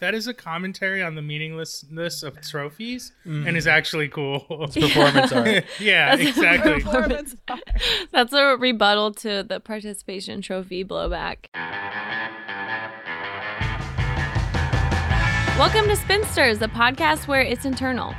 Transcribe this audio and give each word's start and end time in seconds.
that 0.00 0.14
is 0.14 0.26
a 0.26 0.34
commentary 0.34 1.02
on 1.02 1.14
the 1.14 1.22
meaninglessness 1.22 2.22
of 2.22 2.40
trophies, 2.40 3.12
and 3.24 3.44
mm-hmm. 3.44 3.56
is 3.56 3.66
actually 3.66 4.08
cool. 4.08 4.46
It's 4.50 4.76
performance 4.76 5.30
art. 5.30 5.64
yeah, 5.80 6.16
exactly. 6.16 6.80
Performance 6.82 7.36
art. 7.48 7.60
That's 8.10 8.32
a 8.32 8.56
rebuttal 8.56 9.12
to 9.14 9.42
the 9.42 9.60
participation 9.60 10.40
trophy 10.42 10.84
blowback. 10.84 11.46
Welcome 15.58 15.86
to 15.88 15.96
Spinsters, 15.96 16.58
the 16.58 16.68
podcast 16.68 17.28
where 17.28 17.42
it's 17.42 17.66
internal. 17.66 18.14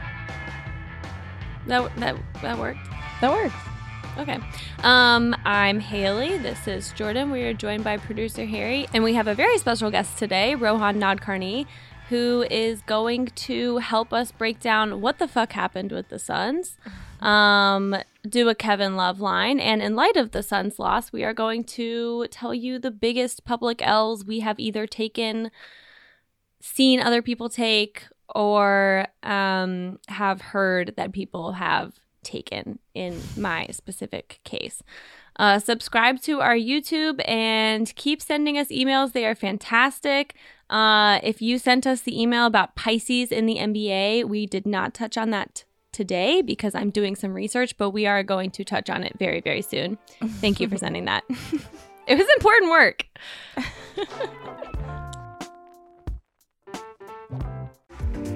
That 1.66 1.95
that 1.98 2.16
that 2.41 2.59
worked. 2.59 2.79
That 3.21 3.32
works. 3.32 3.70
Okay. 4.17 4.39
Um, 4.83 5.33
I'm 5.45 5.79
Haley. 5.79 6.37
This 6.37 6.67
is 6.67 6.91
Jordan. 6.91 7.31
We 7.31 7.43
are 7.43 7.53
joined 7.53 7.85
by 7.85 7.95
producer 7.95 8.45
Harry, 8.45 8.85
and 8.93 9.05
we 9.05 9.13
have 9.13 9.27
a 9.27 9.33
very 9.33 9.57
special 9.57 9.89
guest 9.89 10.17
today, 10.17 10.53
Rohan 10.53 10.99
Nadkarni, 10.99 11.65
who 12.09 12.45
is 12.51 12.81
going 12.81 13.27
to 13.27 13.77
help 13.77 14.11
us 14.11 14.33
break 14.33 14.59
down 14.59 14.99
what 14.99 15.17
the 15.17 15.29
fuck 15.29 15.53
happened 15.53 15.93
with 15.93 16.09
the 16.09 16.19
Suns, 16.19 16.77
um, 17.21 17.95
do 18.27 18.49
a 18.49 18.53
Kevin 18.53 18.97
Love 18.97 19.21
line, 19.21 19.61
and 19.61 19.81
in 19.81 19.95
light 19.95 20.17
of 20.17 20.31
the 20.31 20.43
Suns' 20.43 20.77
loss, 20.77 21.13
we 21.13 21.23
are 21.23 21.33
going 21.33 21.63
to 21.63 22.27
tell 22.30 22.53
you 22.53 22.80
the 22.80 22.91
biggest 22.91 23.45
public 23.45 23.81
L's 23.81 24.25
we 24.25 24.41
have 24.41 24.59
either 24.59 24.85
taken, 24.85 25.52
seen 26.59 26.99
other 26.99 27.21
people 27.21 27.47
take, 27.47 28.07
or 28.35 29.07
um, 29.23 29.99
have 30.09 30.41
heard 30.41 30.95
that 30.97 31.13
people 31.13 31.53
have 31.53 31.93
taken 32.23 32.80
in 32.93 33.21
my 33.38 33.67
specific 33.71 34.39
case. 34.43 34.84
Uh, 35.38 35.59
subscribe 35.59 36.21
to 36.21 36.41
our 36.41 36.55
YouTube 36.55 37.21
and 37.27 37.95
keep 37.95 38.21
sending 38.21 38.57
us 38.57 38.67
emails. 38.67 39.13
They 39.13 39.25
are 39.25 39.35
fantastic. 39.35 40.35
Uh, 40.70 41.20
if 41.23 41.41
you 41.41 41.57
sent 41.57 41.88
us 41.88 42.02
the 42.02 42.21
email 42.21 42.45
about 42.45 42.75
Pisces 42.75 43.31
in 43.31 43.45
the 43.45 43.57
NBA, 43.57 44.25
we 44.25 44.45
did 44.45 44.66
not 44.66 44.94
touch 44.94 45.17
on 45.17 45.30
that 45.31 45.63
today 45.92 46.42
because 46.42 46.75
I'm 46.75 46.89
doing 46.89 47.16
some 47.16 47.33
research, 47.33 47.77
but 47.77 47.89
we 47.89 48.05
are 48.05 48.23
going 48.23 48.52
to 48.52 48.64
touch 48.64 48.89
on 48.89 49.03
it 49.03 49.17
very, 49.19 49.42
very 49.42 49.61
soon. 49.61 49.97
Thank 50.39 50.59
you 50.59 50.67
for 50.69 50.77
sending 50.77 51.05
that. 51.05 51.23
it 52.08 52.17
was 52.17 52.27
important 52.38 52.72
work. 52.72 53.05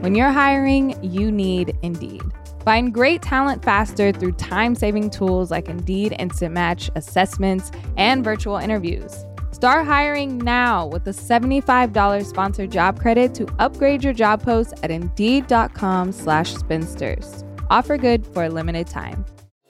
When 0.02 0.13
you're 0.13 0.31
hiring, 0.31 1.02
you 1.03 1.31
need 1.31 1.78
Indeed. 1.81 2.22
Find 2.66 2.91
great 2.91 3.21
talent 3.21 3.63
faster 3.63 4.11
through 4.11 4.31
time 4.33 4.73
saving 4.73 5.11
tools 5.11 5.52
like 5.52 5.69
Indeed 5.69 6.16
Instant 6.17 6.52
Match, 6.52 6.89
assessments, 6.95 7.72
and 7.95 8.23
virtual 8.23 8.57
interviews. 8.57 9.23
Start 9.52 9.85
hiring 9.85 10.39
now 10.39 10.88
with 10.88 11.07
a 11.07 11.11
$75 11.11 12.25
sponsored 12.25 12.72
job 12.72 12.99
credit 12.99 13.35
to 13.35 13.47
upgrade 13.59 14.03
your 14.03 14.13
job 14.13 14.41
post 14.41 14.73
at 14.81 14.89
Indeed.com 14.89 16.11
slash 16.11 16.55
spinsters. 16.55 17.44
Offer 17.69 17.97
good 17.97 18.25
for 18.27 18.45
a 18.45 18.49
limited 18.49 18.88
time. 18.88 19.23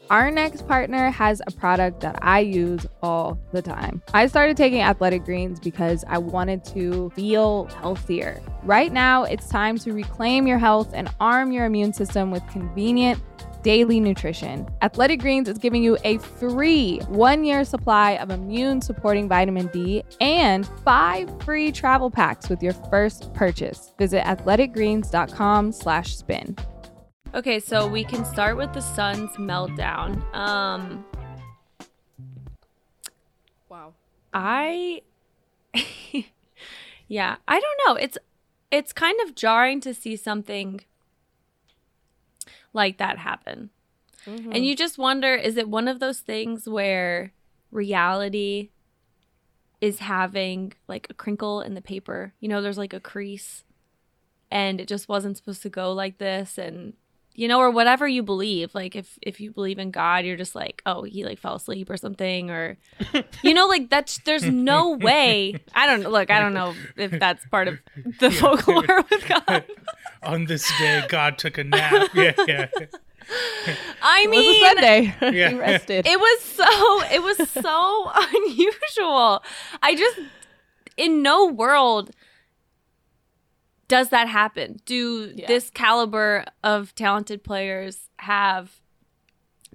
Our 0.09 0.30
next 0.30 0.67
partner 0.67 1.09
has 1.09 1.42
a 1.48 1.52
product 1.52 2.02
that 2.02 2.20
I 2.22 2.39
use 2.39 2.86
all 3.02 3.39
the 3.52 3.61
time. 3.61 4.03
I 4.14 4.28
started 4.28 4.56
taking 4.56 4.81
athletic 4.81 5.25
greens 5.25 5.59
because 5.59 6.06
I 6.08 6.20
wanted 6.20 6.64
to 6.66 7.09
feel 7.16 7.66
healthier. 7.81 8.39
Right 8.64 8.94
now, 8.94 9.23
it's 9.23 9.50
time 9.50 9.78
to 9.80 9.94
reclaim 9.94 10.45
your 10.45 10.59
health 10.59 10.92
and 10.94 11.09
arm 11.20 11.52
your 11.52 11.66
immune 11.66 11.94
system 11.94 12.30
with 12.30 12.48
convenient 12.50 13.20
daily 13.64 14.00
nutrition. 14.00 14.67
Athletic 14.83 15.20
Greens 15.22 15.50
is 15.50 15.58
giving 15.58 15.81
you 15.81 15.98
a 16.03 16.20
free 16.20 17.00
one 17.08 17.44
year 17.44 17.66
supply 17.66 18.11
of 18.17 18.30
immune 18.30 18.80
supporting 18.80 19.28
vitamin 19.28 19.67
D 19.73 20.03
and 20.22 20.67
five 20.83 21.31
free 21.44 21.72
travel 21.72 22.11
packs 22.11 22.48
with 22.48 22.61
your 22.61 22.73
first 22.92 23.33
purchase. 23.33 23.92
Visit 23.98 24.23
athleticgreens.com 24.23 25.72
slash 25.72 26.16
spin. 26.16 26.56
Okay, 27.36 27.59
so 27.59 27.86
we 27.86 28.05
can 28.05 28.23
start 28.23 28.55
with 28.55 28.72
the 28.72 28.80
Suns 28.80 29.30
meltdown. 29.31 30.23
Um, 30.33 31.03
Wow. 33.67 33.93
I 34.33 35.02
Yeah, 37.09 37.36
I 37.45 37.59
don't 37.59 37.80
know. 37.86 37.95
It's 37.95 38.17
it's 38.71 38.93
kind 38.93 39.20
of 39.26 39.36
jarring 39.36 39.82
to 39.82 39.93
see 39.93 40.15
something 40.15 40.80
like 42.71 42.99
that 42.99 43.17
happen. 43.17 43.70
And 44.54 44.65
you 44.65 44.73
just 44.73 44.98
wonder 44.98 45.36
is 45.36 45.58
it 45.58 45.67
one 45.67 45.89
of 45.89 45.99
those 45.99 46.21
things 46.21 46.70
where 46.70 47.33
reality 47.70 48.70
is 49.82 49.99
having 49.99 50.71
like 50.88 51.08
a 51.09 51.14
crinkle 51.14 51.59
in 51.59 51.73
the 51.73 51.82
paper? 51.82 52.33
You 52.39 52.48
know, 52.48 52.61
there's 52.61 52.77
like 52.77 52.93
a 52.93 53.02
crease 53.02 53.65
and 54.49 54.80
it 54.80 54.88
just 54.88 55.09
wasn't 55.09 55.36
supposed 55.36 55.64
to 55.64 55.70
go 55.70 55.92
like 55.92 56.17
this 56.17 56.58
and 56.58 56.93
you 57.35 57.47
know 57.47 57.59
or 57.59 57.69
whatever 57.69 58.07
you 58.07 58.23
believe 58.23 58.73
like 58.73 58.95
if 58.95 59.19
if 59.21 59.39
you 59.39 59.51
believe 59.51 59.77
in 59.77 59.91
god 59.91 60.23
you're 60.25 60.37
just 60.37 60.55
like 60.55 60.81
oh 60.85 61.03
he 61.03 61.23
like 61.25 61.37
fell 61.37 61.55
asleep 61.55 61.89
or 61.89 61.97
something 61.97 62.49
or 62.49 62.77
you 63.43 63.53
know 63.53 63.67
like 63.67 63.89
that's 63.89 64.17
there's 64.19 64.45
no 64.45 64.91
way 64.91 65.53
i 65.73 65.85
don't 65.85 66.09
look 66.09 66.31
i 66.31 66.39
don't 66.39 66.53
know 66.53 66.73
if 66.95 67.11
that's 67.11 67.45
part 67.47 67.67
of 67.67 67.77
the 68.19 68.31
folklore 68.31 69.03
with 69.11 69.27
god 69.45 69.65
On 70.23 70.45
this 70.45 70.65
day, 70.79 71.05
God 71.07 71.37
took 71.37 71.59
a 71.59 71.63
nap. 71.63 72.09
Yeah, 72.15 72.33
yeah. 72.47 72.67
i 74.02 74.23
It 74.23 74.29
was 74.29 74.31
mean 74.31 74.63
a 74.63 74.67
Sunday. 74.69 75.15
Yeah. 75.37 75.49
he 75.49 75.55
rested. 75.55 76.07
it 76.07 76.19
was 76.19 76.41
so 76.41 77.02
it 77.13 77.21
was 77.23 77.37
so 77.49 78.11
unusual 78.35 79.43
i 79.83 79.95
just 79.95 80.19
in 80.97 81.21
no 81.21 81.45
world 81.45 82.11
does 83.87 84.09
that 84.09 84.27
happen 84.27 84.77
do 84.85 85.31
Yeah. 85.35 85.47
this 85.47 85.69
caliber 85.69 86.45
of 86.63 86.93
talented 86.95 87.43
players 87.43 88.09
have 88.19 88.81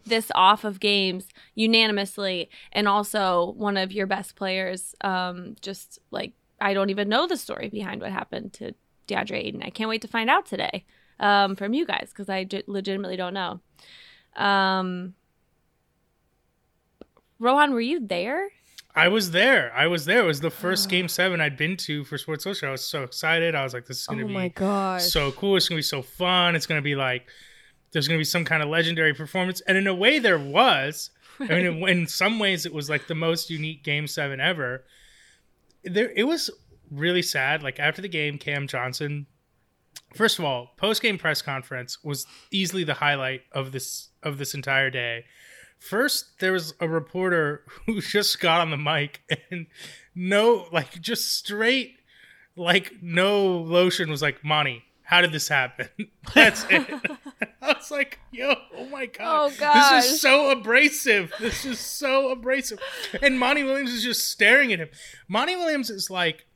this 0.05 0.33
off 0.35 0.65
of 0.65 0.81
games 0.81 1.29
unanimously 1.55 2.49
and 2.73 2.89
also 2.89 3.53
one 3.57 3.77
of 3.77 3.93
your 3.93 4.07
best 4.07 4.35
players 4.35 4.95
um 5.03 5.55
just 5.61 5.99
like 6.11 6.33
i 6.61 6.73
don't 6.75 6.91
even 6.91 7.09
know 7.09 7.27
the 7.27 7.37
story 7.37 7.69
behind 7.69 8.01
what 8.01 8.11
happened 8.11 8.53
to 8.55 8.73
deandre 9.07 9.37
Ayton. 9.45 9.63
i 9.63 9.71
can't 9.71 9.91
wait 9.91 10.01
to 10.03 10.09
find 10.09 10.31
out 10.31 10.47
today 10.47 10.85
um 11.21 11.55
from 11.55 11.75
you 11.75 11.85
guys 11.87 12.09
because 12.11 12.29
i 12.31 12.45
j- 12.45 12.63
legitimately 12.67 13.17
don't 13.17 13.35
know 13.35 13.61
um 14.37 15.15
rohan 17.39 17.73
were 17.73 17.81
you 17.81 18.01
there 18.05 18.49
I 18.95 19.09
was 19.09 19.31
there. 19.31 19.73
I 19.75 19.87
was 19.87 20.05
there. 20.05 20.21
It 20.21 20.27
was 20.27 20.41
the 20.41 20.51
first 20.51 20.89
game 20.91 21.09
seven 21.09 21.41
I'd 21.41 21.57
been 21.57 21.77
to 21.79 22.05
for 22.05 22.19
Sports 22.19 22.47
Illustrated. 22.47 22.71
I 22.71 22.73
was 22.73 22.85
so 22.85 23.03
excited. 23.03 23.55
I 23.55 23.63
was 23.63 23.75
like, 23.75 23.87
this 23.87 24.01
is 24.01 24.07
oh 24.09 24.15
going 24.15 24.27
to 24.27 24.33
my 24.33 24.49
be 24.49 24.55
gosh. 24.55 25.05
so 25.05 25.33
cool. 25.33 25.57
It's 25.57 25.69
going 25.69 25.77
to 25.77 25.81
be 25.81 25.83
so 25.83 26.03
fun. 26.03 26.57
It's 26.57 26.67
going 26.67 26.79
to 26.79 26.85
be 26.85 26.97
like, 26.97 27.27
there's 27.93 28.09
going 28.09 28.19
to 28.19 28.21
be 28.21 28.25
some 28.25 28.45
kind 28.45 28.63
of 28.63 28.69
legendary 28.69 29.15
performance. 29.15 29.61
And 29.63 29.77
in 29.77 29.87
a 29.87 29.95
way, 29.95 30.19
there 30.19 30.39
was. 30.39 31.11
I 31.39 31.45
mean, 31.45 31.67
in, 31.67 31.89
in 31.89 32.07
some 32.07 32.39
ways, 32.39 32.67
it 32.67 32.73
was 32.75 32.91
like 32.91 33.07
the 33.07 33.15
most 33.15 33.51
unique 33.51 33.83
game 33.83 34.07
seven 34.07 34.41
ever. 34.41 34.85
There, 35.85 36.11
it 36.15 36.25
was 36.25 36.51
really 36.91 37.23
sad. 37.23 37.63
Like 37.63 37.81
after 37.81 38.03
the 38.03 38.09
game, 38.09 38.39
Cam 38.39 38.67
Johnson, 38.67 39.27
first 40.15 40.39
of 40.39 40.45
all, 40.45 40.73
post 40.77 41.01
game 41.03 41.17
press 41.19 41.43
conference 41.43 42.03
was 42.05 42.27
easily 42.51 42.85
the 42.85 42.95
highlight 42.95 43.43
of 43.53 43.73
this 43.73 44.09
of 44.23 44.39
this 44.39 44.55
entire 44.55 44.91
day. 44.91 45.25
First, 45.81 46.39
there 46.41 46.53
was 46.53 46.75
a 46.79 46.89
reporter 46.89 47.65
who 47.87 48.01
just 48.01 48.39
got 48.39 48.61
on 48.61 48.71
the 48.71 48.77
mic 48.77 49.23
and 49.51 49.67
no, 50.15 50.69
like 50.71 51.01
just 51.01 51.35
straight, 51.37 51.97
like 52.55 53.03
no 53.03 53.57
lotion 53.59 54.11
was 54.11 54.23
like, 54.23 54.45
Monty, 54.45 54.85
how 55.03 55.23
did 55.23 55.33
this 55.33 55.49
happen? 55.49 55.89
That's 56.35 56.65
it. 56.69 56.87
I 57.63 57.73
was 57.73 57.91
like, 57.91 58.21
yo, 58.31 58.55
oh 58.77 58.87
my 58.87 59.07
god. 59.07 59.53
Oh, 59.61 59.93
This 59.95 60.05
is 60.13 60.21
so 60.21 60.51
abrasive. 60.51 61.33
This 61.41 61.65
is 61.65 61.81
so 61.81 62.31
abrasive. 62.31 62.79
And 63.23 63.39
Monty 63.39 63.65
Williams 63.65 63.93
is 63.93 64.05
just 64.05 64.29
staring 64.29 64.73
at 64.73 64.79
him. 64.79 64.91
Monty 65.29 65.57
Williams 65.57 65.89
is 65.91 66.11
like 66.11 66.47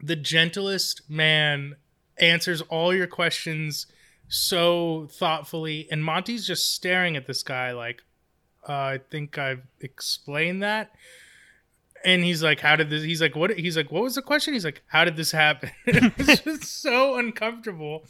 the 0.00 0.16
gentlest 0.16 1.10
man, 1.10 1.76
answers 2.18 2.62
all 2.62 2.94
your 2.94 3.06
questions 3.08 3.86
so 4.28 5.08
thoughtfully. 5.10 5.88
And 5.90 6.04
Monty's 6.04 6.46
just 6.46 6.72
staring 6.72 7.16
at 7.16 7.26
this 7.26 7.42
guy 7.42 7.72
like, 7.72 8.02
uh, 8.68 8.72
I 8.72 9.00
think 9.10 9.38
I've 9.38 9.62
explained 9.80 10.62
that. 10.62 10.92
And 12.04 12.24
he's 12.24 12.42
like, 12.42 12.58
"How 12.58 12.74
did 12.74 12.90
this?" 12.90 13.04
He's 13.04 13.20
like, 13.20 13.36
"What?" 13.36 13.56
He's 13.56 13.76
like, 13.76 13.92
"What 13.92 14.02
was 14.02 14.16
the 14.16 14.22
question?" 14.22 14.54
He's 14.54 14.64
like, 14.64 14.82
"How 14.88 15.04
did 15.04 15.16
this 15.16 15.30
happen?" 15.30 15.70
it's 15.86 16.42
just 16.44 16.64
so 16.82 17.16
uncomfortable. 17.16 18.04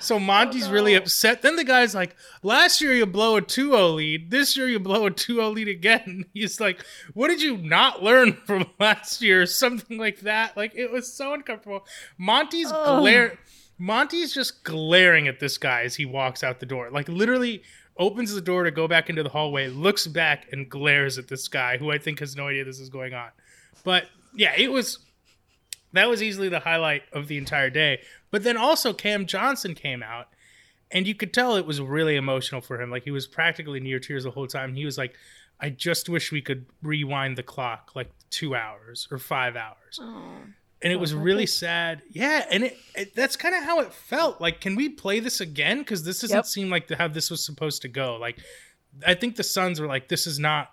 So 0.00 0.18
Monty's 0.18 0.68
really 0.68 0.94
upset. 0.94 1.42
Then 1.42 1.54
the 1.54 1.62
guy's 1.62 1.94
like, 1.94 2.16
"Last 2.42 2.80
year 2.80 2.92
you 2.92 3.06
blow 3.06 3.36
a 3.36 3.42
2-0 3.42 3.94
lead. 3.94 4.32
This 4.32 4.56
year 4.56 4.68
you 4.68 4.80
blow 4.80 5.06
a 5.06 5.12
2-0 5.12 5.54
lead 5.54 5.68
again." 5.68 6.24
He's 6.34 6.60
like, 6.60 6.84
"What 7.14 7.28
did 7.28 7.40
you 7.40 7.56
not 7.56 8.02
learn 8.02 8.32
from 8.32 8.66
last 8.80 9.22
year?" 9.22 9.46
Something 9.46 9.96
like 9.96 10.20
that. 10.20 10.56
Like 10.56 10.74
it 10.74 10.90
was 10.90 11.12
so 11.12 11.32
uncomfortable. 11.32 11.86
Monty's 12.18 12.72
glare. 12.72 13.38
Monty's 13.78 14.34
just 14.34 14.64
glaring 14.64 15.28
at 15.28 15.38
this 15.38 15.56
guy 15.58 15.82
as 15.82 15.94
he 15.94 16.04
walks 16.04 16.42
out 16.42 16.58
the 16.58 16.66
door. 16.66 16.90
Like 16.90 17.08
literally 17.08 17.62
opens 17.98 18.32
the 18.32 18.40
door 18.40 18.64
to 18.64 18.70
go 18.70 18.86
back 18.88 19.08
into 19.08 19.22
the 19.22 19.28
hallway, 19.28 19.68
looks 19.68 20.06
back 20.06 20.46
and 20.52 20.68
glares 20.68 21.18
at 21.18 21.28
this 21.28 21.48
guy 21.48 21.78
who 21.78 21.90
I 21.90 21.98
think 21.98 22.20
has 22.20 22.36
no 22.36 22.48
idea 22.48 22.64
this 22.64 22.80
is 22.80 22.90
going 22.90 23.14
on. 23.14 23.30
But 23.84 24.08
yeah, 24.34 24.52
it 24.56 24.70
was 24.70 24.98
that 25.92 26.08
was 26.08 26.22
easily 26.22 26.48
the 26.48 26.60
highlight 26.60 27.02
of 27.12 27.28
the 27.28 27.38
entire 27.38 27.70
day. 27.70 28.02
But 28.30 28.42
then 28.42 28.56
also 28.56 28.92
Cam 28.92 29.26
Johnson 29.26 29.74
came 29.74 30.02
out, 30.02 30.28
and 30.90 31.06
you 31.06 31.14
could 31.14 31.32
tell 31.32 31.56
it 31.56 31.66
was 31.66 31.80
really 31.80 32.16
emotional 32.16 32.60
for 32.60 32.80
him. 32.80 32.90
Like 32.90 33.04
he 33.04 33.10
was 33.10 33.26
practically 33.26 33.80
near 33.80 33.98
tears 33.98 34.24
the 34.24 34.30
whole 34.30 34.46
time. 34.46 34.74
He 34.74 34.84
was 34.84 34.98
like, 34.98 35.14
"I 35.60 35.70
just 35.70 36.08
wish 36.08 36.32
we 36.32 36.42
could 36.42 36.66
rewind 36.82 37.36
the 37.36 37.42
clock 37.42 37.92
like 37.94 38.10
two 38.30 38.54
hours 38.54 39.08
or 39.10 39.18
five 39.18 39.56
hours." 39.56 39.98
And 40.86 40.92
it 40.92 41.00
was 41.00 41.12
really 41.14 41.46
sad. 41.46 42.02
Yeah, 42.10 42.44
and 42.48 42.62
it, 42.62 42.76
it 42.94 43.12
that's 43.16 43.34
kind 43.34 43.56
of 43.56 43.64
how 43.64 43.80
it 43.80 43.92
felt. 43.92 44.40
Like, 44.40 44.60
can 44.60 44.76
we 44.76 44.88
play 44.88 45.18
this 45.18 45.40
again? 45.40 45.80
Because 45.80 46.04
this 46.04 46.20
doesn't 46.20 46.36
Yep. 46.36 46.46
seem 46.46 46.70
like 46.70 46.86
the, 46.86 46.94
how 46.94 47.08
this 47.08 47.28
was 47.28 47.44
supposed 47.44 47.82
to 47.82 47.88
go. 47.88 48.14
Like, 48.20 48.38
I 49.04 49.14
think 49.14 49.34
the 49.34 49.42
Suns 49.42 49.80
were 49.80 49.88
like, 49.88 50.06
"This 50.06 50.28
is 50.28 50.38
not 50.38 50.70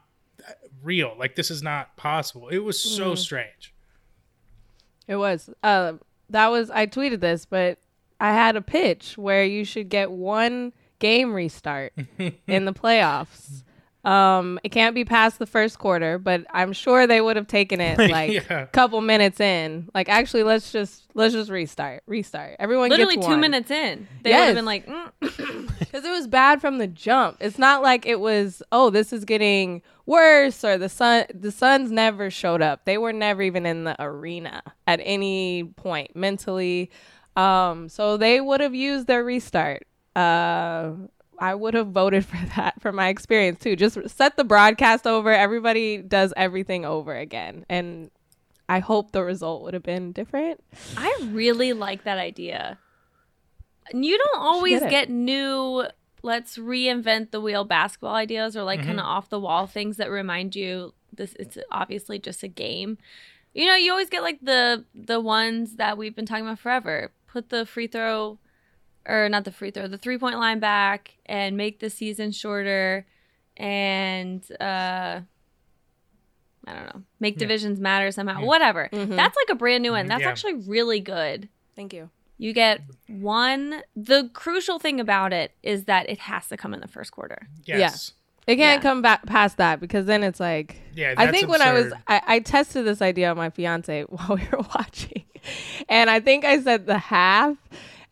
real. 0.83 1.15
Like, 1.17 1.35
this 1.35 1.49
is 1.49 1.63
not 1.63 1.97
possible." 1.97 2.49
It 2.49 2.59
was 2.59 2.79
so 2.79 3.15
strange. 3.15 3.73
It 5.07 5.15
was. 5.15 5.49
Uh, 5.63 5.93
that 6.29 6.51
was. 6.51 6.69
I 6.69 6.85
tweeted 6.85 7.19
this, 7.19 7.45
but 7.45 7.79
I 8.19 8.33
had 8.33 8.55
a 8.55 8.61
pitch 8.61 9.17
where 9.17 9.43
you 9.43 9.65
should 9.65 9.89
get 9.89 10.11
one 10.11 10.73
game 10.99 11.33
restart 11.33 11.93
in 12.47 12.65
the 12.65 12.73
playoffs. 12.73 13.63
Um, 14.03 14.59
it 14.65 14.69
can't 14.69 14.93
be 14.95 15.05
past 15.05 15.39
the 15.39 15.45
first 15.45 15.79
quarter, 15.79 16.17
but 16.17 16.45
I'm 16.51 16.73
sure 16.73 17.07
they 17.07 17.21
would 17.21 17.37
have 17.37 17.47
taken 17.47 17.79
it 17.79 17.97
like 18.11 18.31
Yeah. 18.31 18.61
a 18.63 18.67
couple 18.67 18.99
minutes 18.99 19.39
in. 19.39 19.89
Like, 19.95 20.09
actually, 20.09 20.43
let's 20.43 20.71
just 20.73 21.03
let's 21.13 21.33
just 21.33 21.49
restart, 21.49 22.03
restart. 22.05 22.57
Everyone 22.59 22.89
Literally 22.89 23.15
gets 23.15 23.27
two 23.27 23.31
one. 23.33 23.39
minutes 23.39 23.71
in, 23.71 24.07
they 24.23 24.31
would 24.31 24.39
have 24.39 24.55
been 24.55 24.65
like, 24.65 24.87
mm. 24.87 25.09
because 25.79 26.03
it 26.03 26.11
was 26.11 26.27
bad 26.27 26.59
from 26.59 26.79
the 26.79 26.87
jump. 26.87 27.37
It's 27.39 27.57
not 27.57 27.81
like 27.81 28.05
it 28.05 28.19
was, 28.19 28.61
oh, 28.73 28.89
this 28.89 29.13
is 29.13 29.23
getting 29.23 29.81
worse 30.05 30.65
or 30.65 30.77
the 30.77 30.89
sun. 30.89 31.25
The 31.33 31.51
Suns 31.51 31.89
never 31.89 32.29
showed 32.29 32.61
up. 32.61 32.83
They 32.83 32.97
were 32.97 33.13
never 33.13 33.41
even 33.41 33.65
in 33.65 33.85
the 33.85 33.95
arena 34.03 34.63
at 34.85 34.99
any 35.03 35.63
point 35.63 36.13
mentally. 36.15 36.91
Um, 37.37 37.87
so 37.89 38.17
they 38.17 38.41
would 38.41 38.59
have 38.59 38.75
used 38.75 39.07
their 39.07 39.23
restart. 39.23 39.87
Uh, 40.15 40.91
I 41.43 41.55
would 41.55 41.73
have 41.73 41.87
voted 41.87 42.25
for 42.25 42.39
that 42.55 42.81
from 42.81 42.95
my 42.95 43.09
experience 43.09 43.59
too. 43.59 43.75
Just 43.75 43.97
set 44.09 44.37
the 44.37 44.45
broadcast 44.45 45.05
over. 45.05 45.31
Everybody 45.31 45.97
does 45.97 46.33
everything 46.37 46.85
over 46.85 47.15
again, 47.15 47.65
and 47.69 48.09
I 48.69 48.79
hope 48.79 49.11
the 49.11 49.23
result 49.23 49.61
would 49.63 49.73
have 49.73 49.83
been 49.83 50.13
different. 50.13 50.63
I 50.95 51.13
really 51.31 51.73
like 51.73 52.05
that 52.05 52.17
idea. 52.17 52.79
You 53.93 54.17
don't 54.17 54.41
always 54.41 54.79
get 54.79 54.89
get 54.89 55.09
new 55.09 55.83
let's 56.25 56.57
reinvent 56.57 57.31
the 57.31 57.41
wheel 57.41 57.65
basketball 57.65 58.15
ideas 58.15 58.55
or 58.55 58.63
like 58.63 58.79
mm-hmm. 58.79 58.87
kind 58.87 58.99
of 59.01 59.05
off 59.05 59.27
the 59.27 59.39
wall 59.39 59.67
things 59.67 59.97
that 59.97 60.09
remind 60.09 60.55
you 60.55 60.93
this 61.11 61.35
it's 61.37 61.57
obviously 61.69 62.17
just 62.17 62.43
a 62.43 62.47
game. 62.47 62.97
You 63.53 63.67
know, 63.67 63.75
you 63.75 63.91
always 63.91 64.09
get 64.09 64.23
like 64.23 64.39
the 64.41 64.85
the 64.95 65.19
ones 65.19 65.75
that 65.75 65.97
we've 65.97 66.15
been 66.15 66.25
talking 66.25 66.45
about 66.45 66.59
forever. 66.59 67.11
Put 67.27 67.49
the 67.49 67.65
free 67.65 67.87
throw 67.87 68.39
or 69.07 69.29
not 69.29 69.43
the 69.43 69.51
free 69.51 69.71
throw, 69.71 69.87
the 69.87 69.97
three 69.97 70.17
point 70.17 70.37
line 70.37 70.59
back 70.59 71.15
and 71.25 71.57
make 71.57 71.79
the 71.79 71.89
season 71.89 72.31
shorter 72.31 73.05
and 73.57 74.43
uh 74.59 75.21
I 76.65 76.73
don't 76.73 76.85
know. 76.85 77.01
Make 77.19 77.35
hmm. 77.35 77.39
divisions 77.39 77.79
matter 77.79 78.09
somehow. 78.11 78.39
Hmm. 78.39 78.45
Whatever. 78.45 78.89
Mm-hmm. 78.91 79.15
That's 79.15 79.35
like 79.35 79.49
a 79.49 79.55
brand 79.55 79.83
new 79.83 79.91
one. 79.91 80.01
Mm-hmm. 80.01 80.09
That's 80.09 80.21
Yeah. 80.21 80.29
actually 80.29 80.53
really 80.53 80.99
good. 80.99 81.49
Thank 81.75 81.93
you. 81.93 82.09
You 82.37 82.53
get 82.53 82.81
one. 83.07 83.81
The 83.95 84.29
crucial 84.33 84.79
thing 84.79 84.99
about 84.99 85.33
it 85.33 85.51
is 85.61 85.85
that 85.85 86.09
it 86.09 86.19
has 86.19 86.47
to 86.47 86.57
come 86.57 86.73
in 86.73 86.79
the 86.79 86.87
first 86.87 87.11
quarter. 87.11 87.47
Yes. 87.65 88.13
It 88.47 88.57
can't 88.57 88.83
Yeah. 88.83 88.89
come 88.89 89.01
back 89.01 89.25
past 89.25 89.57
that 89.57 89.79
because 89.79 90.05
then 90.05 90.23
it's 90.23 90.39
like 90.39 90.81
Yeah, 90.93 91.13
I 91.17 91.25
that's 91.25 91.37
think 91.37 91.49
when 91.49 91.61
I 91.61 91.73
was. 91.73 91.93
I, 92.07 92.21
I 92.27 92.39
tested 92.39 92.85
this 92.85 93.01
idea 93.01 93.29
on 93.31 93.37
my 93.37 93.49
fiance 93.49 94.03
while 94.09 94.37
we 94.37 94.47
were 94.51 94.65
watching, 94.75 95.23
and 95.87 96.09
I 96.09 96.19
think 96.19 96.43
I 96.43 96.61
said 96.61 96.85
the 96.85 96.97
half, 96.97 97.55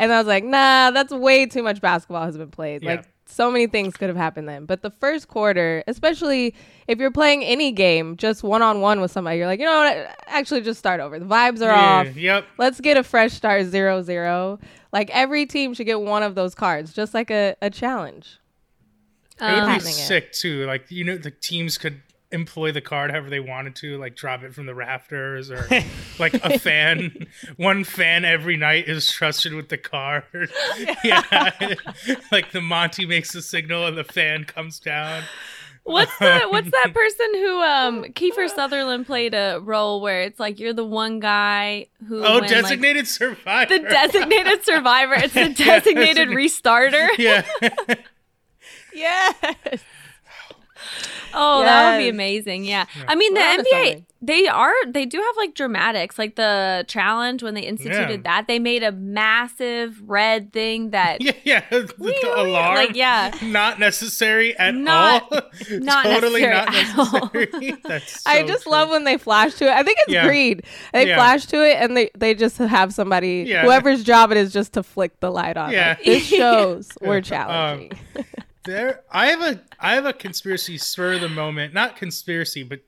and 0.02 0.12
I 0.12 0.18
was 0.18 0.26
like, 0.28 0.44
nah, 0.44 0.90
that's 0.92 1.14
way 1.14 1.46
too 1.46 1.62
much 1.62 1.80
basketball 1.80 2.26
has 2.26 2.36
been 2.36 2.50
played. 2.50 2.82
Yeah. 2.82 2.96
Like 2.96 3.06
so 3.28 3.52
many 3.52 3.68
things 3.68 3.96
could 3.96 4.10
have 4.10 4.18
happened 4.18 4.50
then. 4.50 4.66
But 4.66 4.82
the 4.82 4.90
first 4.90 5.28
quarter, 5.28 5.84
especially 5.86 6.56
if 6.88 6.98
you're 6.98 7.12
playing 7.12 7.44
any 7.44 7.72
game 7.72 8.18
just 8.18 8.42
one 8.42 8.64
on 8.64 8.82
one 8.82 9.00
with 9.00 9.12
somebody, 9.12 9.38
you're 9.38 9.46
like, 9.46 9.60
you 9.60 9.66
know 9.66 9.80
what? 9.80 10.18
Actually, 10.26 10.62
just 10.62 10.80
start 10.80 11.00
over. 11.00 11.20
The 11.20 11.26
vibes 11.26 11.62
are 11.62 11.68
Yeah, 11.68 12.10
off. 12.10 12.18
Yep. 12.18 12.46
Let's 12.58 12.82
get 12.82 12.98
a 12.98 13.04
fresh 13.04 13.34
start, 13.34 13.66
zero 13.68 14.02
zero. 14.02 14.60
Like 14.92 15.12
every 15.12 15.46
team 15.46 15.76
should 15.76 15.86
get 15.86 16.02
one 16.02 16.24
of 16.24 16.34
those 16.34 16.56
cards, 16.56 16.94
just 16.94 17.14
like 17.14 17.30
a, 17.30 17.56
a 17.62 17.70
challenge. 17.70 18.40
It 19.40 19.64
would 19.68 19.74
be 19.76 19.80
sick 19.92 20.34
too. 20.34 20.66
Like 20.66 20.90
you 20.90 21.04
know, 21.04 21.18
the 21.18 21.32
teams 21.32 21.78
could 21.78 22.02
employ 22.32 22.72
the 22.72 22.82
card 22.82 23.12
however 23.12 23.30
they 23.30 23.40
wanted 23.40 23.76
to, 23.78 23.98
like 23.98 24.16
drop 24.16 24.44
it 24.44 24.54
from 24.54 24.66
the 24.66 24.76
rafters 24.76 25.52
or 25.52 25.68
like 26.20 26.34
a 26.36 26.58
fan. 26.60 27.28
One 27.58 27.84
fan 27.84 28.26
every 28.26 28.58
night 28.58 28.88
is 28.88 29.12
trusted 29.12 29.54
with 29.54 29.70
the 29.70 29.78
card. 29.78 30.24
yeah, 31.04 31.50
like 32.32 32.52
the 32.52 32.62
Monty 32.62 33.06
makes 33.06 33.32
the 33.34 33.42
signal 33.42 33.86
and 33.88 33.98
the 33.98 34.04
fan 34.04 34.46
comes 34.46 34.80
down. 34.80 35.24
What's 35.84 36.16
the 36.20 36.42
What's 36.50 36.70
that 36.70 36.94
person 36.94 37.28
who 37.34 37.60
um 37.62 38.04
Kiefer 38.14 38.48
Sutherland 38.48 39.08
played 39.08 39.34
a 39.34 39.60
role 39.64 40.00
where 40.00 40.22
it's 40.22 40.40
like 40.40 40.60
you're 40.60 40.74
the 40.74 40.86
one 40.86 41.20
guy 41.20 41.88
who 42.08 42.20
Oh, 42.24 42.34
when, 42.36 42.42
like, 42.42 42.50
designated 42.50 43.08
survivor. 43.08 43.78
the 43.80 43.90
designated 43.90 44.64
survivor. 44.64 45.16
It's 45.16 45.34
the 45.34 45.50
designated 45.50 46.28
restarter. 46.30 47.08
yeah. 47.18 47.44
Yes. 48.94 49.82
Oh, 51.34 51.62
that 51.64 51.92
would 51.98 52.04
be 52.04 52.10
amazing. 52.10 52.66
Yeah. 52.66 52.86
I 53.08 53.16
mean, 53.16 53.34
the 53.34 53.40
We're 53.40 53.48
onto 53.50 53.64
NBA, 53.64 53.86
something. 53.86 54.06
they 54.22 54.48
are, 54.48 54.74
they 54.88 55.06
do 55.06 55.18
have 55.18 55.36
like 55.38 55.56
dramatics, 55.56 56.18
like 56.20 56.36
the 56.36 56.86
challenge 56.88 57.44
when 57.44 57.54
they 57.54 57.62
instituted 57.62 58.10
Yeah. 58.10 58.18
that. 58.24 58.48
They 58.48 58.60
made 58.60 58.84
a 58.84 58.92
massive 58.92 60.02
red 60.10 60.52
thing 60.54 60.92
that, 60.92 61.22
yeah, 61.22 61.32
yeah. 61.44 61.64
The, 61.70 61.94
the 61.98 62.34
alarm. 62.36 62.76
like, 62.76 62.96
yeah. 62.96 63.34
Not 63.42 63.80
necessary 63.80 64.58
at 64.58 64.76
Not- 64.76 65.24
all. 65.32 65.40
not 65.80 66.06
totally 66.06 66.42
necessary 66.42 66.54
not 66.66 66.76
at 66.76 66.98
all. 67.14 67.30
necessary. 67.34 67.76
That's 67.84 68.24
I 68.28 68.44
just 68.46 68.64
true. 68.64 68.72
love 68.72 68.90
when 68.90 69.04
they 69.04 69.18
flash 69.18 69.54
to 69.56 69.66
it. 69.66 69.72
I 69.72 69.84
think 69.84 69.98
it's 70.02 70.14
Yeah. 70.14 70.26
greed. 70.28 70.64
They 70.94 71.08
Yeah. 71.08 71.16
flash 71.18 71.46
to 71.48 71.64
it 71.68 71.78
and 71.78 71.96
they, 71.96 72.10
they 72.18 72.34
just 72.36 72.58
have 72.58 72.94
somebody, 72.94 73.46
Yeah. 73.48 73.64
whoever's 73.64 74.04
job 74.04 74.32
it 74.32 74.38
is, 74.38 74.52
just 74.54 74.74
to 74.74 74.84
flick 74.84 75.20
the 75.20 75.32
light 75.32 75.58
on. 75.58 75.72
Yeah. 75.72 75.90
Like, 75.98 76.06
this 76.06 76.24
shows 76.24 76.90
we're 77.02 77.18
Um, 77.18 77.24
challenging. 77.24 77.92
There, 78.64 79.02
I 79.12 79.28
have 79.28 79.42
a 79.42 79.62
I 79.80 79.96
have 79.96 80.06
a 80.06 80.14
conspiracy 80.14 80.78
spur 80.78 81.14
of 81.14 81.22
the 81.22 81.30
moment, 81.30 81.74
not 81.74 81.96
conspiracy, 81.96 82.64
but 82.64 82.82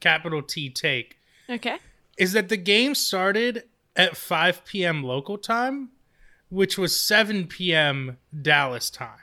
capital 0.00 0.42
T 0.42 0.70
take 0.70 1.18
okay. 1.50 1.78
is 2.16 2.32
that 2.32 2.48
the 2.48 2.56
game 2.56 2.94
started 2.94 3.64
at 3.96 4.16
5 4.16 4.64
p.m. 4.64 5.02
local 5.02 5.38
time, 5.38 5.90
which 6.48 6.78
was 6.78 6.98
7 7.00 7.46
p.m. 7.46 8.18
Dallas 8.42 8.90
time. 8.90 9.18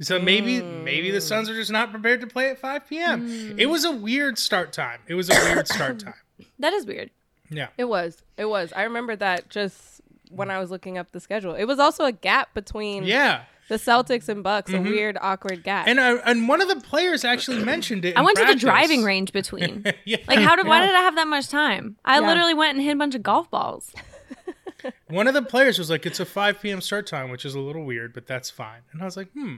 So 0.00 0.18
maybe 0.18 0.60
maybe 0.60 1.10
the 1.10 1.18
hmm. 1.18 1.24
Suns 1.24 1.48
are 1.48 1.54
just 1.54 1.70
not 1.70 1.90
prepared 1.90 2.20
to 2.20 2.26
play 2.26 2.50
at 2.50 2.58
5 2.58 2.88
p.m. 2.88 3.28
Hmm. 3.28 3.58
It 3.58 3.66
was 3.66 3.84
a 3.84 3.92
weird 3.92 4.38
start 4.38 4.72
time. 4.72 5.00
It 5.06 5.14
was 5.14 5.30
a 5.30 5.34
weird 5.34 5.68
start 5.68 5.98
time. 6.00 6.14
That 6.58 6.72
is 6.72 6.84
weird. 6.84 7.10
Yeah. 7.48 7.68
it 7.78 7.84
was. 7.84 8.22
It 8.36 8.46
was. 8.46 8.72
I 8.74 8.82
remember 8.82 9.14
that 9.16 9.48
just 9.48 10.00
when 10.30 10.50
I 10.50 10.58
was 10.58 10.70
looking 10.70 10.98
up 10.98 11.12
the 11.12 11.20
schedule. 11.20 11.54
It 11.54 11.64
was 11.64 11.78
also 11.78 12.04
a 12.04 12.12
gap 12.12 12.52
between 12.54 13.04
Yeah. 13.04 13.44
The 13.68 13.76
Celtics 13.76 14.28
and 14.28 14.42
Bucks, 14.42 14.72
a 14.72 14.80
weird, 14.80 15.16
awkward 15.20 15.62
gap. 15.64 15.86
And 15.88 15.98
uh, 15.98 16.18
and 16.24 16.48
one 16.48 16.60
of 16.60 16.68
the 16.68 16.76
players 16.80 17.24
actually 17.24 17.64
mentioned 17.64 18.04
it. 18.04 18.16
I 18.16 18.22
went 18.22 18.36
to 18.38 18.44
the 18.44 18.54
driving 18.54 19.02
range 19.02 19.32
between. 19.40 19.84
yeah. 20.04 20.18
Like, 20.28 20.38
how 20.38 20.54
did, 20.56 20.66
why 20.66 20.84
did 20.86 20.94
I 20.94 21.00
have 21.00 21.16
that 21.16 21.26
much 21.28 21.48
time? 21.48 21.96
I 22.04 22.20
Yeah. 22.20 22.26
literally 22.28 22.54
went 22.54 22.76
and 22.76 22.84
hit 22.84 22.92
a 22.94 22.96
bunch 22.98 23.14
of 23.14 23.22
golf 23.22 23.50
balls. 23.50 23.92
One 25.08 25.26
of 25.26 25.34
the 25.34 25.42
players 25.42 25.78
was 25.78 25.90
like, 25.90 26.06
"It's 26.06 26.20
a 26.20 26.24
5 26.26 26.60
p.m. 26.62 26.80
start 26.80 27.06
time, 27.06 27.30
which 27.30 27.44
is 27.44 27.54
a 27.54 27.60
little 27.60 27.84
weird, 27.84 28.12
but 28.14 28.26
that's 28.26 28.50
fine." 28.50 28.82
And 28.92 29.02
I 29.02 29.04
was 29.04 29.16
like, 29.16 29.32
"Hmm." 29.32 29.56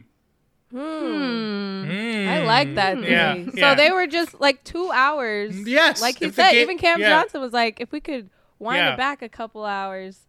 Hmm. 0.70 1.84
I 2.28 2.42
like 2.44 2.74
that. 2.74 3.02
Yeah, 3.02 3.34
theory. 3.34 3.50
yeah. 3.54 3.72
So 3.72 3.76
they 3.76 3.90
were 3.90 4.06
just 4.06 4.38
like 4.40 4.62
two 4.64 4.90
hours. 4.92 5.66
Yes, 5.68 6.00
Like 6.02 6.18
he 6.18 6.30
said, 6.30 6.52
ga- 6.52 6.60
even 6.62 6.78
Cam 6.78 7.00
yeah. 7.00 7.08
Johnson 7.08 7.40
was 7.40 7.52
like, 7.52 7.80
if 7.80 7.90
we 7.90 8.00
could 8.00 8.28
wind 8.58 8.76
Yeah. 8.78 8.92
it 8.92 8.96
back 8.96 9.22
a 9.22 9.28
couple 9.28 9.64
hours, 9.64 10.26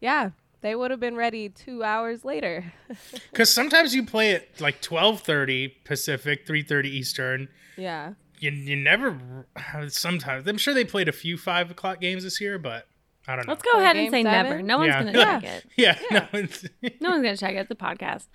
yeah, 0.00 0.30
they 0.64 0.74
would 0.74 0.90
have 0.90 0.98
been 0.98 1.14
ready 1.14 1.48
two 1.50 1.84
hours 1.84 2.24
later. 2.24 2.72
Because 3.30 3.52
sometimes 3.52 3.94
you 3.94 4.04
play 4.06 4.30
it 4.30 4.60
like 4.60 4.80
12:30 4.80 5.72
Pacific, 5.84 6.46
3:30 6.46 6.84
Eastern. 6.86 7.48
yeah. 7.76 8.14
You, 8.40 8.50
you 8.50 8.76
never. 8.76 9.46
Sometimes 9.88 10.46
I'm 10.48 10.58
sure 10.58 10.74
they 10.74 10.84
played 10.84 11.08
a 11.08 11.12
few 11.12 11.36
five 11.38 11.70
o'clock 11.70 12.00
games 12.00 12.24
this 12.24 12.40
year, 12.40 12.58
but 12.58 12.86
I 13.26 13.36
don't 13.36 13.46
know. 13.46 13.52
Let's 13.52 13.62
go 13.62 13.78
ahead 13.78 13.96
and 13.96 14.10
say 14.10 14.22
seven? 14.22 14.50
never. 14.50 14.62
No 14.62 14.78
one's 14.78 14.92
going 14.94 15.06
to 15.06 15.18
Yeah. 15.18 15.40
check 15.40 15.44
it. 15.64 15.64
Yeah, 15.76 15.98
no, 16.10 16.26
it's, 16.40 16.64
No 17.00 17.10
one's 17.10 17.22
gonna 17.22 17.36
check 17.36 17.54
it. 17.54 17.58
It's 17.58 17.70
a 17.70 17.74
podcast. 17.74 18.26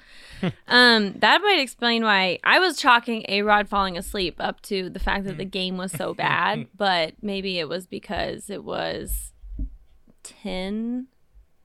um, 0.67 1.13
that 1.19 1.41
might 1.41 1.59
explain 1.59 2.03
why 2.03 2.39
I 2.43 2.57
was 2.59 2.77
chalking 2.77 3.23
A 3.27 3.41
Rod 3.43 3.67
falling 3.69 3.97
asleep 3.97 4.35
up 4.39 4.61
to 4.63 4.89
the 4.89 4.99
fact 4.99 5.25
that 5.25 5.37
the 5.37 5.45
game 5.45 5.77
was 5.77 5.91
so 5.91 6.13
bad, 6.13 6.67
but 6.75 7.13
maybe 7.21 7.59
it 7.59 7.69
was 7.69 7.85
because 7.87 8.49
it 8.49 8.63
was 8.63 9.33
ten. 10.23 11.07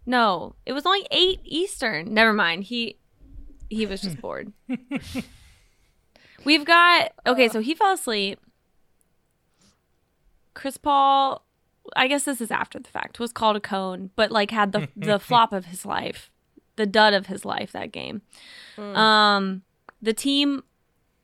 No, 0.07 0.55
it 0.67 0.73
was 0.73 0.85
only 0.87 1.07
eight 1.11 1.41
Eastern. 1.45 2.13
Never 2.13 2.33
mind. 2.33 2.65
He 2.65 2.99
he 3.71 3.87
was 3.87 4.03
just 4.03 4.21
bored. 4.21 4.53
We've 6.45 6.65
got 6.65 7.13
okay. 7.27 7.49
So 7.49 7.61
he 7.61 7.75
fell 7.75 7.93
asleep. 7.93 8.41
Chris 10.55 10.77
Paul 10.77 11.45
I 11.97 12.09
guess 12.09 12.25
this 12.25 12.41
is 12.41 12.51
after 12.51 12.79
the 12.79 12.89
fact, 12.89 13.19
was 13.19 13.33
called 13.33 13.57
a 13.57 13.61
cone, 13.61 14.11
but 14.17 14.31
like 14.31 14.51
had 14.51 14.73
the 14.73 14.89
the 14.97 15.19
flop 15.19 15.53
of 15.53 15.67
his 15.67 15.85
life, 15.85 16.31
the 16.77 16.87
dud 16.87 17.15
of 17.15 17.27
his 17.27 17.45
life 17.45 17.73
that 17.73 17.93
game. 17.93 18.23
Um, 18.79 19.63
the 20.01 20.13
team, 20.13 20.63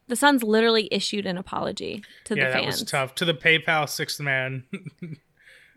the 0.08 0.16
Suns 0.16 0.42
literally 0.42 0.88
issued 0.90 1.26
an 1.26 1.38
apology 1.38 2.04
to 2.24 2.36
yeah, 2.36 2.46
the 2.46 2.52
that 2.52 2.62
fans. 2.62 2.80
was 2.80 2.90
tough. 2.90 3.14
To 3.16 3.24
the 3.24 3.34
PayPal 3.34 3.88
sixth 3.88 4.20
man. 4.20 4.64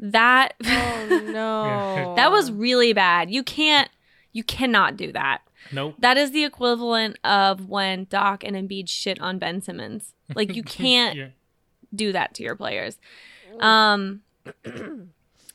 That 0.06 0.54
Oh 0.66 1.22
no. 1.32 2.14
that 2.18 2.30
was 2.30 2.52
really 2.52 2.92
bad. 2.94 3.32
You 3.32 3.42
can't, 3.42 3.90
you 4.34 4.44
cannot 4.44 4.98
do 4.98 5.12
that. 5.14 5.40
nope. 5.72 5.96
That 6.00 6.18
is 6.18 6.32
the 6.32 6.44
equivalent 6.44 7.18
of 7.24 7.70
when 7.70 8.06
Doc 8.10 8.44
and 8.44 8.56
Embiid 8.56 8.90
shit 8.90 9.20
on 9.22 9.40
Ben 9.40 9.62
Simmons. 9.62 10.14
Like 10.36 10.56
you 10.56 10.62
can't 10.82 11.16
Yeah. 11.18 11.28
do 11.96 12.12
that 12.12 12.34
to 12.36 12.44
your 12.44 12.56
players. 12.58 12.98
Um, 13.62 14.24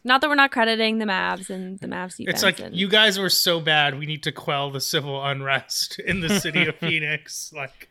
not 0.04 0.22
that 0.22 0.28
we're 0.30 0.34
not 0.34 0.50
crediting 0.50 0.96
the 0.98 1.04
Mavs 1.04 1.50
and 1.50 1.78
the 1.80 1.86
Mavs 1.88 2.16
defense. 2.16 2.36
It's 2.36 2.42
like 2.42 2.58
and- 2.60 2.74
you 2.74 2.88
guys 2.88 3.18
were 3.18 3.28
so 3.28 3.60
bad. 3.60 3.98
We 3.98 4.06
need 4.06 4.22
to 4.22 4.32
quell 4.32 4.70
the 4.70 4.80
civil 4.80 5.22
unrest 5.22 5.98
in 5.98 6.20
the 6.20 6.40
city 6.40 6.66
of 6.66 6.76
Phoenix. 6.80 7.52
Like, 7.54 7.90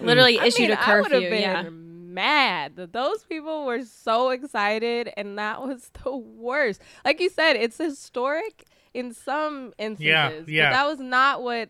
literally 0.00 0.38
I 0.38 0.44
issued 0.46 0.68
mean, 0.68 0.72
a 0.78 0.80
I 0.80 1.00
would 1.00 1.10
curfew. 1.10 1.20
have 1.22 1.30
been 1.30 1.40
Yeah, 1.42 1.62
mad 2.16 2.76
that 2.76 2.92
those 2.92 3.22
people 3.24 3.64
were 3.66 3.84
so 3.84 4.30
excited, 4.30 5.12
and 5.16 5.38
that 5.38 5.62
was 5.62 5.90
the 6.04 6.16
worst. 6.16 6.80
Like 7.04 7.20
you 7.20 7.30
said, 7.30 7.54
it's 7.54 7.78
historic 7.78 8.64
in 8.94 9.12
some 9.12 9.72
instances, 9.78 10.48
yeah. 10.48 10.70
but 10.70 10.76
that 10.76 10.86
was 10.86 10.98
not 11.00 11.42
what 11.42 11.68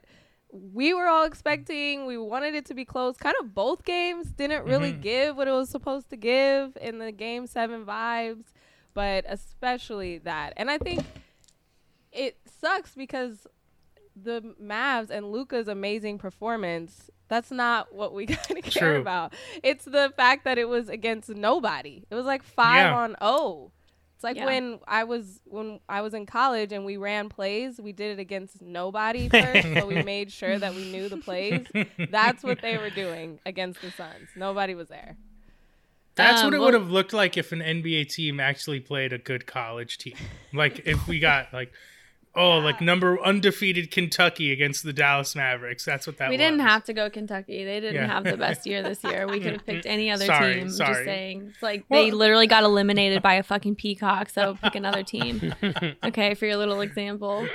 we 0.53 0.95
were 0.95 1.09
all 1.09 1.25
expecting. 1.25 2.07
We 2.07 2.17
wanted 2.17 2.55
it 2.55 2.65
to 2.67 2.75
be 2.75 2.85
close. 2.85 3.17
Kind 3.17 3.35
of 3.41 3.53
both 3.55 3.85
games 3.85 4.31
didn't 4.31 4.65
really 4.65 4.93
Mhm. 4.93 5.03
give 5.03 5.37
what 5.37 5.49
it 5.49 5.51
was 5.53 5.69
supposed 5.69 6.09
to 6.11 6.17
give 6.17 6.79
in 6.81 6.99
the 6.99 7.11
game 7.13 7.47
seven 7.49 7.85
vibes, 7.85 8.45
but 8.95 9.25
especially 9.29 10.19
that. 10.19 10.55
And 10.57 10.71
I 10.71 10.79
think 10.79 11.05
it 12.13 12.39
sucks 12.61 12.95
because 12.95 13.47
the 14.15 14.55
Mavs 14.63 15.11
and 15.11 15.31
Luka's 15.31 15.69
amazing 15.69 16.17
performance. 16.19 17.11
That's 17.29 17.51
not 17.51 17.93
what 17.95 18.15
we 18.15 18.27
gotta 18.27 18.63
care 18.63 18.93
True. 18.93 19.01
about. 19.01 19.35
It's 19.63 19.85
the 19.85 20.13
fact 20.17 20.45
that 20.45 20.59
it 20.59 20.69
was 20.69 20.89
against 20.89 21.29
nobody. 21.29 22.05
It 22.11 22.15
was 22.15 22.27
like 22.27 22.43
five 22.43 22.87
Yeah. 22.91 22.97
on 22.97 23.17
oh. 23.21 23.73
It's 24.15 24.25
like 24.25 24.37
Yeah. 24.37 24.47
when 24.47 24.79
I 24.89 25.05
was 25.05 25.41
when 25.45 25.79
I 25.89 26.01
was 26.01 26.15
in 26.15 26.25
college 26.25 26.73
and 26.73 26.85
we 26.87 26.97
ran 26.97 27.29
plays. 27.29 27.79
We 27.81 27.93
did 27.93 28.19
it 28.19 28.21
against 28.21 28.63
nobody 28.63 29.29
first, 29.31 29.63
so 29.75 29.87
we 29.87 30.03
made 30.03 30.33
sure 30.33 30.59
that 30.59 30.75
we 30.75 30.91
knew 30.91 31.09
the 31.11 31.19
plays. 31.19 31.67
That's 32.11 32.43
what 32.43 32.63
they 32.63 32.79
were 32.79 32.89
doing 32.91 33.41
against 33.45 33.83
the 33.83 33.91
Suns. 33.91 34.29
Nobody 34.35 34.75
was 34.75 34.89
there. 34.89 35.17
That's 36.15 36.41
Um, 36.41 36.47
what 36.47 36.55
it 36.55 36.59
well- 36.59 36.65
would 36.69 36.75
have 36.75 36.91
looked 36.91 37.13
like 37.13 37.37
if 37.37 37.53
an 37.53 37.61
NBA 37.61 38.05
team 38.09 38.41
actually 38.41 38.81
played 38.81 39.13
a 39.13 39.19
good 39.19 39.47
college 39.47 39.99
team. 39.99 40.17
Like 40.53 40.81
if 40.87 41.07
we 41.07 41.19
got 41.19 41.53
like 41.53 41.73
oh, 42.37 42.59
like 42.59 42.81
number 42.81 43.21
undefeated 43.23 43.91
Kentucky 43.91 44.53
against 44.53 44.85
the 44.85 44.93
Dallas 44.93 45.35
Mavericks. 45.35 45.85
That's 45.85 46.07
what 46.07 46.19
that 46.19 46.29
was. 46.29 46.37
we 46.39 46.43
was. 46.45 46.51
didn't 46.51 46.61
have 46.67 46.85
to 46.85 46.93
go 46.93 47.09
Kentucky. 47.11 47.65
They 47.65 47.81
didn't 47.81 47.95
Yeah. 47.95 48.07
have 48.07 48.25
the 48.25 48.37
best 48.37 48.67
year 48.67 48.83
this 48.83 49.03
year. 49.03 49.27
We 49.27 49.41
could 49.41 49.53
have 49.55 49.67
picked 49.67 49.87
any 49.87 50.11
other 50.11 50.27
Sorry, 50.27 50.55
team. 50.57 50.67
Just 50.69 50.79
saying, 50.79 51.49
it's 51.55 51.63
like 51.63 51.85
Well- 51.89 52.03
they 52.05 52.11
literally 52.11 52.47
got 52.47 52.63
eliminated 52.65 53.23
by 53.23 53.35
a 53.35 53.43
fucking 53.43 53.77
peacock. 53.77 54.29
So 54.31 54.57
pick 54.63 54.75
another 54.75 55.03
team. 55.03 55.55
Okay, 56.05 56.35
for 56.35 56.47
your 56.47 56.57
little 56.57 56.81
example 56.81 57.47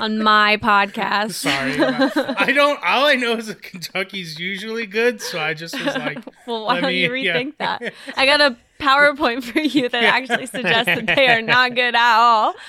on 0.00 0.22
my 0.22 0.56
podcast. 0.56 1.32
Sorry. 1.32 1.74
I 1.78 2.52
don't 2.52 2.78
all 2.82 3.06
I 3.06 3.14
know 3.14 3.36
is 3.36 3.46
that 3.46 3.62
Kentucky's 3.62 4.38
usually 4.38 4.86
good, 4.86 5.20
so 5.20 5.38
I 5.40 5.54
just 5.54 5.74
was 5.82 5.94
like 5.96 6.18
Well, 6.46 6.64
why 6.66 6.74
Let 6.74 6.80
don't 6.82 6.94
you 6.94 7.10
me- 7.10 7.24
yeah. 7.26 7.34
rethink 7.36 7.56
that? 7.58 7.92
I 8.16 8.26
got 8.26 8.40
a 8.40 8.56
PowerPoint 8.80 9.44
for 9.44 9.60
you 9.60 9.88
that 9.88 10.02
actually 10.02 10.46
suggests 10.58 10.86
that 10.86 11.06
they 11.06 11.28
are 11.28 11.42
not 11.42 11.74
good 11.74 11.94
at 11.94 12.16
all. 12.18 12.54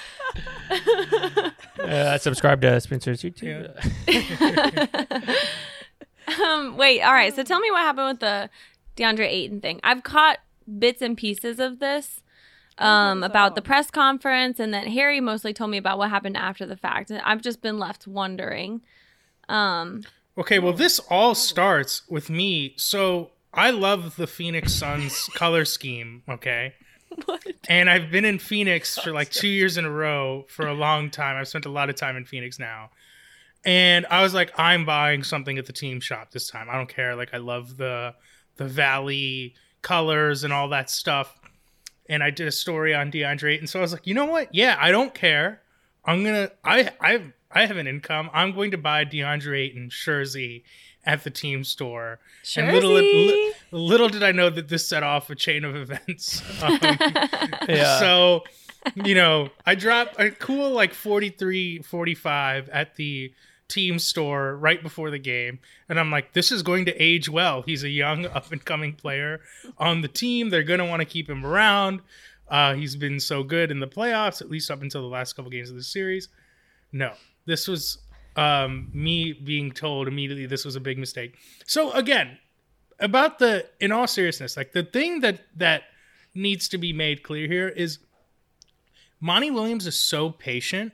Uh, 1.81 2.15
subscribe 2.19 2.61
to 2.61 2.79
Spinsters' 2.79 3.23
YouTube. 3.23 3.73
um, 6.41 6.77
wait, 6.77 7.01
all 7.01 7.11
right. 7.11 7.35
So 7.35 7.43
tell 7.43 7.59
me 7.59 7.71
what 7.71 7.81
happened 7.81 8.07
with 8.07 8.19
the 8.19 8.49
DeAndre 8.95 9.27
Ayton 9.27 9.61
thing. 9.61 9.79
I've 9.83 10.03
caught 10.03 10.37
bits 10.77 11.01
and 11.01 11.17
pieces 11.17 11.59
of 11.59 11.79
this 11.79 12.21
um, 12.77 13.23
about 13.23 13.55
the 13.55 13.63
press 13.63 13.89
conference, 13.89 14.59
and 14.59 14.71
then 14.71 14.85
Harry 14.87 15.19
mostly 15.19 15.53
told 15.53 15.71
me 15.71 15.77
about 15.77 15.97
what 15.97 16.11
happened 16.11 16.37
after 16.37 16.67
the 16.67 16.77
fact. 16.77 17.09
And 17.09 17.19
I've 17.21 17.41
just 17.41 17.63
been 17.63 17.79
left 17.79 18.05
wondering. 18.05 18.81
Um, 19.49 20.03
Okay, 20.37 20.59
well, 20.59 20.73
this 20.73 20.99
all 21.09 21.35
starts 21.35 22.03
with 22.09 22.29
me. 22.29 22.73
So 22.77 23.31
I 23.53 23.71
love 23.71 24.15
the 24.15 24.27
Phoenix 24.27 24.73
Suns 24.73 25.27
color 25.35 25.65
scheme. 25.65 26.23
Okay. 26.29 26.73
What? 27.25 27.45
And 27.67 27.89
I've 27.89 28.09
been 28.09 28.23
in 28.23 28.39
Phoenix 28.39 28.97
for 28.97 29.11
like 29.11 29.29
two 29.31 29.47
years 29.47 29.77
in 29.77 29.85
a 29.85 29.91
row 29.91 30.45
for 30.47 30.67
a 30.67 30.73
long 30.73 31.09
time. 31.09 31.35
I've 31.35 31.47
spent 31.47 31.65
a 31.65 31.69
lot 31.69 31.89
of 31.89 31.95
time 31.95 32.15
in 32.15 32.25
Phoenix 32.25 32.57
now. 32.57 32.89
And 33.65 34.05
I 34.09 34.23
was 34.23 34.33
like, 34.33 34.57
I'm 34.57 34.85
buying 34.85 35.23
something 35.23 35.57
at 35.57 35.65
the 35.65 35.73
team 35.73 35.99
shop 35.99 36.31
this 36.31 36.49
time. 36.49 36.69
I 36.69 36.73
don't 36.73 36.89
care. 36.89 37.15
Like 37.15 37.33
I 37.33 37.37
love 37.37 37.77
the 37.77 38.15
the 38.55 38.65
valley 38.65 39.55
colors 39.81 40.43
and 40.43 40.53
all 40.53 40.69
that 40.69 40.89
stuff. 40.89 41.37
And 42.07 42.23
I 42.23 42.29
did 42.29 42.47
a 42.47 42.51
story 42.51 42.93
on 42.95 43.11
DeAndre 43.11 43.59
and 43.59 43.69
so 43.69 43.79
I 43.79 43.81
was 43.81 43.91
like, 43.91 44.07
you 44.07 44.13
know 44.13 44.25
what? 44.25 44.53
Yeah, 44.53 44.77
I 44.79 44.91
don't 44.91 45.13
care. 45.13 45.61
I'm 46.05 46.23
gonna 46.23 46.51
I 46.63 46.91
I 46.99 47.33
I 47.51 47.65
have 47.65 47.77
an 47.77 47.87
income. 47.87 48.29
I'm 48.33 48.53
going 48.53 48.71
to 48.71 48.77
buy 48.77 49.05
DeAndre 49.05 49.59
Ayton 49.59 49.89
jersey 49.91 50.63
at 51.05 51.23
the 51.23 51.29
team 51.29 51.63
store. 51.63 52.19
And 52.55 52.71
little, 52.71 52.91
li- 52.93 53.53
little 53.71 54.09
did 54.09 54.23
I 54.23 54.31
know 54.31 54.49
that 54.49 54.67
this 54.67 54.87
set 54.87 55.03
off 55.03 55.29
a 55.29 55.35
chain 55.35 55.63
of 55.65 55.75
events. 55.75 56.41
Um, 56.63 56.79
Yeah. 57.67 57.99
So, 57.99 58.43
you 58.95 59.15
know, 59.15 59.49
I 59.65 59.75
dropped 59.75 60.19
a 60.19 60.31
cool 60.31 60.71
like 60.71 60.93
43, 60.93 61.79
45 61.79 62.69
at 62.69 62.95
the 62.95 63.33
team 63.67 63.99
store 63.99 64.55
right 64.57 64.81
before 64.83 65.09
the 65.11 65.19
game. 65.19 65.59
And 65.89 65.99
I'm 65.99 66.11
like, 66.11 66.33
this 66.33 66.51
is 66.51 66.61
going 66.61 66.85
to 66.85 66.95
age 67.01 67.29
well. 67.29 67.61
He's 67.61 67.83
a 67.83 67.89
young 67.89 68.25
up 68.35 68.51
and 68.51 68.63
coming 68.63 68.93
player 68.93 69.41
on 69.77 70.01
the 70.01 70.07
team. 70.07 70.49
They're 70.49 70.63
going 70.63 70.79
to 70.79 70.85
want 70.85 70.99
to 71.01 71.05
keep 71.05 71.29
him 71.29 71.45
around. 71.45 72.01
Uh, 72.49 72.73
he's 72.73 72.95
been 72.97 73.19
so 73.19 73.43
good 73.43 73.71
in 73.71 73.79
the 73.79 73.87
playoffs, 73.87 74.41
at 74.41 74.49
least 74.49 74.69
up 74.69 74.81
until 74.81 75.01
the 75.01 75.07
last 75.07 75.33
couple 75.33 75.49
games 75.49 75.69
of 75.69 75.77
the 75.77 75.83
series. 75.83 76.27
No, 76.91 77.13
this 77.45 77.67
was 77.67 77.99
um, 78.35 78.89
me 78.93 79.33
being 79.33 79.71
told 79.71 80.07
immediately 80.07 80.45
this 80.45 80.65
was 80.65 80.75
a 80.75 80.79
big 80.79 80.97
mistake. 80.97 81.37
So 81.65 81.91
again, 81.91 82.37
about 82.99 83.39
the 83.39 83.65
in 83.79 83.91
all 83.91 84.07
seriousness, 84.07 84.55
like 84.55 84.71
the 84.71 84.83
thing 84.83 85.21
that 85.21 85.41
that 85.57 85.83
needs 86.33 86.69
to 86.69 86.77
be 86.77 86.93
made 86.93 87.23
clear 87.23 87.47
here 87.47 87.67
is 87.67 87.99
Monty 89.19 89.51
Williams 89.51 89.85
is 89.85 89.95
so 89.95 90.29
patient 90.29 90.93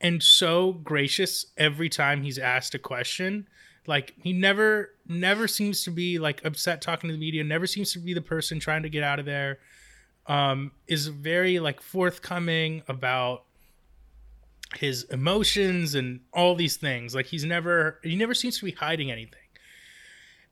and 0.00 0.22
so 0.22 0.72
gracious 0.72 1.46
every 1.56 1.88
time 1.88 2.22
he's 2.22 2.38
asked 2.38 2.74
a 2.74 2.78
question. 2.78 3.46
Like 3.86 4.14
he 4.22 4.32
never 4.32 4.90
never 5.06 5.46
seems 5.46 5.84
to 5.84 5.90
be 5.90 6.18
like 6.18 6.44
upset 6.44 6.80
talking 6.80 7.08
to 7.08 7.14
the 7.14 7.20
media, 7.20 7.44
never 7.44 7.66
seems 7.66 7.92
to 7.92 7.98
be 7.98 8.14
the 8.14 8.22
person 8.22 8.58
trying 8.58 8.82
to 8.82 8.88
get 8.88 9.02
out 9.02 9.18
of 9.18 9.26
there. 9.26 9.58
Um, 10.26 10.72
is 10.86 11.06
very 11.08 11.60
like 11.60 11.82
forthcoming 11.82 12.82
about 12.88 13.44
his 14.78 15.04
emotions 15.04 15.94
and 15.94 16.20
all 16.32 16.54
these 16.54 16.76
things. 16.76 17.14
Like 17.14 17.26
he's 17.26 17.44
never 17.44 17.98
he 18.02 18.16
never 18.16 18.34
seems 18.34 18.58
to 18.58 18.64
be 18.64 18.72
hiding 18.72 19.10
anything. 19.10 19.38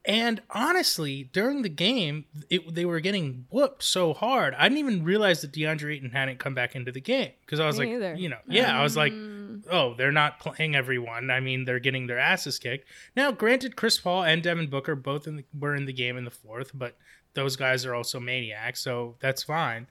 And 0.04 0.42
honestly, 0.50 1.30
during 1.32 1.62
the 1.62 1.68
game, 1.68 2.24
it, 2.50 2.74
they 2.74 2.84
were 2.84 2.98
getting 2.98 3.46
whooped 3.50 3.84
so 3.84 4.12
hard. 4.12 4.52
I 4.58 4.64
didn't 4.68 4.78
even 4.78 5.04
realize 5.04 5.42
that 5.42 5.52
DeAndre 5.52 5.94
Ayton 5.94 6.10
hadn't 6.10 6.40
come 6.40 6.54
back 6.54 6.74
into 6.74 6.90
the 6.90 7.00
game 7.00 7.30
because 7.46 7.60
I 7.60 7.66
was 7.66 7.78
Me 7.78 7.86
like, 7.86 7.92
neither. 8.00 8.14
you 8.16 8.28
know, 8.28 8.38
yeah, 8.48 8.76
I 8.76 8.82
was 8.82 8.96
like, 8.96 9.12
Mm. 9.12 9.62
oh, 9.70 9.94
they're 9.94 10.10
not 10.10 10.40
playing 10.40 10.74
everyone. 10.74 11.30
I 11.30 11.38
mean, 11.38 11.64
they're 11.66 11.78
getting 11.78 12.06
their 12.08 12.18
asses 12.18 12.58
kicked. 12.58 12.88
Now, 13.14 13.30
granted, 13.30 13.76
Chris 13.76 13.98
Paul 14.00 14.24
and 14.24 14.42
Devin 14.42 14.70
Booker 14.70 14.96
both 14.96 15.26
in 15.28 15.36
the, 15.36 15.44
were 15.56 15.76
in 15.76 15.84
the 15.84 15.92
game 15.92 16.16
in 16.16 16.24
the 16.24 16.30
fourth, 16.32 16.72
but 16.74 16.96
those 17.34 17.54
guys 17.54 17.84
are 17.86 17.94
also 17.94 18.18
maniacs, 18.18 18.80
so 18.80 19.14
that's 19.20 19.42
fine. 19.44 19.86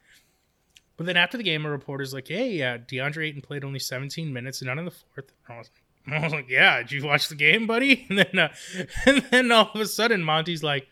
But 1.01 1.08
then 1.08 1.17
after 1.17 1.36
the 1.36 1.43
game, 1.43 1.65
a 1.65 1.70
reporter's 1.72 2.13
like, 2.13 2.27
"Hey, 2.27 2.51
yeah, 2.51 2.77
DeAndre 2.77 3.25
Ayton 3.25 3.41
played 3.41 3.63
only 3.63 3.79
17 3.79 4.31
minutes 4.31 4.62
and 4.62 4.67
none 4.67 4.77
in 4.77 4.86
the 4.86 4.91
fourth. 4.91 5.31
And 5.48 5.55
I 5.55 5.58
was 5.58 5.67
like, 6.05 6.13
I 6.22 6.24
was 6.24 6.31
like, 6.31 6.48
"Yeah, 6.48 6.77
did 6.84 6.91
you 6.91 7.03
watch 7.03 7.27
the 7.27 7.34
game, 7.34 7.65
buddy?" 7.65 8.05
And 8.10 8.20
then, 8.20 8.38
uh, 8.38 8.53
and 9.08 9.24
then 9.31 9.51
all 9.51 9.72
of 9.74 9.81
a 9.81 9.88
sudden, 9.88 10.22
Monty's 10.22 10.62
like, 10.62 10.88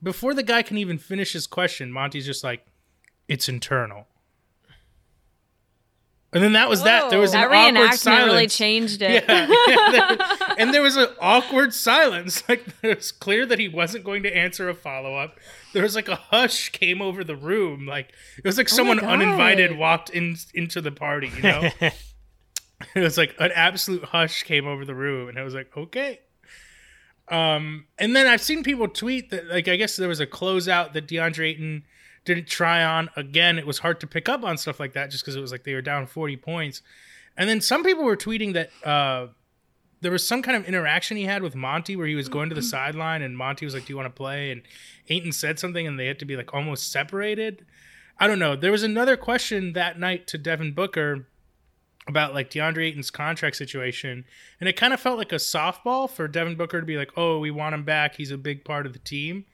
before 0.00 0.32
the 0.32 0.44
guy 0.44 0.62
can 0.62 0.78
even 0.78 0.96
finish 0.96 1.32
his 1.32 1.48
question, 1.48 1.90
Monty's 1.90 2.24
just 2.24 2.44
like, 2.44 2.66
"It's 3.26 3.48
internal." 3.48 4.06
And 6.32 6.40
then 6.40 6.52
that 6.52 6.68
was 6.68 6.84
that. 6.84 7.10
There 7.10 7.18
was 7.18 7.34
an 7.34 7.40
that 7.40 7.76
awkward 7.76 7.98
silence. 7.98 8.32
really 8.32 8.46
changed 8.46 9.02
it. 9.02 9.24
Yeah, 9.28 9.48
yeah, 9.66 9.90
there- 9.90 10.47
and 10.58 10.74
there 10.74 10.82
was 10.82 10.96
an 10.96 11.08
awkward 11.20 11.72
silence. 11.72 12.42
Like 12.48 12.66
it 12.82 12.96
was 12.96 13.12
clear 13.12 13.44
that 13.46 13.58
he 13.58 13.68
wasn't 13.68 14.04
going 14.04 14.22
to 14.22 14.34
answer 14.34 14.68
a 14.68 14.74
follow 14.74 15.16
up. 15.16 15.38
There 15.74 15.82
was 15.82 15.94
like 15.94 16.08
a 16.08 16.16
hush 16.16 16.70
came 16.70 17.02
over 17.02 17.22
the 17.22 17.36
room. 17.36 17.86
Like 17.86 18.12
it 18.38 18.44
was 18.44 18.56
like 18.56 18.68
someone 18.68 18.98
God. 18.98 19.20
uninvited 19.20 19.76
walked 19.76 20.10
in 20.10 20.36
into 20.54 20.80
the 20.80 20.90
party. 20.90 21.30
You 21.36 21.42
know, 21.42 21.70
it 21.80 23.00
was 23.00 23.18
like 23.18 23.34
an 23.38 23.50
absolute 23.54 24.04
hush 24.04 24.44
came 24.44 24.66
over 24.66 24.84
the 24.84 24.94
room, 24.94 25.28
and 25.28 25.38
it 25.38 25.42
was 25.42 25.54
like 25.54 25.76
okay. 25.76 26.20
Um, 27.28 27.86
and 27.98 28.16
then 28.16 28.26
I've 28.26 28.40
seen 28.40 28.62
people 28.62 28.88
tweet 28.88 29.30
that 29.30 29.46
like 29.46 29.68
I 29.68 29.76
guess 29.76 29.96
there 29.96 30.08
was 30.08 30.20
a 30.20 30.26
closeout 30.26 30.94
that 30.94 31.06
DeAndre 31.06 31.50
Ayton 31.50 31.84
didn't 32.24 32.46
try 32.46 32.82
on. 32.82 33.10
Again, 33.16 33.58
it 33.58 33.66
was 33.66 33.78
hard 33.78 34.00
to 34.00 34.06
pick 34.06 34.28
up 34.28 34.44
on 34.44 34.56
stuff 34.56 34.80
like 34.80 34.94
that 34.94 35.10
just 35.10 35.24
because 35.24 35.36
it 35.36 35.40
was 35.40 35.52
like 35.52 35.64
they 35.64 35.74
were 35.74 35.82
down 35.82 36.06
40 36.06 36.36
points. 36.38 36.82
And 37.36 37.48
then 37.48 37.60
some 37.60 37.84
people 37.84 38.04
were 38.04 38.16
tweeting 38.16 38.54
that 38.54 38.70
uh, 38.84 39.28
there 40.00 40.12
was 40.12 40.26
some 40.26 40.42
kind 40.42 40.56
of 40.56 40.64
interaction 40.64 41.16
he 41.16 41.24
had 41.24 41.42
with 41.42 41.54
Monty 41.54 41.96
where 41.96 42.06
he 42.06 42.14
was 42.14 42.28
going 42.28 42.48
to 42.48 42.54
the 42.54 42.62
sideline 42.62 43.22
and 43.22 43.36
Monty 43.36 43.64
was 43.64 43.74
like, 43.74 43.86
Do 43.86 43.92
you 43.92 43.96
want 43.96 44.06
to 44.06 44.16
play? 44.16 44.50
And 44.50 44.62
Ayton 45.08 45.32
said 45.32 45.58
something 45.58 45.86
and 45.86 45.98
they 45.98 46.06
had 46.06 46.18
to 46.20 46.24
be 46.24 46.36
like 46.36 46.54
almost 46.54 46.90
separated. 46.92 47.64
I 48.18 48.26
don't 48.26 48.38
know. 48.38 48.56
There 48.56 48.72
was 48.72 48.82
another 48.82 49.16
question 49.16 49.72
that 49.74 49.98
night 49.98 50.26
to 50.28 50.38
Devin 50.38 50.72
Booker 50.72 51.26
about 52.08 52.34
like 52.34 52.50
DeAndre 52.50 52.86
Ayton's 52.86 53.10
contract 53.10 53.56
situation, 53.56 54.24
and 54.58 54.68
it 54.68 54.76
kind 54.76 54.92
of 54.92 54.98
felt 54.98 55.18
like 55.18 55.30
a 55.30 55.36
softball 55.36 56.10
for 56.10 56.26
Devin 56.26 56.56
Booker 56.56 56.80
to 56.80 56.86
be 56.86 56.96
like, 56.96 57.12
"Oh, 57.16 57.38
we 57.38 57.50
want 57.50 57.74
him 57.74 57.84
back. 57.84 58.16
He's 58.16 58.30
a 58.30 58.38
big 58.38 58.64
part 58.64 58.86
of 58.86 58.94
the 58.94 58.98
team." 58.98 59.44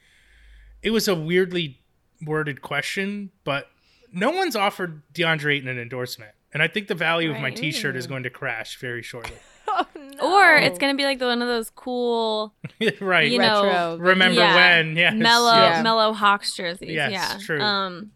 It 0.83 0.91
was 0.91 1.09
a 1.09 1.15
weirdly 1.15 1.81
worded 2.25 2.63
question, 2.63 3.31
but 3.43 3.71
no 4.13 4.31
one's 4.31 4.55
offered 4.55 5.03
DeAndre 5.13 5.57
Ayton 5.57 5.69
an 5.69 5.79
endorsement, 5.79 6.33
and 6.53 6.63
I 6.63 6.69
think 6.69 6.89
the 6.89 6.95
value 6.95 7.33
of 7.33 7.41
my 7.41 7.51
T-shirt 7.51 7.97
is 7.97 8.07
going 8.07 8.23
to 8.23 8.31
crash 8.31 8.79
very 8.79 9.03
shortly. 9.03 9.37
Oh, 10.21 10.33
Or 10.41 10.55
it's 10.57 10.79
gonna 10.79 10.95
be 10.95 11.03
like 11.05 11.19
the, 11.19 11.27
one 11.27 11.43
of 11.43 11.49
those 11.49 11.71
cool, 11.71 12.55
right? 13.01 13.29
you 13.31 13.39
know, 13.39 13.65
Retro. 13.65 13.97
Remember 13.99 14.41
Yeah. 14.41 14.55
when? 14.55 14.97
Yes. 14.97 15.15
mellow, 15.15 15.53
Yeah. 15.57 15.83
mellow 15.83 16.13
Hawks 16.13 16.55
jerseys. 16.55 16.91
Yes, 16.91 17.11
yeah, 17.11 17.39
true. 17.45 17.61
Um, 17.61 18.13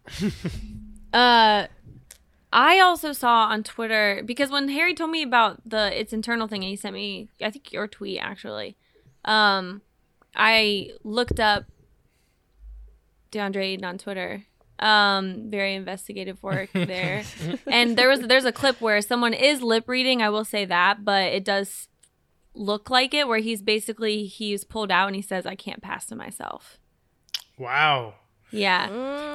uh, 1.13 1.67
I 2.53 2.79
also 2.79 3.11
saw 3.11 3.45
on 3.47 3.63
Twitter 3.63 4.21
because 4.25 4.49
when 4.49 4.69
Harry 4.69 4.93
told 4.93 5.11
me 5.11 5.21
about 5.23 5.59
the 5.69 5.99
its 5.99 6.13
internal 6.13 6.47
thing, 6.47 6.63
and 6.63 6.69
he 6.69 6.75
sent 6.77 6.93
me, 6.93 7.27
I 7.41 7.49
think 7.51 7.71
your 7.73 7.87
tweet 7.87 8.19
actually. 8.19 8.77
Um, 9.25 9.81
I 10.35 10.91
looked 11.03 11.39
up 11.39 11.65
DeAndre 13.31 13.63
Ayton 13.63 13.85
on 13.85 13.97
Twitter. 13.97 14.45
Um, 14.79 15.49
very 15.49 15.75
investigative 15.75 16.41
work 16.41 16.69
there, 16.73 17.23
and 17.67 17.97
there 17.97 18.09
was 18.09 18.21
there's 18.21 18.45
a 18.45 18.51
clip 18.51 18.79
where 18.79 19.01
someone 19.01 19.33
is 19.33 19.61
lip 19.61 19.87
reading. 19.87 20.21
I 20.21 20.29
will 20.29 20.45
say 20.45 20.65
that, 20.65 21.03
but 21.03 21.33
it 21.33 21.43
does 21.43 21.89
look 22.53 22.89
like 22.89 23.13
it, 23.13 23.27
where 23.27 23.39
he's 23.39 23.61
basically 23.61 24.25
he's 24.25 24.63
pulled 24.63 24.91
out 24.91 25.07
and 25.07 25.15
he 25.15 25.21
says, 25.21 25.45
"I 25.45 25.55
can't 25.55 25.81
pass 25.81 26.05
to 26.07 26.15
myself." 26.15 26.79
Wow. 27.57 28.15
Yeah. 28.51 28.87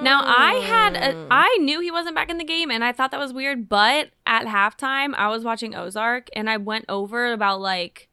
Now 0.02 0.22
I 0.24 0.54
had 0.54 0.96
a, 0.96 1.26
I 1.30 1.58
knew 1.60 1.80
he 1.80 1.90
wasn't 1.90 2.16
back 2.16 2.30
in 2.30 2.38
the 2.38 2.44
game 2.44 2.70
and 2.70 2.82
I 2.82 2.92
thought 2.92 3.10
that 3.12 3.20
was 3.20 3.32
weird, 3.32 3.68
but 3.68 4.10
at 4.26 4.46
halftime 4.46 5.14
I 5.14 5.28
was 5.28 5.44
watching 5.44 5.74
Ozark 5.74 6.28
and 6.34 6.50
I 6.50 6.56
went 6.56 6.86
over 6.88 7.32
about 7.32 7.60
like 7.60 8.08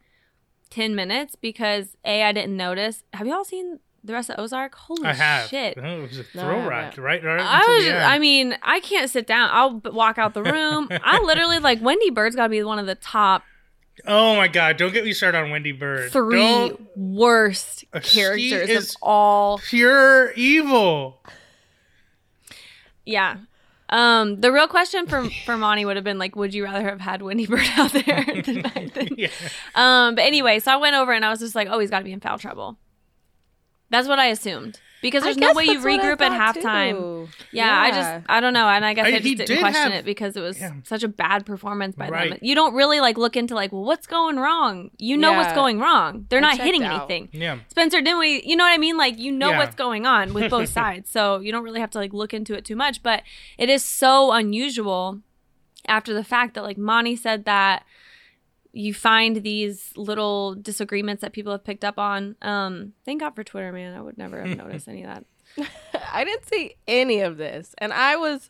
10 0.69 0.93
minutes 0.95 1.35
because 1.35 1.97
A 2.05 2.23
I 2.23 2.31
didn't 2.31 2.55
notice. 2.55 3.03
Have 3.13 3.25
y'all 3.25 3.43
seen 3.43 3.79
the 4.03 4.13
rest 4.13 4.29
of 4.29 4.39
Ozark? 4.39 4.75
Holy 4.75 5.05
I 5.05 5.13
have. 5.13 5.49
shit. 5.49 5.77
Oh, 5.81 5.83
it 5.83 6.01
was 6.01 6.17
a 6.19 6.21
No, 6.35 6.41
throw 6.43 6.53
haven't. 6.55 6.67
rack, 6.67 6.97
right? 6.97 7.23
right 7.23 7.39
I 7.39 7.59
was. 7.67 7.85
Just, 7.85 8.05
I 8.05 8.19
mean, 8.19 8.57
I 8.63 8.79
can't 8.79 9.09
sit 9.09 9.27
down. 9.27 9.49
I'll 9.51 9.79
walk 9.93 10.17
out 10.17 10.33
the 10.33 10.43
room. 10.43 10.87
I 11.03 11.19
literally 11.23 11.59
like 11.59 11.81
Wendy 11.81 12.09
Byrde's 12.09 12.35
got 12.35 12.43
to 12.43 12.49
be 12.49 12.63
one 12.63 12.79
of 12.79 12.85
the 12.87 12.95
top 12.95 13.43
oh 14.07 14.35
my 14.35 14.47
god! 14.47 14.77
Don't 14.77 14.93
get 14.93 15.03
me 15.05 15.13
started 15.13 15.37
on 15.37 15.51
Wendy 15.51 15.73
Byrde. 15.77 16.09
3 16.11 16.35
Don't 16.39 16.97
worst 16.97 17.85
Uh, 17.93 17.99
characters 17.99 18.69
is- 18.69 18.89
of 18.91 18.95
all 19.03 19.59
pure 19.59 20.31
evil. 20.31 21.21
Yeah. 23.05 23.37
Um, 23.89 24.39
the 24.39 24.51
real 24.53 24.67
question 24.69 25.05
for 25.05 25.29
for 25.45 25.57
Monty 25.57 25.83
would 25.83 25.97
have 25.97 26.05
been 26.05 26.17
like, 26.17 26.35
would 26.35 26.53
you 26.53 26.63
rather 26.63 26.81
have 26.87 27.01
had 27.01 27.21
Wendy 27.21 27.45
Bird 27.45 27.67
out 27.75 27.91
there 27.91 28.25
than? 28.45 29.09
Yeah. 29.17 29.27
Um, 29.75 30.15
but 30.15 30.21
anyway, 30.23 30.59
so 30.59 30.71
I 30.71 30.77
went 30.77 30.95
over 30.95 31.11
and 31.11 31.25
I 31.25 31.29
was 31.29 31.39
just 31.39 31.55
like, 31.55 31.67
oh, 31.69 31.77
he's 31.79 31.89
got 31.89 31.99
to 31.99 32.05
be 32.05 32.13
in 32.13 32.21
foul 32.21 32.37
trouble. 32.39 32.77
That's 33.91 34.07
what 34.07 34.17
I 34.19 34.27
assumed 34.27 34.79
because 35.01 35.23
there's 35.23 35.37
I 35.37 35.39
no 35.39 35.53
way 35.53 35.63
you 35.65 35.73
that's 35.73 35.85
what 35.85 35.99
I 35.99 36.03
regroup 36.15 36.21
at 36.21 36.55
halftime. 36.55 36.91
too. 36.99 37.27
Yeah, 37.51 37.75
I 37.79 37.89
just 37.91 38.25
I 38.29 38.39
don't 38.39 38.53
know, 38.53 38.67
and 38.67 38.85
I 38.85 38.93
guess 38.93 39.05
I- 39.05 39.09
I, 39.09 39.11
just 39.13 39.23
didn't 39.23 39.47
did 39.47 39.59
question 39.59 39.91
have- 39.91 39.93
it 39.93 40.05
because 40.05 40.35
it 40.37 40.41
was 40.41 40.59
yeah. 40.59 40.71
such 40.83 41.03
a 41.03 41.07
bad 41.07 41.45
performance 41.45 41.95
by 41.95 42.05
them. 42.05 42.13
Right. 42.13 42.39
You 42.43 42.55
don't 42.55 42.73
really 42.73 42.99
like 42.99 43.17
look 43.17 43.35
into 43.35 43.53
like, 43.55 43.71
well, 43.71 43.83
what's 43.83 44.07
going 44.07 44.37
wrong? 44.37 44.91
You 44.97 45.17
know 45.17 45.33
what's 45.33 45.53
going 45.53 45.79
wrong. 45.79 46.25
They're 46.29 46.39
I 46.39 46.41
not 46.41 46.57
hitting 46.59 46.83
out. 46.83 47.09
anything. 47.11 47.29
Yeah. 47.33 47.59
Spencer, 47.69 47.99
didn't 48.01 48.19
we? 48.19 48.41
You 48.45 48.55
know 48.55 48.63
what 48.63 48.73
I 48.73 48.77
mean? 48.77 48.95
Like, 48.97 49.19
you 49.19 49.31
know 49.31 49.49
Yeah. 49.51 49.57
what's 49.59 49.75
going 49.75 50.05
on 50.05 50.33
with 50.33 50.49
both 50.49 50.69
sides. 50.79 51.09
So 51.11 51.39
you 51.39 51.51
don't 51.51 51.63
really 51.63 51.79
have 51.81 51.91
to 51.91 51.97
like 51.97 52.13
look 52.13 52.33
into 52.33 52.53
it 52.53 52.63
too 52.63 52.75
much. 52.75 53.03
But 53.03 53.23
it 53.57 53.69
is 53.69 53.83
so 53.83 54.31
unusual 54.31 55.19
after 55.87 56.13
the 56.13 56.23
fact 56.23 56.53
that 56.53 56.63
like 56.63 56.77
Monty 56.77 57.15
said 57.15 57.45
that 57.45 57.83
you 58.73 58.93
find 58.93 59.37
these 59.37 59.91
little 59.95 60.55
disagreements 60.55 61.21
that 61.21 61.33
people 61.33 61.51
have 61.51 61.63
picked 61.63 61.83
up 61.83 61.99
on. 61.99 62.35
Um, 62.41 62.93
thank 63.05 63.19
God 63.21 63.35
for 63.35 63.43
Twitter, 63.43 63.71
man. 63.71 63.95
I 63.95 64.01
would 64.01 64.17
never 64.17 64.41
have 64.41 64.57
noticed 64.57 64.87
any 64.87 65.03
of 65.03 65.09
that. 65.09 65.25
I 66.13 66.23
didn't 66.23 66.47
see 66.47 66.75
any 66.87 67.19
of 67.19 67.37
this, 67.37 67.75
and 67.77 67.91
I 67.91 68.15
was, 68.15 68.49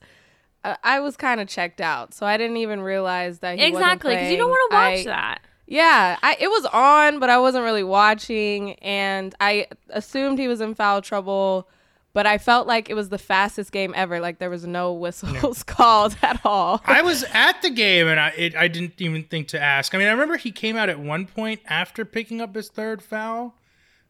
uh, 0.63 0.75
I 0.83 0.99
was 0.99 1.17
kind 1.17 1.41
of 1.41 1.47
checked 1.47 1.81
out, 1.81 2.13
so 2.13 2.25
I 2.25 2.37
didn't 2.37 2.57
even 2.57 2.81
realize 2.81 3.39
that 3.39 3.57
he 3.57 3.65
exactly, 3.65 4.15
because 4.15 4.31
you 4.31 4.37
don't 4.37 4.49
want 4.49 4.71
to 4.71 4.75
watch 4.75 4.99
I- 4.99 5.03
that. 5.05 5.41
Yeah, 5.67 6.17
I, 6.21 6.35
it 6.37 6.49
was 6.49 6.65
on, 6.65 7.19
but 7.19 7.29
I 7.29 7.37
wasn't 7.37 7.63
really 7.63 7.83
watching, 7.83 8.73
and 8.79 9.33
I 9.39 9.67
assumed 9.89 10.37
he 10.37 10.49
was 10.49 10.59
in 10.59 10.75
foul 10.75 11.01
trouble. 11.01 11.69
But 12.13 12.25
I 12.25 12.37
felt 12.37 12.67
like 12.67 12.89
it 12.89 12.93
was 12.93 13.07
the 13.09 13.17
fastest 13.17 13.71
game 13.71 13.93
ever. 13.95 14.19
Like 14.19 14.39
there 14.39 14.49
was 14.49 14.67
no 14.67 14.91
whistles 14.93 15.63
called 15.63 16.17
at 16.21 16.41
all. 16.45 16.81
I 16.85 17.01
was 17.01 17.23
at 17.33 17.61
the 17.61 17.69
game 17.69 18.07
and 18.07 18.19
I 18.19 18.29
it, 18.37 18.55
I 18.55 18.67
didn't 18.67 18.99
even 19.01 19.23
think 19.23 19.47
to 19.49 19.61
ask. 19.61 19.95
I 19.95 19.97
mean, 19.97 20.07
I 20.07 20.11
remember 20.11 20.35
he 20.37 20.51
came 20.51 20.75
out 20.75 20.89
at 20.89 20.99
one 20.99 21.25
point 21.25 21.61
after 21.67 22.03
picking 22.03 22.41
up 22.41 22.53
his 22.55 22.69
third 22.69 23.01
foul. 23.01 23.55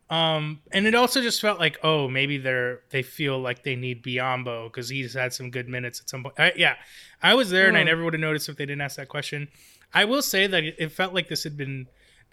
Um, 0.10 0.60
and 0.74 0.88
it 0.88 0.94
also 0.96 1.22
just 1.22 1.40
felt 1.40 1.58
like, 1.58 1.78
oh, 1.84 2.10
maybe 2.10 2.38
they're 2.38 2.82
they 2.90 3.02
feel 3.02 3.40
like 3.40 3.64
they 3.64 3.76
need 3.78 4.04
Biyombo 4.04 4.66
because 4.68 4.90
he's 4.90 5.14
had 5.14 5.32
some 5.32 5.52
good 5.52 5.70
minutes 5.70 6.02
at 6.02 6.10
some 6.10 6.24
point. 6.24 6.36
I, 6.38 6.52
yeah, 6.58 6.76
I 7.24 7.34
was 7.36 7.50
there 7.50 7.68
and 7.68 7.78
I 7.78 7.84
Mm. 7.84 7.86
never 7.86 8.04
would 8.04 8.14
have 8.14 8.20
noticed 8.20 8.50
if 8.50 8.58
they 8.58 8.66
didn't 8.66 8.82
ask 8.82 8.98
that 8.98 9.08
question. 9.08 9.48
I 9.94 10.04
will 10.06 10.22
say 10.22 10.48
that 10.48 10.64
it, 10.64 10.76
it 10.80 10.92
felt 10.92 11.14
like 11.14 11.30
this 11.30 11.44
had 11.44 11.56
been. 11.56 11.88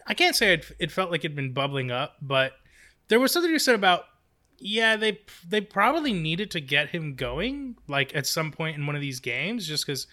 I 0.07 0.15
can't 0.15 0.35
say 0.35 0.55
it, 0.55 0.73
it 0.79 0.91
felt 0.91 1.11
like 1.11 1.21
it'd 1.25 1.37
been 1.37 1.53
bubbling 1.53 1.91
up, 1.91 2.17
but 2.23 2.55
there 3.09 3.21
was 3.21 3.31
something 3.31 3.53
you 3.53 3.59
said 3.59 3.75
about 3.75 4.07
yeah 4.61 4.97
they 4.97 5.19
they 5.49 5.61
probably 5.61 6.13
needed 6.13 6.51
to 6.51 6.61
get 6.61 6.89
him 6.91 7.15
going 7.15 7.77
like 7.87 8.15
at 8.17 8.27
some 8.27 8.51
point 8.51 8.77
in 8.77 8.87
one 8.87 8.95
of 8.97 9.01
these 9.03 9.21
games 9.21 9.67
just 9.67 9.87
because 9.87 10.07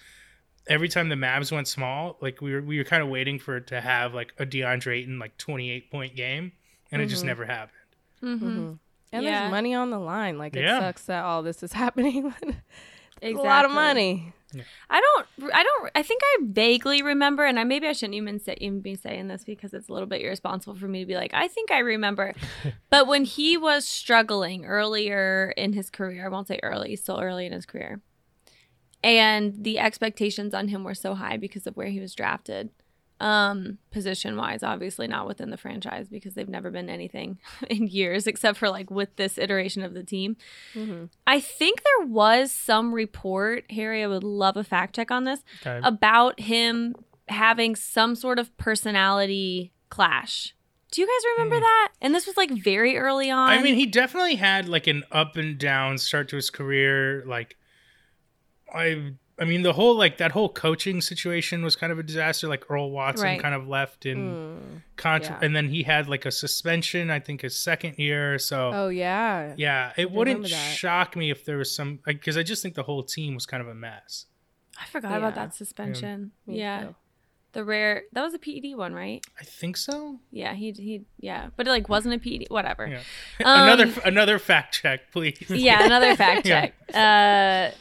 every 0.67 0.88
time 0.89 1.10
the 1.10 1.15
Mavs 1.15 1.51
went 1.51 1.67
small 1.67 2.17
like 2.21 2.41
we 2.41 2.53
were 2.53 2.62
we 2.62 2.77
were 2.77 2.84
kind 2.84 3.01
of 3.03 3.10
waiting 3.10 3.39
for 3.39 3.58
it 3.58 3.67
to 3.67 3.81
have 3.81 4.13
like 4.13 4.34
a 4.39 4.45
DeAndre 4.45 4.97
Ayton 4.99 5.19
like 5.19 5.38
28 5.38 5.89
point 5.91 6.15
game 6.15 6.51
and 6.91 7.01
it 7.01 7.08
just 7.08 7.23
Mhm. 7.23 7.27
never 7.27 7.45
happened 7.45 7.71
Mm-hmm. 8.23 8.73
And 9.13 9.23
Yeah. 9.23 9.39
there's 9.41 9.51
money 9.51 9.73
on 9.75 9.91
the 9.91 9.99
line. 9.99 10.38
Like 10.38 10.55
it 10.55 10.63
Yeah. 10.63 10.79
sucks 10.79 11.05
that 11.05 11.23
all 11.23 11.41
this 11.43 11.62
is 11.63 11.71
happening. 11.84 12.34
Exactly. 13.21 13.31
A 13.34 13.38
lot 13.38 13.65
of 13.65 13.71
money. 13.71 14.34
I 14.89 15.02
don't. 15.02 15.54
I 15.54 15.63
don't. 15.63 15.91
I 15.96 16.04
think 16.04 16.22
I 16.24 16.38
vaguely 16.44 17.02
remember, 17.02 17.46
and 17.46 17.60
I 17.60 17.63
maybe 17.63 17.88
I 17.88 17.94
shouldn't 17.94 18.15
even 18.15 18.39
say 18.39 18.58
even 18.60 18.82
be 18.82 18.96
saying 18.96 19.28
this 19.28 19.44
because 19.44 19.74
it's 19.74 19.89
a 19.89 19.94
little 19.94 20.08
bit 20.08 20.22
irresponsible 20.22 20.76
for 20.76 20.88
me 20.88 21.00
to 21.00 21.06
be 21.06 21.15
like, 21.15 21.34
I 21.34 21.48
think 21.48 21.72
I 21.72 21.80
remember. 21.80 22.34
but 22.89 23.08
when 23.08 23.26
he 23.26 23.58
was 23.58 23.86
struggling 23.86 24.65
earlier 24.65 25.54
in 25.58 25.74
his 25.74 25.89
career, 25.89 26.26
I 26.26 26.30
won't 26.30 26.48
say 26.48 26.60
early, 26.63 26.96
still 26.96 27.20
early 27.20 27.46
in 27.46 27.52
his 27.52 27.65
career, 27.65 28.02
and 29.04 29.63
the 29.63 29.80
expectations 29.80 30.54
on 30.54 30.70
him 30.70 30.84
were 30.84 30.96
so 30.96 31.15
high 31.15 31.38
because 31.38 31.68
of 31.68 31.76
where 31.76 31.88
he 31.88 32.00
was 32.00 32.15
drafted, 32.15 32.70
um, 33.19 33.78
position 33.91 34.36
wise, 34.36 34.62
obviously 34.62 35.08
not 35.08 35.25
within 35.28 35.49
the 35.49 35.58
franchise 35.58 36.08
because 36.10 36.34
they've 36.34 36.49
never 36.49 36.69
been 36.69 36.89
anything 36.89 37.38
in 37.69 37.88
years 37.88 38.28
except 38.28 38.58
for 38.58 38.69
like 38.69 38.91
with 38.91 39.15
this 39.15 39.38
iteration 39.38 39.84
of 39.84 39.93
the 39.93 40.04
team. 40.04 40.36
Mhm. 40.73 41.10
I 41.25 41.39
think 41.39 41.82
there 41.84 42.08
was 42.08 42.51
some 42.51 42.93
report, 42.93 43.63
Harry, 43.71 44.04
I 44.04 44.08
would 44.08 44.23
love 44.23 44.58
a 44.58 44.63
fact 44.65 44.95
check 44.95 45.12
on 45.12 45.23
this, 45.23 45.39
Okay. 45.65 45.80
about 45.84 46.39
him 46.41 46.95
having 47.30 47.75
some 47.75 48.15
sort 48.15 48.38
of 48.38 48.56
personality 48.58 49.71
clash. 49.89 50.54
Do 50.91 51.01
you 51.01 51.08
guys 51.08 51.32
remember 51.38 51.60
that? 51.60 51.91
And 52.01 52.13
this 52.13 52.28
was 52.28 52.38
like 52.38 52.51
very 52.51 52.97
early 52.97 53.30
on. 53.32 53.49
I 53.49 53.62
mean 53.62 53.75
he 53.75 53.86
definitely 53.86 54.36
had 54.36 54.69
like 54.69 54.88
an 54.88 55.04
up 55.12 55.36
and 55.36 55.58
down 55.58 55.97
start 55.97 56.30
to 56.30 56.36
his 56.36 56.49
career 56.49 57.23
like 57.25 57.58
I 58.73 59.13
I 59.38 59.43
mean 59.45 59.63
the 59.63 59.74
whole 59.74 59.95
like 59.98 60.17
that 60.19 60.32
whole 60.32 60.48
coaching 60.50 61.02
situation 61.02 61.63
was 61.63 61.76
kind 61.76 61.91
of 61.91 62.00
a 62.00 62.04
disaster 62.04 62.48
like 62.48 62.69
Earl 62.71 62.89
Watson 62.91 63.26
Right. 63.26 63.39
kind 63.41 63.54
of 63.54 63.67
left 63.67 64.06
in 64.06 64.17
Mm. 64.17 64.82
contra- 64.95 65.36
yeah. 65.39 65.45
and 65.45 65.56
then 65.56 65.67
he 65.69 65.84
had 65.84 66.08
like 66.08 66.26
a 66.26 66.32
suspension 66.32 67.10
I 67.12 67.19
think 67.19 67.41
his 67.41 67.58
second 67.60 68.00
year 68.00 68.39
so 68.39 68.71
Oh 68.74 68.88
yeah. 68.89 69.54
Yeah, 69.58 69.91
it 69.98 70.10
wouldn't 70.12 70.48
shock 70.48 71.15
me 71.15 71.32
if 71.32 71.43
there 71.45 71.58
was 71.58 71.76
some 71.76 72.00
because 72.06 72.38
I 72.38 72.43
just 72.43 72.62
think 72.63 72.76
the 72.76 72.84
whole 72.84 73.04
team 73.04 73.34
was 73.36 73.45
kind 73.45 73.62
of 73.62 73.67
a 73.67 73.76
mess. 73.76 74.26
I 74.82 74.86
forgot 74.88 75.17
about 75.17 75.36
that 75.36 75.54
suspension. 75.56 76.32
Me 76.48 76.60
yeah. 76.60 76.89
The 77.54 77.63
rare 77.63 78.04
that 78.12 78.21
was 78.21 78.34
a 78.34 78.38
PED 78.39 78.76
one, 78.76 78.93
right? 78.93 79.26
I 79.39 79.43
think 79.45 79.78
so. 79.78 80.19
Yeah, 80.32 80.54
he 80.54 80.71
he 80.71 81.04
yeah. 81.19 81.50
But 81.56 81.67
it 81.67 81.69
like 81.69 81.88
wasn't 81.88 82.13
a 82.15 82.19
PED, 82.19 82.48
whatever. 82.50 82.86
Yeah. 82.88 83.00
Um, 83.45 83.67
another 83.69 84.02
another 84.06 84.39
fact 84.39 84.82
check, 84.82 85.12
please. 85.13 85.38
yeah, 85.50 85.86
another 85.86 86.15
fact 86.17 86.45
Yeah. 86.48 86.62
check. 86.67 86.74
Uh 86.93 87.71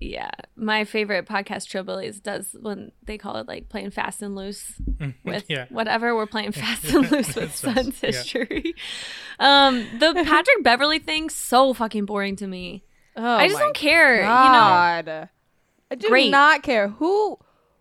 yeah. 0.00 0.30
My 0.56 0.84
favorite 0.84 1.26
podcast 1.26 1.68
Trillbillies 1.68 2.22
does 2.22 2.54
when 2.60 2.92
they 3.02 3.18
call 3.18 3.36
it 3.36 3.48
like 3.48 3.68
playing 3.68 3.90
fast 3.90 4.22
and 4.22 4.34
loose 4.34 4.74
with 5.24 5.44
yeah. 5.48 5.66
whatever 5.70 6.14
we're 6.14 6.26
playing 6.26 6.52
fast 6.52 6.84
and 6.84 7.10
loose 7.10 7.34
with 7.34 7.62
That's 7.62 7.64
us, 7.64 7.74
Suns 7.74 8.02
yeah. 8.02 8.06
history. 8.10 8.74
Um 9.38 9.86
the 9.98 10.12
Patrick 10.14 10.62
Beverley 10.62 10.98
thing 10.98 11.30
so 11.30 11.72
fucking 11.74 12.06
boring 12.06 12.36
to 12.36 12.46
me. 12.46 12.84
Oh 13.16 13.22
I 13.22 13.48
just 13.48 13.58
don't 13.58 13.74
care. 13.74 14.16
You 14.16 14.22
know, 14.22 14.28
God. 14.28 15.28
I 15.90 15.94
do 15.96 16.08
Great. 16.08 16.30
not 16.30 16.62
care 16.62 16.88
who 16.88 17.38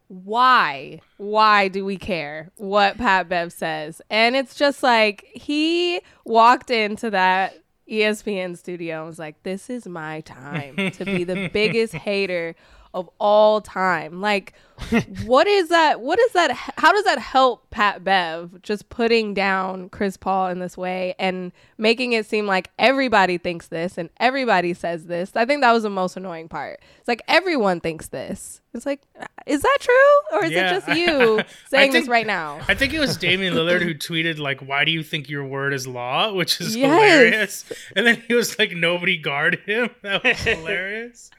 why 0.07 0.99
why 1.17 1.67
do 1.67 1.83
we 1.83 1.97
care 1.97 2.51
what 2.57 2.97
Pat 2.97 3.27
Bev 3.29 3.51
says? 3.51 4.01
And 4.09 4.35
it's 4.35 4.55
just 4.55 4.83
like 4.83 5.25
he 5.33 6.01
walked 6.25 6.69
into 6.69 7.09
that 7.09 7.55
ESPN 7.89 8.57
studio 8.57 8.99
and 8.99 9.07
was 9.07 9.19
like, 9.19 9.41
This 9.43 9.69
is 9.69 9.87
my 9.87 10.21
time 10.21 10.91
to 10.91 11.05
be 11.05 11.23
the 11.23 11.49
biggest 11.53 11.93
hater 12.07 12.55
of 12.93 13.09
all 13.19 13.61
time. 13.61 14.21
Like, 14.21 14.53
what 15.25 15.47
is 15.47 15.69
that? 15.69 16.01
What 16.01 16.19
is 16.19 16.31
that? 16.33 16.51
How 16.77 16.91
does 16.91 17.03
that 17.05 17.19
help 17.19 17.69
Pat 17.69 18.03
Bev 18.03 18.61
just 18.63 18.89
putting 18.89 19.33
down 19.33 19.89
Chris 19.89 20.17
Paul 20.17 20.49
in 20.49 20.59
this 20.59 20.75
way 20.77 21.15
and 21.19 21.51
making 21.77 22.13
it 22.13 22.25
seem 22.25 22.47
like 22.47 22.69
everybody 22.79 23.37
thinks 23.37 23.67
this 23.67 23.97
and 23.97 24.09
everybody 24.19 24.73
says 24.73 25.05
this? 25.05 25.31
I 25.35 25.45
think 25.45 25.61
that 25.61 25.71
was 25.71 25.83
the 25.83 25.89
most 25.89 26.17
annoying 26.17 26.49
part. 26.49 26.81
It's 26.99 27.07
like 27.07 27.21
everyone 27.27 27.79
thinks 27.81 28.07
this. 28.09 28.61
It's 28.73 28.85
like, 28.87 29.01
uh, 29.19 29.25
is 29.45 29.61
that 29.61 29.77
true? 29.79 30.37
Or 30.39 30.45
is 30.45 30.51
Yeah. 30.51 30.71
it 30.71 30.73
just 30.85 30.87
you 30.97 31.41
saying 31.69 31.91
this 31.91 32.01
think- 32.03 32.11
right 32.11 32.27
now? 32.27 32.59
I 32.67 32.73
think 32.73 32.93
it 32.93 32.99
was 32.99 33.15
Damian 33.15 33.53
Lillard 33.55 33.81
who 33.83 33.93
tweeted 33.93 34.39
like, 34.39 34.59
"Why 34.61 34.83
do 34.85 34.91
you 34.91 35.03
think 35.03 35.29
your 35.29 35.45
word 35.45 35.73
is 35.73 35.87
law?" 35.87 36.33
Which 36.33 36.59
is 36.59 36.75
Yes. 36.75 36.91
hilarious. 36.91 37.65
And 37.95 38.05
then 38.07 38.21
he 38.27 38.33
was 38.33 38.57
like, 38.57 38.71
"Nobody 38.71 39.17
guard 39.17 39.59
him." 39.67 39.91
That 40.01 40.23
was 40.23 40.37
hilarious. 40.39 41.29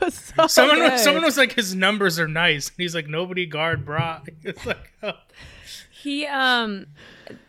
So 0.10 0.46
someone 0.46 0.76
good. 0.78 0.92
was, 0.92 1.02
someone 1.02 1.24
was 1.24 1.36
like, 1.36 1.54
"His 1.54 1.74
numbers 1.74 2.18
are 2.20 2.28
nice," 2.28 2.68
and 2.68 2.76
he's 2.78 2.94
like, 2.94 3.08
"Nobody 3.08 3.46
guard 3.46 3.84
Brock." 3.84 4.28
It's 4.44 4.64
like, 4.64 4.92
oh. 5.02 5.12
he 6.02 6.24
um, 6.26 6.86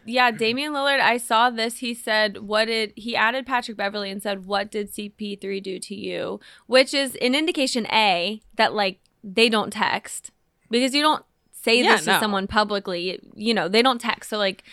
yeah, 0.06 0.32
Damian 0.32 0.74
Lillard. 0.74 1.00
I 1.00 1.18
saw 1.18 1.50
this. 1.52 1.78
He 1.78 1.94
said, 1.94 2.40
"What 2.40 2.66
did 2.66 2.94
he 2.96 3.16
added 3.16 3.46
Patrick 3.46 3.78
Beverley 3.78 4.10
and 4.10 4.22
said, 4.24 4.46
what 4.46 4.72
did 4.72 4.92
CP3 4.92 5.62
do 5.62 5.80
to 5.80 5.96
you?" 5.96 6.40
Which 6.66 6.94
is 6.94 7.16
an 7.22 7.36
indication 7.36 7.86
a 7.92 8.42
that 8.56 8.74
like 8.74 9.00
they 9.24 9.50
don't 9.50 9.72
text 9.72 10.32
because 10.72 10.94
you 10.96 11.02
don't 11.02 11.24
say 11.52 11.84
Yeah, 11.84 11.98
this 11.98 12.08
no. 12.08 12.14
to 12.14 12.20
someone 12.20 12.48
publicly. 12.48 13.20
You 13.36 13.54
know, 13.54 13.68
they 13.68 13.82
don't 13.82 14.00
text. 14.02 14.30
So 14.30 14.38
like, 14.38 14.64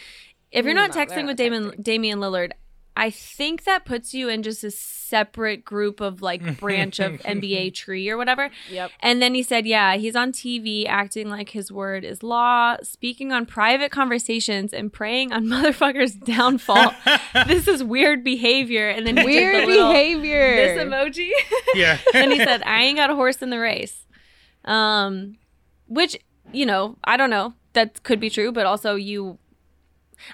if 0.51 0.65
you're 0.65 0.75
not 0.75 0.91
No, 0.91 0.95
they're 0.95 1.07
texting 1.07 1.27
with 1.27 1.37
Damian 1.37 1.65
texting. 1.73 1.83
Damian 1.83 2.19
Lillard. 2.21 2.53
I 2.97 3.11
think 3.11 3.65
that 3.65 3.85
puts 3.85 4.15
you 4.15 4.29
in 4.31 4.43
just 4.43 4.65
a 4.65 4.71
separate 4.71 5.65
group 5.65 6.01
of 6.01 6.23
like 6.23 6.59
branch 6.61 6.99
of 6.99 7.13
NBA 7.23 7.75
tree 7.83 8.09
or 8.09 8.17
whatever. 8.17 8.51
Yep. 8.71 8.91
And 9.01 9.21
then 9.21 9.35
he 9.35 9.43
said, 9.43 9.67
yeah, 9.67 9.97
he's 9.97 10.17
on 10.17 10.33
TV 10.33 10.87
acting 10.89 11.29
like 11.29 11.51
his 11.51 11.71
word 11.71 12.05
is 12.05 12.23
law, 12.23 12.77
speaking 12.83 13.33
on 13.33 13.45
private 13.47 13.91
conversations 13.93 14.73
and 14.73 14.93
preying 14.93 15.33
on 15.33 15.45
motherfuckers' 15.55 16.19
downfall. 16.25 16.93
this 17.47 17.69
is 17.69 17.85
weird 17.85 18.25
behavior. 18.25 18.89
And 18.89 19.07
then 19.07 19.17
he 19.19 19.23
did 19.25 19.27
Weird 19.27 19.63
the 19.63 19.67
little- 19.67 19.89
behavior. 19.93 20.57
This 20.57 20.83
emoji. 20.83 21.31
yeah. 21.75 21.99
and 22.15 22.33
he 22.33 22.39
said, 22.39 22.63
I 22.65 22.83
ain't 22.85 22.97
got 22.97 23.11
a 23.11 23.15
horse 23.15 23.43
in 23.43 23.51
the 23.51 23.59
race. 23.61 24.07
Um, 24.65 25.37
which, 25.87 26.17
you 26.53 26.67
know, 26.67 26.97
I 27.05 27.17
don't 27.17 27.31
know. 27.31 27.55
That 27.75 28.03
could 28.03 28.19
be 28.21 28.31
true, 28.31 28.53
but 28.53 28.67
also 28.67 28.95
you. 28.95 29.39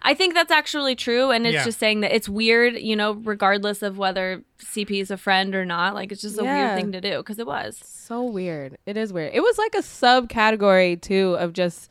I 0.03 0.15
think 0.15 0.35
that's 0.35 0.51
actually 0.51 0.95
true. 0.95 1.31
And 1.31 1.47
it's 1.47 1.55
Yeah. 1.55 1.65
just 1.65 1.79
saying 1.79 2.01
that 2.01 2.15
it's 2.15 2.29
weird, 2.29 2.77
you 2.77 2.97
know, 2.97 3.13
regardless 3.13 3.83
of 3.83 3.99
whether 3.99 4.43
CP 4.59 5.01
is 5.01 5.11
a 5.11 5.17
friend 5.17 5.55
or 5.55 5.65
not. 5.65 5.95
Like, 5.95 6.13
it's 6.13 6.23
just 6.23 6.39
a 6.39 6.45
Yeah. 6.45 6.67
weird 6.75 6.79
thing 6.81 6.93
to 6.93 7.01
do 7.01 7.19
because 7.19 7.39
it 7.39 7.47
was. 7.47 7.81
So 7.85 8.23
weird. 8.23 8.77
It 8.87 8.97
is 8.97 9.13
weird. 9.13 9.33
It 9.35 9.41
was 9.41 9.59
like 9.59 9.75
a 9.75 9.79
subcategory 9.83 11.01
too 11.01 11.37
of 11.39 11.53
just 11.53 11.91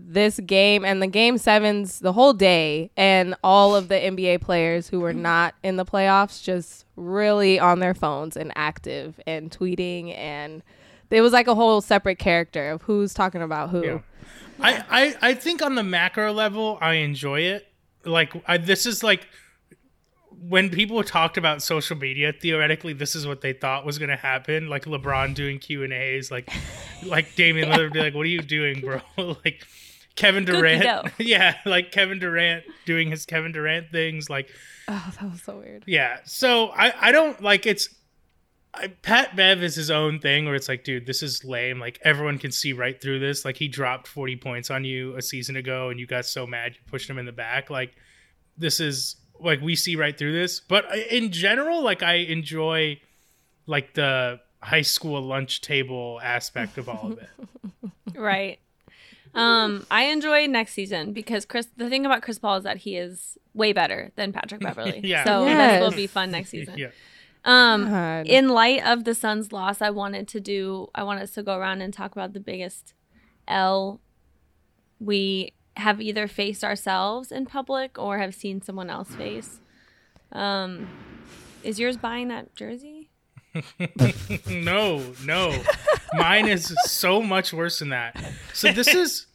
this 0.00 0.38
game 0.40 0.84
and 0.84 1.02
the 1.02 1.06
game 1.08 1.36
sevens 1.38 1.98
the 1.98 2.12
whole 2.12 2.32
day 2.32 2.90
and 2.96 3.34
all 3.42 3.74
of 3.74 3.88
the 3.88 3.96
NBA 3.96 4.38
players 4.40 4.88
who 4.88 5.00
were 5.00 5.12
not 5.12 5.54
in 5.64 5.76
the 5.76 5.84
playoffs 5.84 6.42
just 6.42 6.84
really 6.94 7.58
on 7.58 7.80
their 7.80 7.94
phones 7.94 8.36
and 8.36 8.52
active 8.54 9.18
and 9.26 9.50
tweeting 9.50 10.16
and 10.16 10.62
it 11.10 11.20
was 11.20 11.32
like 11.32 11.46
a 11.46 11.54
whole 11.54 11.80
separate 11.80 12.18
character 12.18 12.70
of 12.70 12.82
who's 12.82 13.14
talking 13.14 13.42
about 13.42 13.70
who. 13.70 13.84
Yeah. 13.84 13.98
I, 14.60 14.84
I 14.90 15.16
I 15.30 15.34
think 15.34 15.62
on 15.62 15.74
the 15.76 15.82
macro 15.84 16.32
level, 16.32 16.78
I 16.80 16.94
enjoy 16.94 17.40
it. 17.42 17.66
Like 18.04 18.32
I, 18.46 18.56
this 18.58 18.86
is 18.86 19.02
like 19.02 19.26
when 20.40 20.70
people 20.70 21.02
talked 21.02 21.36
about 21.36 21.62
social 21.62 21.96
media. 21.96 22.32
Theoretically, 22.32 22.92
this 22.92 23.14
is 23.14 23.26
what 23.26 23.40
they 23.40 23.52
thought 23.52 23.84
was 23.84 23.98
going 23.98 24.10
to 24.10 24.16
happen. 24.16 24.68
Like 24.68 24.84
LeBron 24.84 25.34
doing 25.34 25.58
Q 25.58 25.84
and 25.84 25.92
A's, 25.92 26.30
like 26.30 26.50
like 27.04 27.34
Damian 27.36 27.70
Lillard 27.70 27.92
be 27.92 28.00
like, 28.00 28.14
"What 28.14 28.22
are 28.22 28.28
you 28.30 28.42
doing, 28.42 28.80
bro?" 28.80 29.00
like 29.44 29.64
Kevin 30.16 30.44
Durant, 30.44 31.12
yeah, 31.18 31.56
like 31.64 31.92
Kevin 31.92 32.18
Durant 32.18 32.64
doing 32.84 33.10
his 33.10 33.24
Kevin 33.26 33.52
Durant 33.52 33.90
things, 33.90 34.28
like 34.28 34.48
Oh, 34.88 35.12
that 35.20 35.30
was 35.30 35.42
so 35.42 35.58
weird. 35.58 35.84
yeah. 35.86 36.18
So 36.24 36.68
I 36.68 36.92
I 37.08 37.12
don't 37.12 37.40
like 37.42 37.66
it's. 37.66 37.88
I, 38.74 38.88
Pat 38.88 39.34
Bev 39.34 39.62
is 39.62 39.74
his 39.74 39.90
own 39.90 40.18
thing 40.20 40.44
where 40.44 40.54
it's 40.54 40.68
like, 40.68 40.84
dude, 40.84 41.06
this 41.06 41.22
is 41.22 41.44
lame. 41.44 41.80
Like 41.80 41.98
everyone 42.02 42.38
can 42.38 42.52
see 42.52 42.72
right 42.72 43.00
through 43.00 43.18
this. 43.20 43.44
Like 43.44 43.56
he 43.56 43.66
dropped 43.68 44.06
40 44.06 44.36
points 44.36 44.70
on 44.70 44.84
you 44.84 45.16
a 45.16 45.22
season 45.22 45.56
ago 45.56 45.88
and 45.88 45.98
you 45.98 46.06
got 46.06 46.26
so 46.26 46.46
mad 46.46 46.72
you 46.74 46.80
pushed 46.90 47.08
him 47.08 47.18
in 47.18 47.26
the 47.26 47.32
back. 47.32 47.70
Like 47.70 47.94
this 48.56 48.78
is 48.80 49.16
like 49.40 49.60
we 49.60 49.74
see 49.74 49.96
right 49.96 50.16
through 50.16 50.32
this. 50.32 50.60
But 50.60 50.84
in 51.10 51.32
general, 51.32 51.82
like 51.82 52.02
I 52.02 52.14
enjoy 52.14 53.00
like 53.66 53.94
the 53.94 54.40
high 54.60 54.82
school 54.82 55.20
lunch 55.22 55.60
table 55.60 56.20
aspect 56.22 56.76
of 56.78 56.88
all 56.88 57.12
of 57.12 57.18
it. 57.18 57.30
Right. 58.14 58.58
Um, 59.34 59.86
I 59.90 60.04
enjoy 60.04 60.46
next 60.46 60.72
season 60.72 61.12
because 61.12 61.44
Chris. 61.44 61.68
The 61.76 61.88
thing 61.90 62.06
about 62.06 62.22
Chris 62.22 62.38
Paul 62.38 62.56
is 62.56 62.64
that 62.64 62.78
he 62.78 62.96
is 62.96 63.36
way 63.54 63.72
better 63.72 64.10
than 64.16 64.32
Patrick 64.32 64.60
Beverley. 64.62 65.00
Yeah. 65.04 65.24
So 65.24 65.44
Yes. 65.46 65.80
this 65.80 65.88
will 65.90 65.96
be 65.96 66.06
fun 66.06 66.30
next 66.30 66.48
season. 66.50 66.76
yeah. 66.78 66.88
Um, 67.44 67.88
God. 67.88 68.26
in 68.26 68.48
light 68.48 68.84
of 68.84 69.04
the 69.04 69.14
Suns' 69.14 69.52
loss, 69.52 69.80
I 69.80 69.90
wanted 69.90 70.28
to 70.28 70.40
do. 70.40 70.88
I 70.94 71.02
want 71.02 71.20
us 71.20 71.32
to 71.32 71.42
go 71.42 71.56
around 71.56 71.80
and 71.82 71.92
talk 71.92 72.12
about 72.12 72.32
the 72.32 72.40
biggest 72.40 72.94
L 73.46 74.00
we 75.00 75.52
have 75.76 76.00
either 76.00 76.26
faced 76.26 76.64
ourselves 76.64 77.30
in 77.30 77.46
public 77.46 77.98
or 77.98 78.18
have 78.18 78.34
seen 78.34 78.60
someone 78.60 78.90
else 78.90 79.14
face. 79.14 79.60
Um, 80.32 80.88
is 81.62 81.78
yours 81.78 81.96
buying 81.96 82.28
that 82.28 82.54
jersey? 82.56 83.10
no, 84.48 85.02
no. 85.24 85.54
Mine 86.14 86.48
is 86.48 86.74
so 86.84 87.22
much 87.22 87.52
worse 87.52 87.78
than 87.78 87.90
that. 87.90 88.20
So 88.52 88.72
this 88.72 88.88
is 88.88 89.26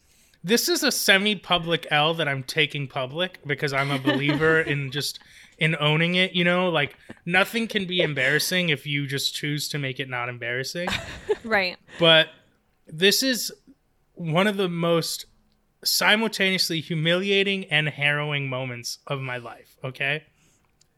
this 0.43 0.67
is 0.67 0.83
a 0.83 0.91
semi-public 0.91 1.87
L 1.89 2.13
that 2.15 2.27
I'm 2.27 2.43
taking 2.43 2.87
public 2.87 3.39
because 3.45 3.71
I'm 3.71 3.91
a 3.91 3.99
believer 3.99 4.59
in 4.59 4.91
just 4.91 5.19
in 5.57 5.75
owning 5.79 6.15
it, 6.15 6.33
you 6.33 6.43
know? 6.43 6.69
Like 6.69 6.97
nothing 7.25 7.67
can 7.67 7.85
be 7.85 8.01
embarrassing 8.01 8.69
if 8.69 8.85
you 8.85 9.07
just 9.07 9.33
choose 9.33 9.67
to 9.69 9.79
make 9.79 9.99
it 9.99 10.09
not 10.09 10.29
embarrassing. 10.29 10.87
Right. 11.43 11.75
But 11.99 12.29
this 12.87 13.21
is 13.21 13.51
one 14.13 14.47
of 14.47 14.55
the 14.55 14.69
most 14.69 15.25
simultaneously 15.83 16.79
humiliating 16.79 17.65
and 17.65 17.89
harrowing 17.89 18.47
moments 18.47 18.99
of 19.07 19.19
my 19.19 19.37
life, 19.37 19.75
okay? 19.83 20.23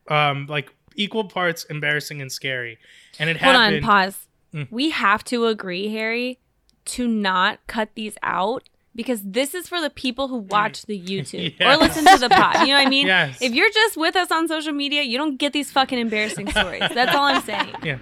Um 0.08 0.46
like 0.48 0.72
equal 0.96 1.26
parts 1.26 1.64
embarrassing 1.66 2.22
and 2.22 2.32
scary. 2.32 2.78
And 3.20 3.30
it 3.30 3.38
Hold 3.38 3.56
happened 3.56 3.78
on. 3.78 3.82
Pause. 3.82 4.28
Mm. 4.54 4.68
We 4.72 4.90
have 4.92 5.24
to 5.26 5.48
agree, 5.48 5.90
Harry, 5.90 6.40
to 6.86 7.08
not 7.08 7.66
cut 7.68 7.90
these 7.96 8.18
out. 8.24 8.70
Because 8.96 9.22
this 9.24 9.54
is 9.54 9.68
for 9.68 9.82
the 9.82 9.90
people 9.90 10.30
who 10.30 10.38
watch 10.38 10.84
the 10.84 11.00
YouTube 11.06 11.60
or 11.62 11.76
listen 11.78 12.06
to 12.06 12.18
the 12.18 12.30
pod. 12.30 12.62
You 12.62 12.68
know 12.68 12.80
what 12.80 12.88
I 12.88 12.90
mean? 12.90 13.08
Yes. 13.08 13.42
If 13.42 13.54
you're 13.54 13.70
just 13.70 13.98
with 13.98 14.16
us 14.16 14.32
on 14.32 14.48
social 14.48 14.74
media, 14.74 15.02
you 15.02 15.18
don't 15.18 15.38
get 15.38 15.52
these 15.54 15.72
fucking 15.72 16.00
embarrassing 16.00 16.50
stories. 16.52 16.84
That's 16.94 17.16
all 17.16 17.26
I'm 17.26 17.42
saying. 17.42 17.76
Yeah. 17.84 18.00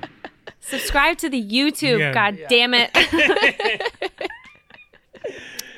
Subscribe 0.60 1.18
to 1.18 1.30
the 1.30 1.44
YouTube. 1.44 2.00
Yeah. 2.00 2.14
God 2.14 2.40
damn 2.48 2.74
it. 2.74 2.90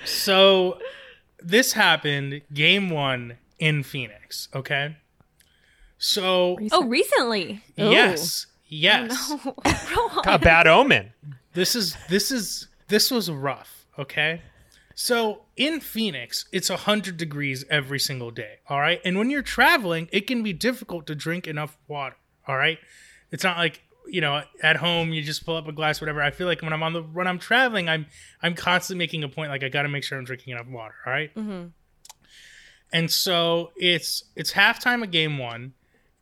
So 0.05 0.79
this 1.41 1.73
happened 1.73 2.41
game 2.53 2.89
one 2.89 3.37
in 3.59 3.83
Phoenix, 3.83 4.47
okay? 4.53 4.97
So 5.97 6.57
oh, 6.61 6.69
oh 6.71 6.83
recently. 6.83 7.63
Ooh. 7.79 7.89
yes. 7.89 8.47
Oh. 8.47 8.51
Yes. 8.67 9.31
Oh, 9.31 9.53
Rohan. 9.65 10.23
A 10.25 10.39
bad 10.39 10.67
omen. 10.67 11.13
This 11.53 11.75
is 11.75 11.95
this 12.09 12.31
is 12.31 12.67
this 12.87 13.11
was 13.11 13.29
rough, 13.29 13.85
okay? 13.97 14.41
So 14.95 15.41
in 15.57 15.81
Phoenix, 15.81 16.45
it's 16.53 16.69
100 16.69 17.17
degrees 17.17 17.65
every 17.69 17.99
single 17.99 18.31
day, 18.31 18.59
all 18.69 18.79
right? 18.79 19.01
And 19.03 19.17
when 19.17 19.29
you're 19.29 19.41
traveling, 19.41 20.07
it 20.13 20.25
can 20.25 20.41
be 20.41 20.53
difficult 20.53 21.05
to 21.07 21.15
drink 21.15 21.47
enough 21.47 21.77
water, 21.89 22.15
all 22.47 22.55
right? 22.55 22.79
It's 23.29 23.43
not 23.43 23.57
like, 23.57 23.83
you 24.07 24.21
know, 24.21 24.43
at 24.63 24.77
home 24.77 25.11
you 25.11 25.21
just 25.21 25.45
pull 25.45 25.57
up 25.57 25.67
a 25.67 25.73
glass 25.73 25.99
whatever. 25.99 26.21
I 26.21 26.31
feel 26.31 26.47
like 26.47 26.61
when 26.61 26.71
I'm 26.71 26.81
on 26.81 26.93
the 26.93 27.01
when 27.01 27.27
I'm 27.27 27.39
traveling, 27.39 27.89
I'm 27.89 28.05
I'm 28.41 28.55
constantly 28.55 29.03
making 29.03 29.23
a 29.23 29.29
point 29.29 29.49
like 29.49 29.63
I 29.63 29.69
got 29.69 29.81
to 29.81 29.89
make 29.89 30.03
sure 30.03 30.17
I'm 30.17 30.23
drinking 30.23 30.53
enough 30.53 30.67
water, 30.67 30.95
all 31.05 31.11
right? 31.11 31.35
Mm-hmm. 31.35 31.67
And 32.93 33.11
so 33.11 33.71
it's 33.75 34.23
it's 34.35 34.53
halftime 34.53 35.03
of 35.03 35.11
game 35.11 35.37
1 35.37 35.73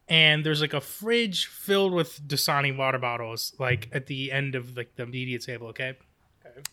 and 0.08 0.44
there's 0.44 0.62
like 0.62 0.74
a 0.74 0.82
fridge 0.82 1.46
filled 1.46 1.94
with 1.94 2.28
Dasani 2.28 2.76
water 2.76 2.98
bottles 2.98 3.54
like 3.60 3.90
at 3.92 4.08
the 4.08 4.32
end 4.32 4.56
of 4.56 4.76
like 4.76 4.96
the 4.96 5.06
media 5.06 5.38
table, 5.38 5.68
okay? 5.68 5.96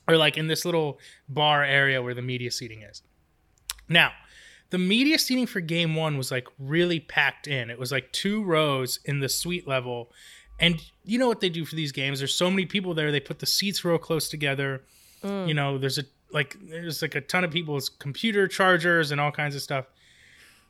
Or 0.09 0.16
like 0.16 0.37
in 0.37 0.47
this 0.47 0.64
little 0.64 0.99
bar 1.29 1.64
area 1.64 2.03
where 2.03 2.14
the 2.14 2.23
media 2.23 2.51
seating 2.51 2.83
is. 2.83 3.03
Now, 3.88 4.12
the 4.71 4.79
media 4.79 5.19
seating 5.19 5.47
for 5.47 5.61
game 5.61 5.95
1 5.97 6.16
was 6.16 6.31
like 6.31 6.47
really 6.59 7.01
packed 7.01 7.49
in. 7.49 7.71
It 7.71 7.79
was 7.79 7.90
like 7.90 8.12
two 8.12 8.45
rows 8.45 9.01
in 9.05 9.21
the 9.21 9.29
suite 9.29 9.66
level 9.66 10.12
And 10.61 10.81
you 11.05 11.19
know 11.19 11.27
what 11.27 11.40
they 11.40 11.49
do 11.49 11.64
for 11.64 11.75
these 11.75 11.90
games? 11.90 12.21
There's 12.21 12.35
so 12.35 12.51
many 12.51 12.66
people 12.66 12.95
there. 12.95 13.11
They 13.11 13.19
put 13.21 13.38
the 13.38 13.47
seats 13.47 13.85
real 13.85 13.99
close 13.99 14.29
together. 14.29 14.83
Mm. 15.25 15.49
You 15.49 15.55
know, 15.55 15.79
there's 15.79 15.99
a 15.99 16.05
like 16.33 16.57
there's 16.69 17.03
like 17.03 17.14
a 17.14 17.21
ton 17.21 17.43
of 17.43 17.51
people's 17.51 17.88
computer 17.88 18.47
chargers 18.47 19.11
and 19.11 19.21
all 19.21 19.33
kinds 19.33 19.57
of 19.57 19.62
stuff. 19.62 19.87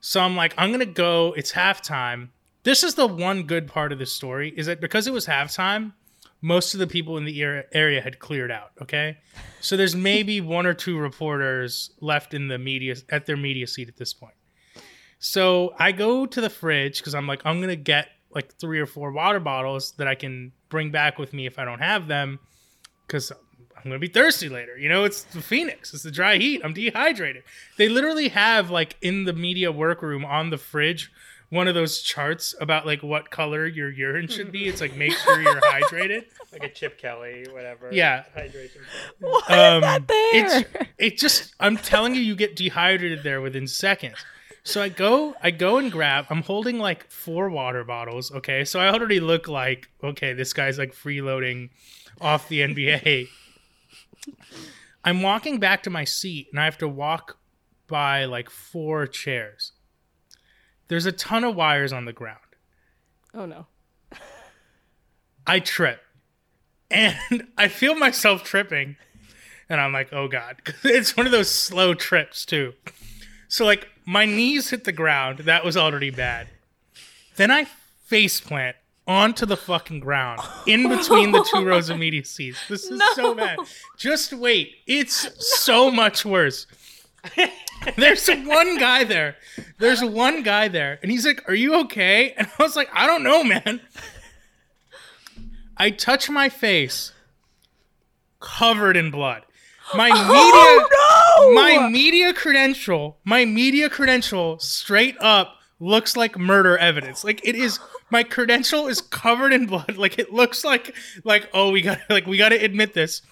So 0.00 0.20
I'm 0.20 0.36
like, 0.36 0.54
I'm 0.56 0.70
gonna 0.70 0.86
go. 0.86 1.34
It's 1.36 1.52
halftime. 1.52 2.28
This 2.62 2.84
is 2.84 2.94
the 2.94 3.06
one 3.06 3.42
good 3.42 3.66
part 3.66 3.92
of 3.92 3.98
this 3.98 4.12
story 4.12 4.54
is 4.56 4.66
that 4.66 4.80
because 4.80 5.06
it 5.06 5.12
was 5.12 5.26
halftime, 5.26 5.92
most 6.42 6.74
of 6.74 6.80
the 6.80 6.86
people 6.86 7.16
in 7.16 7.24
the 7.24 7.42
area 7.72 8.00
had 8.00 8.18
cleared 8.18 8.50
out. 8.50 8.70
Okay, 8.82 9.18
so 9.60 9.76
there's 9.76 9.96
maybe 10.10 10.40
one 10.40 10.66
or 10.66 10.74
two 10.74 10.98
reporters 10.98 11.90
left 12.00 12.34
in 12.34 12.48
the 12.48 12.58
media 12.58 12.96
at 13.10 13.26
their 13.26 13.36
media 13.36 13.66
seat 13.66 13.88
at 13.88 13.96
this 13.96 14.12
point. 14.12 14.34
So 15.18 15.74
I 15.78 15.92
go 15.92 16.24
to 16.26 16.40
the 16.40 16.50
fridge 16.50 16.98
because 16.98 17.14
I'm 17.14 17.26
like, 17.26 17.42
I'm 17.44 17.60
gonna 17.60 17.76
get 17.76 18.08
like 18.30 18.54
three 18.54 18.80
or 18.80 18.86
four 18.86 19.12
water 19.12 19.40
bottles 19.40 19.92
that 19.92 20.06
I 20.06 20.14
can 20.14 20.52
bring 20.68 20.90
back 20.90 21.18
with 21.18 21.32
me 21.32 21.46
if 21.46 21.58
I 21.58 21.64
don't 21.64 21.80
have 21.80 22.06
them, 22.06 22.38
because 23.06 23.30
I'm 23.30 23.84
gonna 23.84 23.98
be 23.98 24.08
thirsty 24.08 24.48
later. 24.48 24.78
You 24.78 24.88
know, 24.88 25.04
it's 25.04 25.24
the 25.24 25.42
Phoenix, 25.42 25.92
it's 25.92 26.02
the 26.02 26.10
dry 26.10 26.38
heat. 26.38 26.62
I'm 26.64 26.72
dehydrated. 26.72 27.42
They 27.76 27.88
literally 27.88 28.28
have 28.28 28.70
like 28.70 28.96
in 29.02 29.24
the 29.24 29.32
media 29.32 29.72
workroom 29.72 30.24
on 30.24 30.50
the 30.50 30.58
fridge 30.58 31.10
one 31.50 31.68
of 31.68 31.74
those 31.74 32.00
charts 32.00 32.54
about 32.60 32.86
like 32.86 33.02
what 33.02 33.30
color 33.30 33.66
your 33.66 33.90
urine 33.90 34.28
should 34.28 34.50
be. 34.52 34.66
It's 34.68 34.80
like 34.80 34.96
make 34.96 35.12
sure 35.12 35.42
you're 35.42 35.60
hydrated. 35.60 36.24
like 36.52 36.62
a 36.64 36.68
Chip 36.68 36.96
Kelly, 36.98 37.46
whatever. 37.52 37.90
Yeah. 37.92 38.24
Hydration. 38.36 38.78
Why 39.18 39.40
Um, 39.48 39.76
is 39.76 39.80
that 39.82 40.08
there? 40.08 40.30
It's 40.32 40.64
it 40.98 41.18
just 41.18 41.54
I'm 41.60 41.76
telling 41.76 42.14
you, 42.14 42.20
you 42.22 42.34
get 42.36 42.56
dehydrated 42.56 43.22
there 43.22 43.40
within 43.40 43.66
seconds. 43.66 44.16
So 44.62 44.82
I 44.82 44.90
go, 44.90 45.34
I 45.42 45.50
go 45.50 45.78
and 45.78 45.90
grab. 45.90 46.26
I'm 46.30 46.42
holding 46.42 46.78
like 46.78 47.10
four 47.10 47.48
water 47.50 47.82
bottles. 47.82 48.30
Okay, 48.30 48.64
so 48.64 48.78
I 48.78 48.88
already 48.92 49.18
look 49.20 49.48
like 49.48 49.88
okay, 50.04 50.32
this 50.34 50.52
guy's 50.52 50.78
like 50.78 50.94
freeloading 50.94 51.70
off 52.20 52.48
the 52.48 52.60
NBA. 52.60 53.28
I'm 55.04 55.22
walking 55.22 55.58
back 55.58 55.82
to 55.84 55.90
my 55.90 56.04
seat, 56.04 56.48
and 56.52 56.60
I 56.60 56.64
have 56.66 56.78
to 56.78 56.88
walk 56.88 57.38
by 57.88 58.26
like 58.26 58.50
four 58.50 59.06
chairs. 59.06 59.72
There's 60.90 61.06
a 61.06 61.12
ton 61.12 61.44
of 61.44 61.54
wires 61.54 61.92
on 61.92 62.04
the 62.04 62.12
ground. 62.12 62.40
Oh 63.32 63.46
no. 63.46 63.66
I 65.46 65.60
trip. 65.60 66.00
And 66.90 67.46
I 67.56 67.68
feel 67.68 67.94
myself 67.94 68.42
tripping. 68.42 68.96
And 69.68 69.80
I'm 69.80 69.92
like, 69.92 70.12
oh 70.12 70.26
God. 70.26 70.56
It's 70.84 71.16
one 71.16 71.26
of 71.26 71.32
those 71.32 71.48
slow 71.48 71.94
trips, 71.94 72.44
too. 72.44 72.74
So, 73.46 73.64
like, 73.64 73.86
my 74.04 74.24
knees 74.24 74.70
hit 74.70 74.82
the 74.82 74.90
ground. 74.90 75.38
That 75.40 75.64
was 75.64 75.76
already 75.76 76.10
bad. 76.10 76.48
Then 77.36 77.52
I 77.52 77.66
face 78.06 78.40
plant 78.40 78.74
onto 79.06 79.46
the 79.46 79.56
fucking 79.56 80.00
ground 80.00 80.40
in 80.66 80.88
between 80.88 81.30
the 81.30 81.48
two 81.52 81.64
rows 81.64 81.88
of 81.88 81.98
media 81.98 82.24
seats. 82.24 82.58
This 82.68 82.84
is 82.86 83.00
so 83.14 83.32
bad. 83.36 83.60
Just 83.96 84.32
wait. 84.32 84.74
It's 84.88 85.28
so 85.56 85.88
much 85.88 86.24
worse. 86.24 86.66
There's 87.96 88.28
one 88.28 88.78
guy 88.78 89.04
there. 89.04 89.36
There's 89.78 90.02
one 90.02 90.42
guy 90.42 90.68
there. 90.68 90.98
And 91.02 91.10
he's 91.10 91.26
like, 91.26 91.48
Are 91.48 91.54
you 91.54 91.80
okay? 91.82 92.32
And 92.36 92.48
I 92.58 92.62
was 92.62 92.76
like, 92.76 92.88
I 92.92 93.06
don't 93.06 93.22
know, 93.22 93.44
man. 93.44 93.80
I 95.76 95.90
touch 95.90 96.28
my 96.28 96.48
face 96.48 97.12
covered 98.38 98.96
in 98.96 99.10
blood. 99.10 99.42
My 99.94 100.10
oh, 100.12 101.50
media 101.50 101.80
my 101.80 101.88
media 101.88 102.34
credential, 102.34 103.18
my 103.24 103.44
media 103.44 103.88
credential 103.88 104.58
straight 104.58 105.16
up 105.20 105.56
looks 105.78 106.16
like 106.16 106.38
murder 106.38 106.76
evidence. 106.76 107.24
Like 107.24 107.40
it 107.44 107.54
is 107.54 107.78
my 108.10 108.22
credential 108.22 108.88
is 108.88 109.00
covered 109.00 109.52
in 109.52 109.66
blood. 109.66 109.96
Like 109.96 110.18
it 110.18 110.32
looks 110.32 110.64
like 110.64 110.94
like 111.24 111.48
oh 111.54 111.70
we 111.70 111.82
got 111.82 111.98
like 112.10 112.26
we 112.26 112.36
got 112.36 112.50
to 112.50 112.56
admit 112.56 112.94
this. 112.94 113.22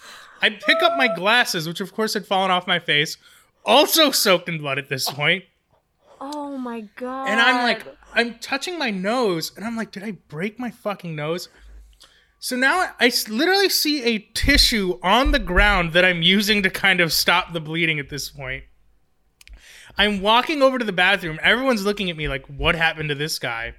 I 0.40 0.50
pick 0.50 0.82
up 0.82 0.96
my 0.96 1.14
glasses 1.14 1.66
which 1.68 1.80
of 1.80 1.92
course 1.92 2.14
had 2.14 2.26
fallen 2.26 2.50
off 2.50 2.66
my 2.66 2.78
face, 2.78 3.16
also 3.68 4.10
soaked 4.10 4.48
in 4.48 4.58
blood 4.58 4.78
at 4.78 4.88
this 4.88 5.08
point. 5.08 5.44
Oh 6.20 6.56
my 6.58 6.80
god. 6.96 7.28
And 7.28 7.40
I'm 7.40 7.62
like, 7.62 7.84
I'm 8.14 8.38
touching 8.40 8.78
my 8.78 8.90
nose, 8.90 9.52
and 9.54 9.64
I'm 9.64 9.76
like, 9.76 9.92
did 9.92 10.02
I 10.02 10.12
break 10.12 10.58
my 10.58 10.70
fucking 10.70 11.14
nose? 11.14 11.48
So 12.40 12.56
now 12.56 12.92
I 12.98 13.12
literally 13.28 13.68
see 13.68 14.02
a 14.02 14.18
tissue 14.18 14.98
on 15.02 15.32
the 15.32 15.38
ground 15.38 15.92
that 15.92 16.04
I'm 16.04 16.22
using 16.22 16.62
to 16.62 16.70
kind 16.70 17.00
of 17.00 17.12
stop 17.12 17.52
the 17.52 17.60
bleeding 17.60 17.98
at 17.98 18.08
this 18.08 18.30
point. 18.30 18.64
I'm 19.96 20.20
walking 20.20 20.62
over 20.62 20.78
to 20.78 20.84
the 20.84 20.92
bathroom. 20.92 21.40
Everyone's 21.42 21.84
looking 21.84 22.08
at 22.10 22.16
me 22.16 22.28
like, 22.28 22.46
what 22.46 22.76
happened 22.76 23.08
to 23.08 23.16
this 23.16 23.38
guy? 23.40 23.74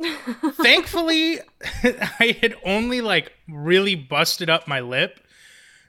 Thankfully, 0.54 1.40
I 1.82 2.38
had 2.40 2.54
only 2.64 3.02
like 3.02 3.32
really 3.48 3.94
busted 3.94 4.48
up 4.48 4.66
my 4.66 4.80
lip. 4.80 5.20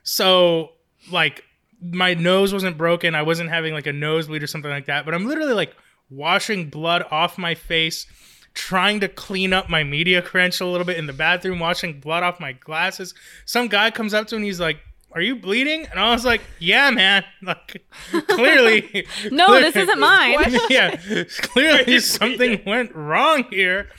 So, 0.02 0.72
like, 1.10 1.42
my 1.80 2.14
nose 2.14 2.52
wasn't 2.52 2.78
broken. 2.78 3.14
I 3.14 3.22
wasn't 3.22 3.50
having 3.50 3.74
like 3.74 3.86
a 3.86 3.92
nosebleed 3.92 4.42
or 4.42 4.46
something 4.46 4.70
like 4.70 4.86
that. 4.86 5.04
But 5.04 5.14
I'm 5.14 5.26
literally 5.26 5.54
like 5.54 5.74
washing 6.10 6.68
blood 6.68 7.04
off 7.10 7.38
my 7.38 7.54
face, 7.54 8.06
trying 8.54 9.00
to 9.00 9.08
clean 9.08 9.52
up 9.52 9.68
my 9.68 9.84
media 9.84 10.22
credential 10.22 10.68
a 10.68 10.72
little 10.72 10.86
bit 10.86 10.96
in 10.96 11.06
the 11.06 11.12
bathroom, 11.12 11.58
washing 11.58 12.00
blood 12.00 12.22
off 12.22 12.40
my 12.40 12.52
glasses. 12.52 13.14
Some 13.44 13.68
guy 13.68 13.90
comes 13.90 14.14
up 14.14 14.26
to 14.28 14.34
me 14.34 14.38
and 14.38 14.44
he's 14.46 14.60
like, 14.60 14.78
Are 15.12 15.20
you 15.20 15.36
bleeding? 15.36 15.86
And 15.90 16.00
I 16.00 16.10
was 16.10 16.24
like, 16.24 16.40
Yeah, 16.58 16.90
man. 16.90 17.24
Like, 17.42 17.84
clearly. 18.28 19.06
no, 19.30 19.60
this 19.60 19.76
isn't 19.76 20.00
mine. 20.00 20.38
yeah, 20.70 20.96
clearly 21.42 22.00
something 22.00 22.62
went 22.66 22.94
wrong 22.94 23.44
here. 23.50 23.90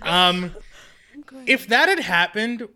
Um, 0.00 0.54
if 1.46 1.68
that 1.68 1.88
had 1.88 2.00
happened 2.00 2.68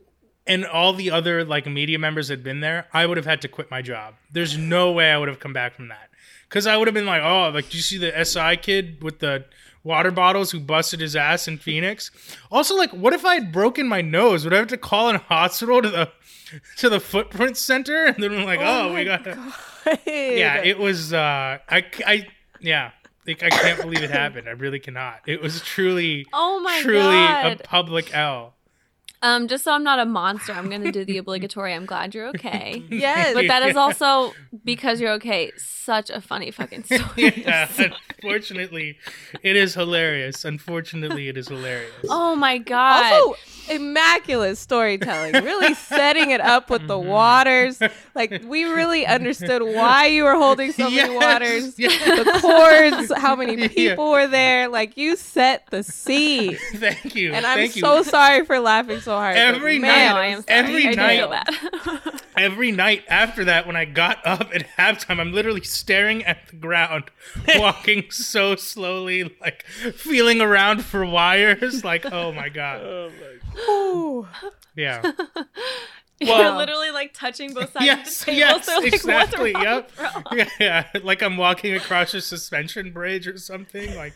and 0.47 0.65
all 0.65 0.93
the 0.93 1.11
other 1.11 1.45
like 1.45 1.67
media 1.67 1.99
members 1.99 2.29
had 2.29 2.43
been 2.43 2.61
there, 2.61 2.87
I 2.93 3.07
would 3.07 3.17
have 3.17 3.27
had 3.27 3.41
to 3.43 3.49
quit 3.49 3.71
my 3.71 3.83
job. 3.83 4.15
There's 4.31 4.57
no 4.57 4.93
way 4.93 5.11
I 5.11 5.19
would 5.19 5.29
have 5.29 5.41
come 5.41 5.53
back 5.53 5.75
from 5.75 5.89
that 5.89 6.11
because 6.49 6.67
I 6.67 6.77
would 6.77 6.87
have 6.89 6.95
been 6.95 7.07
like, 7.07 7.23
oh, 7.23 7.51
like, 7.55 7.69
do 7.71 7.77
you 7.77 7.83
see 7.83 7.99
the 7.99 8.25
SI 8.25 8.57
kid 8.57 9.03
with 9.03 9.19
the 9.21 9.45
water 9.85 10.11
bottles 10.11 10.51
who 10.51 10.59
busted 10.61 11.01
his 11.01 11.15
ass 11.17 11.47
in 11.49 11.59
Phoenix? 11.59 12.11
Also, 12.51 12.77
like, 12.77 12.91
what 12.91 13.13
if 13.13 13.25
I 13.25 13.35
had 13.35 13.53
broken 13.53 13.87
my 13.89 14.01
nose? 14.01 14.45
Would 14.45 14.53
I 14.55 14.59
have 14.59 14.67
to 14.69 14.77
call 14.77 15.09
in 15.09 15.17
a 15.17 15.21
hospital 15.21 15.83
to 15.83 15.89
the 15.89 16.11
to 16.79 16.89
the 16.89 17.01
footprint 17.01 17.57
center? 17.57 18.05
And 18.07 18.23
then 18.23 18.33
I'm 18.33 18.45
like, 18.45 18.61
oh, 18.63 18.95
we 18.95 19.05
got 19.05 19.25
to 19.25 19.53
yeah 20.05 20.57
it 20.65 20.81
was 20.81 21.13
uh 21.13 21.59
i 21.69 21.85
i 22.05 22.27
yeah 22.61 22.91
like 23.25 23.41
i 23.45 23.49
can't 23.51 23.81
believe 23.81 24.03
it 24.03 24.11
happened 24.11 24.49
i 24.49 24.51
really 24.51 24.81
cannot 24.81 25.21
it 25.29 25.41
was 25.41 25.61
truly 25.61 26.27
Oh 26.33 26.59
my 26.59 26.81
truly 26.83 26.99
god. 27.15 27.61
a 27.61 27.63
public 27.63 28.13
l 28.13 28.56
Um, 29.23 29.49
just 29.49 29.65
so 29.65 29.73
I'm 29.73 29.83
not 29.83 29.99
a 29.99 30.05
monster, 30.05 30.53
I'm 30.53 30.69
gonna 30.71 30.93
do 30.93 31.05
the 31.05 31.19
obligatory. 31.23 31.73
I'm 31.75 31.87
glad 31.87 32.15
you're 32.15 32.29
okay. 32.29 32.83
Yes. 32.91 33.35
But 33.35 33.49
that 33.49 33.63
is 33.63 33.77
also 33.77 34.33
because 34.65 35.01
you're 35.01 35.13
okay. 35.13 35.53
Such 35.57 36.11
a 36.11 36.21
funny 36.21 36.51
fucking 36.51 36.83
story. 36.85 37.33
yeah 37.47 37.69
unfortunately 38.21 38.99
it 39.43 39.55
is 39.55 39.75
hilarious 39.75 40.45
unfortunately 40.45 41.29
it 41.29 41.37
is 41.37 41.47
hilarious 41.49 41.93
Oh 42.11 42.35
my 42.35 42.59
god. 42.59 43.13
Also, 43.13 43.35
immaculate 43.73 44.59
storytelling. 44.59 45.33
Really 45.45 45.75
setting 45.75 46.31
it 46.33 46.41
up 46.41 46.71
with 46.71 46.87
the 46.89 46.99
waters. 46.99 47.81
Like 48.15 48.43
we 48.47 48.65
really 48.65 49.07
understood 49.07 49.63
why 49.63 50.07
you 50.07 50.25
were 50.25 50.35
holding 50.35 50.73
so 50.73 50.85
many 50.91 50.97
Yes, 50.97 51.11
waters. 51.25 51.79
yes. 51.79 52.25
The 52.25 52.41
chords, 52.41 53.13
how 53.21 53.37
many 53.37 53.57
Yeah. 53.63 53.69
people 53.69 54.11
were 54.11 54.27
there. 54.27 54.69
Like 54.69 54.97
you 54.97 55.15
set 55.17 55.67
the 55.71 55.83
scene. 55.85 56.57
thank 56.75 57.15
you 57.15 57.33
And 57.33 57.47
I'm 57.47 57.57
thank 57.59 57.77
you 57.77 57.83
so 57.83 58.03
sorry 58.03 58.45
for 58.45 58.59
laughing 58.59 59.01
so 59.07 59.17
hard. 59.17 59.35
but 59.35 59.55
Every 59.55 59.79
man, 59.79 60.15
I 60.17 60.29
night- 60.31 60.37
am 60.37 60.45
every 60.49 60.89
I 60.89 60.93
night- 60.93 61.19
feel 61.19 61.29
bad. 61.31 62.21
every 62.37 62.71
night 62.71 63.03
after 63.09 63.45
that 63.47 63.67
when 63.67 63.77
i 63.77 63.87
got 63.87 64.19
up 64.27 64.51
at 64.55 64.67
halftime 64.77 65.19
i'm 65.19 65.33
literally 65.33 65.63
staring 65.63 66.23
at 66.25 66.47
the 66.49 66.57
ground 66.57 67.05
walking 67.57 68.05
so 68.11 68.55
slowly 68.57 69.35
like 69.41 69.65
feeling 69.95 70.43
around 70.43 70.85
for 70.85 71.03
wires 71.07 71.83
like 71.83 72.05
oh 72.13 72.33
my 72.33 72.51
god 72.51 72.83
Ooh. 73.71 74.29
yeah 74.77 75.01
you're 76.21 76.29
Well- 76.37 76.57
literally 76.59 76.91
like 76.91 77.15
touching 77.15 77.55
both 77.55 77.73
sides 77.73 77.87
yes, 77.87 78.21
of 78.21 78.27
the 78.27 78.33
table. 78.33 78.39
yes, 78.39 78.67
so 78.67 78.75
like, 78.81 78.93
exactly. 78.93 79.53
What's 79.55 79.99
wrong, 79.99 80.23
Yep. 80.37 80.49
Yeah, 80.61 80.85
yeah, 80.95 81.01
like 81.03 81.23
I'm 81.23 81.37
walking 81.39 81.75
across 81.75 82.13
a 82.15 82.21
suspension 82.21 82.91
bridge 82.93 83.27
or 83.27 83.37
something. 83.39 83.95
Like, 83.97 84.13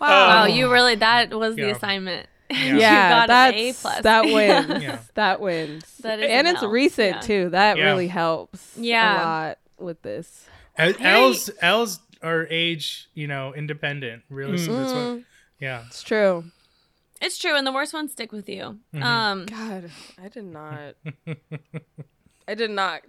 Wow. 0.00 0.06
Oh. 0.08 0.28
Wow, 0.28 0.42
Oh. 0.42 0.46
you 0.46 0.72
really 0.72 0.94
that 0.96 1.30
was 1.30 1.56
the 1.56 1.70
assignment. 1.70 2.28
Yeah. 2.50 2.64
you 2.64 2.78
yeah, 2.80 3.08
got 3.10 3.28
that's 3.28 3.54
an 3.56 3.58
A 3.60 3.72
plus. 3.72 4.02
that 4.02 4.24
wins. 4.68 4.82
Yeah. 4.82 4.98
That 5.14 5.40
wins. 5.40 5.96
That 5.98 6.20
is 6.20 6.30
and 6.30 6.46
it's 6.48 6.62
L. 6.62 6.68
recent 6.70 7.16
Yeah. 7.16 7.20
too. 7.20 7.48
That 7.50 7.76
Yeah. 7.78 7.84
really 7.84 8.08
helps. 8.08 8.76
Yeah. 8.76 9.14
a 9.14 9.24
lot 9.24 9.58
with 9.78 10.02
this. 10.02 10.46
L- 10.78 10.94
L's 11.00 11.50
L's 11.60 12.00
are 12.22 12.46
age, 12.50 13.08
you 13.14 13.26
know, 13.26 13.52
independent. 13.54 14.22
Really, 14.30 14.58
so 14.58 14.72
that's 14.72 14.92
what. 14.92 15.22
Yeah. 15.60 15.84
It's 15.88 16.02
true. 16.02 16.44
It's 17.20 17.38
true, 17.38 17.56
and 17.56 17.66
the 17.66 17.72
worst 17.72 17.94
ones 17.94 18.12
stick 18.12 18.30
with 18.30 18.48
you. 18.48 18.78
Mm-hmm. 18.94 19.02
Um, 19.02 19.46
God, 19.46 19.90
I 20.22 20.28
did 20.28 20.44
not. 20.44 20.96
I 22.48 22.54
did 22.54 22.70
not 22.70 23.02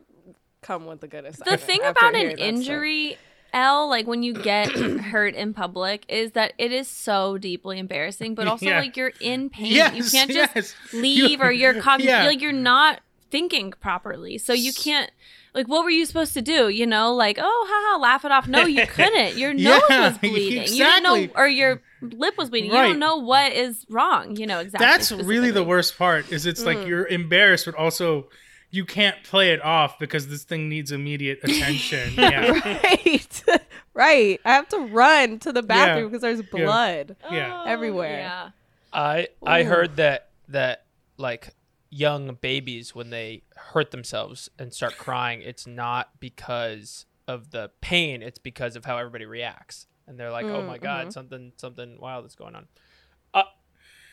come 0.62 0.86
with 0.86 1.04
a 1.04 1.08
good 1.08 1.26
the 1.46 1.58
thing 1.58 1.84
about 1.84 2.16
an 2.16 2.20
hearing 2.22 2.36
that 2.38 2.42
injury 2.42 3.18
L, 3.58 3.90
like 3.90 4.06
when 4.08 4.22
you 4.24 4.34
get 4.34 4.70
hurt 5.12 5.34
in 5.36 5.54
public, 5.54 6.06
is 6.10 6.32
that 6.34 6.54
it 6.58 6.72
is 6.72 6.88
so 6.88 7.38
deeply 7.38 7.80
embarrassing, 7.80 8.36
but 8.36 8.48
also 8.48 8.68
Yeah. 8.68 8.80
like 8.80 8.96
you're 8.96 9.14
in 9.20 9.50
pain. 9.50 9.72
Yes, 9.72 9.96
you 9.96 10.04
can't 10.18 10.32
just 10.32 10.56
yes. 10.56 10.76
leave 10.94 11.42
or 11.42 11.52
you're 11.52 11.76
Yeah. 12.00 12.26
like 12.26 12.42
you're 12.42 12.52
not 12.54 13.02
thinking 13.32 13.72
properly. 13.80 14.38
So 14.38 14.54
you 14.54 14.72
can't 14.74 15.10
like 15.54 15.68
what 15.68 15.84
were 15.84 15.90
you 15.90 16.06
supposed 16.06 16.34
to 16.36 16.42
do? 16.42 16.70
You 16.70 16.86
know, 16.86 17.14
like, 17.16 17.38
oh 17.42 17.68
haha, 17.70 18.00
laugh 18.00 18.24
it 18.26 18.32
off. 18.32 18.48
No, 18.48 18.66
you 18.66 18.86
couldn't. 18.98 19.38
Your 19.38 19.54
nose 19.54 19.82
Yeah, 19.90 20.10
was 20.10 20.18
bleeding. 20.20 20.64
You 20.74 20.84
didn't 20.86 21.04
know 21.04 21.28
or 21.36 21.48
your 21.48 21.82
lip 22.02 22.38
was 22.38 22.50
bleeding. 22.52 22.70
You 22.72 22.78
don't 22.78 23.00
know 23.00 23.18
what 23.18 23.54
is 23.54 23.86
wrong, 23.90 24.36
you 24.36 24.46
know, 24.46 24.60
exactly. 24.60 24.86
That's 24.88 25.12
really 25.12 25.50
the 25.52 25.64
worst 25.64 25.98
part. 25.98 26.32
Is 26.32 26.46
it's 26.46 26.62
Mm. 26.62 26.66
like 26.68 26.88
you're 26.88 27.08
embarrassed, 27.08 27.66
but 27.66 27.74
also 27.76 28.30
you 28.70 28.86
can't 28.86 29.24
play 29.24 29.52
it 29.52 29.64
off 29.64 29.98
because 30.00 30.28
this 30.28 30.44
thing 30.44 30.70
needs 30.70 30.92
immediate 30.92 31.40
attention. 31.44 32.14
yeah, 32.18 32.52
right. 32.52 33.44
right. 33.94 34.40
I 34.44 34.52
have 34.52 34.68
to 34.70 34.80
run 34.80 35.40
to 35.40 35.52
the 35.52 35.64
bathroom 35.64 36.06
Yeah. 36.06 36.08
because 36.08 36.22
there's 36.22 36.42
blood. 36.42 37.16
Yeah. 37.32 37.64
Oh, 37.64 37.70
everywhere. 37.70 38.20
Yeah. 38.20 38.50
I 38.94 39.28
I 39.46 39.62
Ooh. 39.62 39.66
heard 39.66 39.96
that 39.98 40.30
that 40.50 40.86
like 41.18 41.50
young 41.90 42.38
babies 42.42 42.94
when 42.94 43.10
they 43.10 43.44
hurt 43.56 43.92
themselves 43.92 44.50
and 44.60 44.74
start 44.74 44.98
crying, 44.98 45.42
it's 45.42 45.66
not 45.66 46.20
because 46.20 47.06
of 47.28 47.52
the 47.52 47.72
pain, 47.82 48.22
it's 48.22 48.40
because 48.40 48.76
of 48.76 48.86
how 48.86 48.98
everybody 48.98 49.26
reacts. 49.26 49.88
And 50.08 50.18
they're 50.18 50.32
like, 50.32 50.46
"Oh 50.46 50.62
mm, 50.62 50.68
my 50.68 50.78
god, 50.78 51.02
mm-hmm. 51.02 51.10
something 51.12 51.52
something 51.58 51.98
wild 52.00 52.26
is 52.26 52.36
going 52.36 52.56
on." 52.56 52.68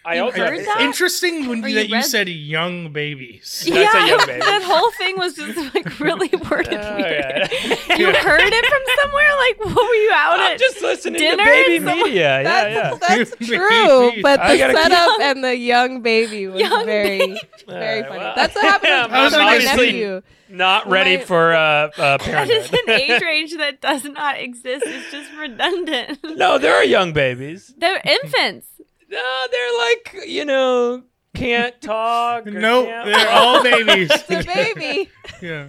I 0.07 0.19
also 0.19 0.45
heard 0.45 0.61
that? 0.67 0.81
Interesting 0.81 1.49
when 1.49 1.64
Or 1.64 1.69
you, 1.69 1.75
you 1.75 1.81
that 1.81 1.88
you 1.88 1.95
read- 1.95 2.05
said 2.05 2.29
young 2.29 2.93
babies. 2.93 3.64
That's 3.69 3.95
a 3.95 3.99
yeah, 3.99 4.07
young 4.07 4.27
baby. 4.27 4.40
that 4.40 4.62
whole 4.62 4.90
thing 4.93 5.17
was 5.19 5.35
just 5.35 5.75
like 5.75 5.99
really 5.99 6.29
worded 6.51 6.79
Oh, 6.81 6.97
weird. 6.97 7.09
yeah. 7.09 7.49
You 7.97 8.07
heard 8.12 8.40
it 8.43 8.67
from 8.67 8.83
somewhere? 9.03 9.31
Like, 9.38 9.64
what 9.64 9.88
were 9.88 9.95
you 9.95 10.11
out 10.12 10.35
of? 10.35 10.40
I'm 10.45 10.53
at? 10.53 10.59
just 10.59 10.83
listening 10.83 11.21
dinner 11.21 11.45
to 11.45 11.51
baby 11.51 11.77
and 11.77 11.87
someone- 11.87 12.09
media. 12.09 12.43
Yeah, 12.43 12.69
yeah. 12.69 12.95
That's, 12.95 13.09
that's 13.09 13.37
Baby. 13.37 13.47
true, 13.57 14.12
but 14.23 14.40
I 14.40 14.53
the 14.53 14.59
gotta 14.59 14.73
keep- 14.75 14.83
setup 14.83 15.21
and 15.21 15.45
the 15.45 15.57
young 15.57 16.03
baby 16.03 16.47
was 16.49 16.61
Young 16.61 16.85
very, 16.85 17.19
very 17.19 17.38
Alright, 17.69 18.07
funny. 18.09 18.19
well, 18.21 18.33
That's 18.37 18.55
what 18.55 18.64
happened 18.64 18.93
I'm 18.93 19.25
with 19.25 19.33
my 19.33 19.55
obviously 19.55 19.87
nephew. 19.93 20.23
Not 20.51 20.88
ready 20.88 21.17
My- 21.17 21.25
for 21.25 21.53
uh, 21.55 21.59
uh 21.59 21.90
that 22.19 22.21
is 22.51 22.69
parenthood. 22.69 22.81
an 22.88 22.90
age 23.01 23.23
range 23.23 23.57
that 23.57 23.81
does 23.81 24.05
not 24.05 24.38
exist. 24.38 24.85
It's 24.87 25.11
just 25.11 25.33
redundant. 25.38 26.19
no, 26.37 26.59
there 26.59 26.75
are 26.75 26.85
young 26.85 27.12
babies. 27.12 27.73
They're 27.79 28.01
infants. 28.05 28.67
No, 29.14 29.46
they're 29.50 29.79
like 29.79 30.29
you 30.29 30.44
know 30.44 31.03
can't 31.35 31.81
talk. 31.81 32.46
or 32.46 32.50
Nope, 32.66 32.87
can't- 32.87 33.07
they're 33.07 33.29
all 33.31 33.62
babies. 33.62 34.11
The 34.29 34.44
baby. 34.44 35.11
yeah. 35.42 35.66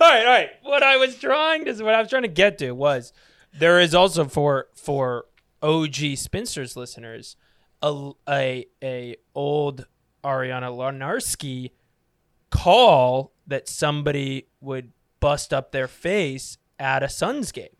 all 0.00 0.08
right, 0.10 0.20
all 0.26 0.32
right. 0.32 0.50
What 0.62 0.82
I 0.82 0.96
was 0.96 1.16
trying 1.16 1.64
to, 1.64 1.72
what 1.82 1.94
I 1.94 2.00
was 2.00 2.10
trying 2.10 2.22
to 2.22 2.28
get 2.28 2.58
to 2.58 2.72
was, 2.72 3.12
there 3.58 3.80
is 3.80 3.94
also 3.94 4.24
for 4.26 4.68
for 4.74 5.24
OG 5.62 6.16
spinsters 6.16 6.76
listeners, 6.76 7.36
a 7.82 8.10
a, 8.28 8.66
a 8.82 9.16
old 9.34 9.86
Ariana 10.22 10.70
Larnarski 10.70 11.70
call 12.50 13.32
that 13.46 13.68
somebody 13.68 14.46
would 14.60 14.92
bust 15.20 15.52
up 15.54 15.72
their 15.72 15.88
face 15.88 16.58
at 16.78 17.02
a 17.02 17.08
Suns 17.08 17.52
game. 17.52 17.76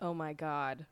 Oh 0.00 0.14
my 0.14 0.32
god. 0.32 0.86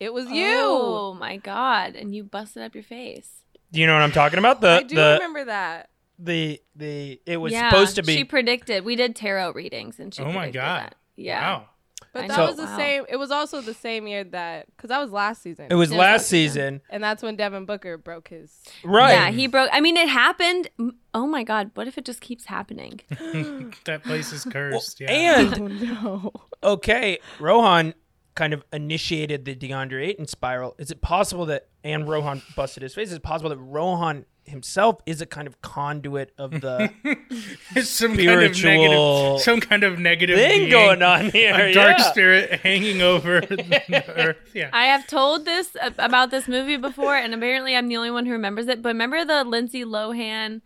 It 0.00 0.12
was 0.12 0.28
you. 0.30 0.46
Oh 0.54 1.16
my 1.18 1.36
god! 1.38 1.94
And 1.96 2.14
you 2.14 2.24
busted 2.24 2.62
up 2.62 2.74
your 2.74 2.84
face. 2.84 3.42
Do 3.72 3.80
you 3.80 3.86
know 3.86 3.94
what 3.94 4.02
I'm 4.02 4.12
talking 4.12 4.38
about? 4.38 4.60
The 4.60 4.68
I 4.70 4.82
do 4.82 4.94
the, 4.94 5.12
remember 5.14 5.44
that. 5.46 5.90
the 6.18 6.60
the 6.74 7.20
it 7.26 7.38
was 7.38 7.52
yeah, 7.52 7.70
supposed 7.70 7.96
to 7.96 8.02
be 8.02 8.14
She 8.16 8.24
predicted. 8.24 8.84
We 8.84 8.96
did 8.96 9.16
tarot 9.16 9.52
readings, 9.52 9.98
and 9.98 10.14
she. 10.14 10.22
Oh 10.22 10.32
my 10.32 10.50
God. 10.50 10.82
That. 10.90 10.94
Yeah. 11.16 11.40
Wow. 11.58 11.68
But 12.12 12.24
I 12.24 12.28
that 12.28 12.36
know. 12.38 12.46
was 12.46 12.56
the 12.56 12.64
Wow. 12.64 12.76
same. 12.76 13.04
It 13.10 13.16
was 13.16 13.30
also 13.30 13.60
the 13.60 13.74
same 13.74 14.06
year 14.06 14.24
that 14.24 14.66
because 14.74 14.88
that 14.88 15.00
was 15.00 15.10
last 15.12 15.42
season. 15.42 15.66
it 15.70 15.74
was 15.74 15.90
It 15.90 15.94
last 15.96 16.00
last 16.22 16.28
season. 16.28 16.74
season. 16.76 16.80
and 16.90 17.02
that's 17.04 17.22
when 17.22 17.36
Devin 17.36 17.64
Booker 17.66 17.98
broke 17.98 18.28
his. 18.28 18.52
Right. 18.84 19.12
Yeah, 19.12 19.30
he 19.30 19.46
broke. 19.48 19.68
I 19.72 19.80
mean, 19.80 19.96
it 19.98 20.08
happened. 20.08 20.68
Oh 21.12 21.26
my 21.26 21.42
god! 21.42 21.70
What 21.74 21.88
if 21.88 21.98
it 21.98 22.04
just 22.06 22.20
keeps 22.20 22.46
happening? 22.46 23.00
that 23.84 24.02
place 24.04 24.32
is 24.32 24.44
cursed. 24.44 25.00
yeah. 25.00 25.40
Oh, 25.58 25.64
and 25.64 25.64
Oh 25.64 25.66
no. 25.68 26.32
okay, 26.62 27.18
Rohan 27.40 27.92
kind 28.36 28.52
of 28.52 28.64
initiated 28.72 29.44
the 29.44 29.56
DeAndre 29.56 30.06
Ayton 30.06 30.28
spiral. 30.28 30.76
Is 30.78 30.92
it 30.92 31.00
possible 31.00 31.46
that 31.46 31.66
and 31.82 32.08
Rohan 32.08 32.42
busted 32.54 32.82
his 32.82 32.94
face? 32.94 33.08
Is 33.08 33.14
it 33.14 33.22
possible 33.22 33.50
that 33.50 33.58
Rohan 33.58 34.26
himself 34.44 35.00
is 35.06 35.20
a 35.20 35.26
kind 35.26 35.48
of 35.48 35.60
conduit 35.62 36.32
of 36.38 36.50
the 36.50 36.92
some 37.82 38.14
Spiritual 38.14 38.22
kind 38.22 38.44
of 38.44 38.62
negative, 38.62 39.40
some 39.40 39.60
kind 39.60 39.84
of 39.84 39.98
negative 39.98 40.36
thing 40.36 40.60
being, 40.60 40.70
going 40.70 41.02
on 41.02 41.30
here? 41.30 41.54
A 41.54 41.72
dark 41.72 41.98
yeah. 41.98 42.10
spirit 42.10 42.60
hanging 42.60 43.00
over 43.00 43.40
the 43.40 44.04
earth. 44.16 44.36
Yeah. 44.54 44.70
I 44.72 44.86
have 44.86 45.06
told 45.06 45.44
this 45.44 45.76
about 45.98 46.30
this 46.30 46.46
movie 46.46 46.76
before, 46.76 47.16
and 47.16 47.34
apparently 47.34 47.74
I'm 47.74 47.88
the 47.88 47.96
only 47.96 48.10
one 48.10 48.26
who 48.26 48.32
remembers 48.32 48.68
it. 48.68 48.82
But 48.82 48.90
remember 48.90 49.24
the 49.24 49.44
Lindsay 49.44 49.84
Lohan, 49.84 50.60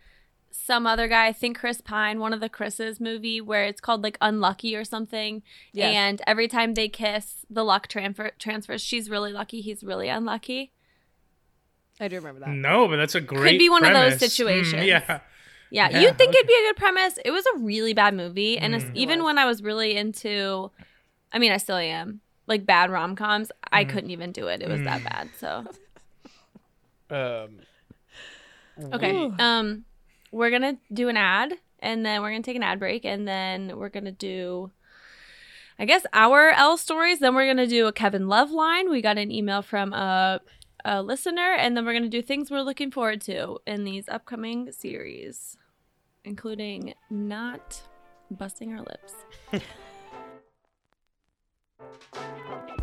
some 0.65 0.87
other 0.87 1.09
guy, 1.09 1.27
I 1.27 1.33
think 1.33 1.59
Chris 1.59 1.81
Pine, 1.81 2.21
one 2.21 2.33
of 2.33 2.41
the 2.41 2.49
Chris's 2.49 3.01
movie 3.01 3.41
where 3.41 3.65
it's 3.65 3.81
called 3.81 4.03
like 4.03 4.19
Unlucky 4.21 4.77
or 4.77 4.85
something. 4.85 5.43
Yes. 5.73 5.95
And 5.95 6.23
every 6.27 6.49
time 6.49 6.75
they 6.75 6.89
kiss, 6.89 7.45
the 7.51 7.65
luck 7.65 7.89
transfer 7.89 8.31
transfers. 8.39 8.81
She's 8.83 9.09
really 9.11 9.33
lucky. 9.33 9.61
He's 9.61 9.83
really 9.83 10.09
unlucky. 10.09 10.73
I 12.01 12.09
do 12.09 12.17
remember 12.17 12.41
that. 12.41 12.49
No, 12.51 12.89
but 12.89 12.97
that's 12.97 13.15
a 13.15 13.21
great. 13.21 13.53
Could 13.53 13.59
be 13.59 13.69
one 13.69 13.85
of 13.85 13.93
those 13.93 14.15
premise. 14.15 14.17
Mm, 14.17 14.21
situations. 14.21 14.85
yeah. 14.87 15.21
Yeah, 15.73 15.89
Yeah, 15.91 16.01
you'd 16.01 16.19
think 16.19 16.31
okay. 16.31 16.39
it'd 16.39 16.49
be 16.49 16.55
a 16.55 16.69
good 16.69 16.77
premise. 16.77 17.19
It 17.25 17.31
was 17.31 17.45
a 17.55 17.59
really 17.59 17.93
bad 17.95 18.15
movie, 18.15 18.59
and 18.59 18.75
Mm. 18.75 18.91
even 18.95 19.23
when 19.23 19.39
I 19.39 19.45
was 19.47 19.63
really 19.63 19.97
into, 19.97 20.71
I 21.33 21.39
mean, 21.39 21.53
I 21.53 21.59
still 21.59 21.77
am 21.77 22.21
like 22.49 22.67
bad 22.67 22.91
rom 22.91 23.15
coms. 23.15 23.53
I 23.71 23.85
Mm. 23.85 23.89
couldn't 23.91 24.11
even 24.11 24.33
do 24.33 24.49
it. 24.49 24.63
It 24.63 24.69
was 24.69 24.81
that 24.83 25.05
bad. 25.05 25.29
So 25.39 25.65
Um, 27.11 27.59
okay, 28.95 29.13
Ooh. 29.13 29.35
um, 29.39 29.85
we're 30.31 30.51
gonna 30.51 30.79
do 30.93 31.09
an 31.09 31.17
ad, 31.17 31.55
and 31.81 32.05
then 32.05 32.23
we're 32.23 32.31
gonna 32.31 32.43
take 32.43 32.57
an 32.57 32.63
ad 32.63 32.79
break, 32.79 33.05
and 33.05 33.27
then 33.27 33.77
we're 33.77 33.89
gonna 33.89 34.13
do. 34.13 34.71
I 35.79 35.87
guess 35.87 36.05
our 36.13 36.51
L 36.51 36.77
stories. 36.77 37.21
Then 37.21 37.35
we're 37.35 37.47
gonna 37.47 37.67
do 37.67 37.87
a 37.87 37.93
Kevin 37.93 38.29
Love 38.29 38.51
line. 38.51 38.91
We 38.91 39.01
got 39.01 39.19
an 39.19 39.31
email 39.31 39.63
from 39.63 39.93
a, 39.93 40.41
a 40.85 41.03
listener, 41.03 41.55
and 41.59 41.77
then 41.77 41.85
we're 41.85 41.95
gonna 41.95 42.09
do 42.09 42.23
things 42.23 42.51
we're 42.51 42.61
looking 42.63 42.91
forward 42.91 43.21
to 43.23 43.59
in 43.67 43.85
these 43.85 44.09
upcoming 44.09 44.73
series, 44.73 45.57
including 46.25 46.95
not 47.09 47.83
busting 48.31 48.73
our 48.73 48.85
lips. 48.85 49.65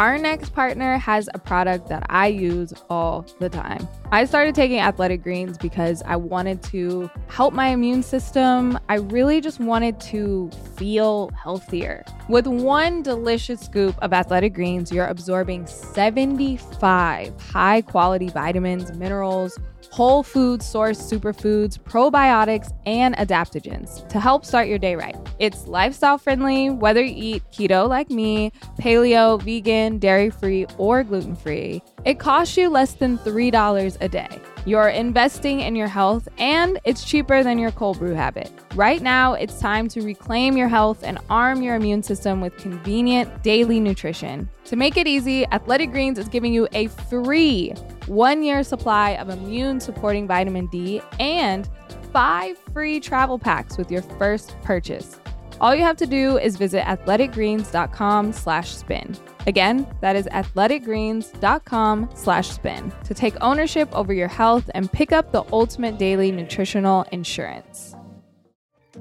Our 0.00 0.16
next 0.16 0.54
partner 0.54 0.96
has 0.96 1.28
a 1.34 1.38
product 1.38 1.90
that 1.90 2.06
I 2.08 2.28
use 2.28 2.72
all 2.88 3.26
the 3.38 3.50
time. 3.50 3.86
I 4.10 4.24
started 4.24 4.54
taking 4.54 4.78
athletic 4.78 5.22
greens 5.22 5.58
because 5.58 6.02
I 6.06 6.16
wanted 6.16 6.62
to 6.72 7.10
help 7.28 7.52
my 7.52 7.66
immune 7.66 8.02
system. 8.02 8.78
I 8.88 8.94
really 8.94 9.42
just 9.42 9.60
wanted 9.60 10.00
to 10.00 10.50
feel 10.74 11.30
healthier. 11.36 12.02
With 12.30 12.46
one 12.46 13.02
delicious 13.02 13.60
scoop 13.60 13.94
of 14.00 14.14
athletic 14.14 14.54
greens, 14.54 14.90
you're 14.90 15.04
absorbing 15.04 15.66
75 15.66 17.38
high 17.38 17.82
quality 17.82 18.30
vitamins, 18.30 18.94
minerals, 18.94 19.58
whole 19.90 20.22
food 20.22 20.62
source 20.62 20.98
superfoods, 20.98 21.78
probiotics, 21.78 22.72
and 22.86 23.16
adaptogens 23.16 24.06
to 24.08 24.20
help 24.20 24.44
start 24.44 24.68
your 24.68 24.78
day 24.78 24.94
right. 24.94 25.16
It's 25.38 25.66
lifestyle 25.66 26.18
friendly, 26.18 26.70
whether 26.70 27.02
you 27.02 27.36
eat 27.36 27.42
keto 27.50 27.88
like 27.88 28.10
me, 28.10 28.52
paleo, 28.80 29.40
vegan, 29.42 29.89
dairy 29.98 30.30
free, 30.30 30.66
or 30.78 31.02
gluten 31.02 31.34
free. 31.34 31.82
It 32.04 32.18
costs 32.18 32.56
you 32.56 32.68
less 32.68 32.94
than 32.94 33.18
$3 33.18 33.96
a 34.00 34.08
day. 34.08 34.40
You're 34.66 34.88
investing 34.88 35.60
in 35.60 35.74
your 35.74 35.88
health, 35.88 36.28
and 36.38 36.78
it's 36.84 37.04
cheaper 37.04 37.42
than 37.42 37.58
your 37.58 37.70
cold 37.70 37.98
brew 37.98 38.14
habit. 38.14 38.50
Right 38.74 39.00
now, 39.00 39.32
it's 39.32 39.58
time 39.58 39.88
to 39.88 40.02
reclaim 40.02 40.56
your 40.56 40.68
health 40.68 41.02
and 41.02 41.18
arm 41.30 41.62
your 41.62 41.76
immune 41.76 42.02
system 42.02 42.40
with 42.40 42.56
convenient 42.58 43.42
daily 43.42 43.80
nutrition. 43.80 44.48
To 44.66 44.76
make 44.76 44.96
it 44.96 45.06
easy, 45.06 45.46
Athletic 45.46 45.90
Greens 45.90 46.18
is 46.18 46.28
giving 46.28 46.52
you 46.52 46.68
a 46.72 46.88
free 46.88 47.70
one 48.06 48.42
year 48.42 48.62
supply 48.62 49.12
of 49.12 49.28
immune 49.28 49.80
supporting 49.80 50.26
vitamin 50.26 50.66
D 50.66 51.00
and 51.18 51.68
five 52.12 52.58
free 52.72 53.00
travel 53.00 53.38
packs 53.38 53.78
with 53.78 53.90
your 53.90 54.02
first 54.02 54.54
purchase. 54.62 55.18
All 55.60 55.74
you 55.74 55.82
have 55.82 55.96
to 55.98 56.06
do 56.06 56.38
is 56.38 56.56
visit 56.56 56.84
athleticgreens.com 56.84 58.32
slash 58.32 58.74
spin. 58.74 59.14
Again, 59.46 59.86
that 60.00 60.16
is 60.16 60.26
athleticgreens.com 60.26 62.10
slash 62.14 62.48
spin 62.48 62.92
to 63.04 63.14
take 63.14 63.34
ownership 63.42 63.88
over 63.92 64.14
your 64.14 64.28
health 64.28 64.70
and 64.74 64.90
pick 64.90 65.12
up 65.12 65.32
the 65.32 65.44
ultimate 65.52 65.98
daily 65.98 66.32
nutritional 66.32 67.04
insurance. 67.12 67.94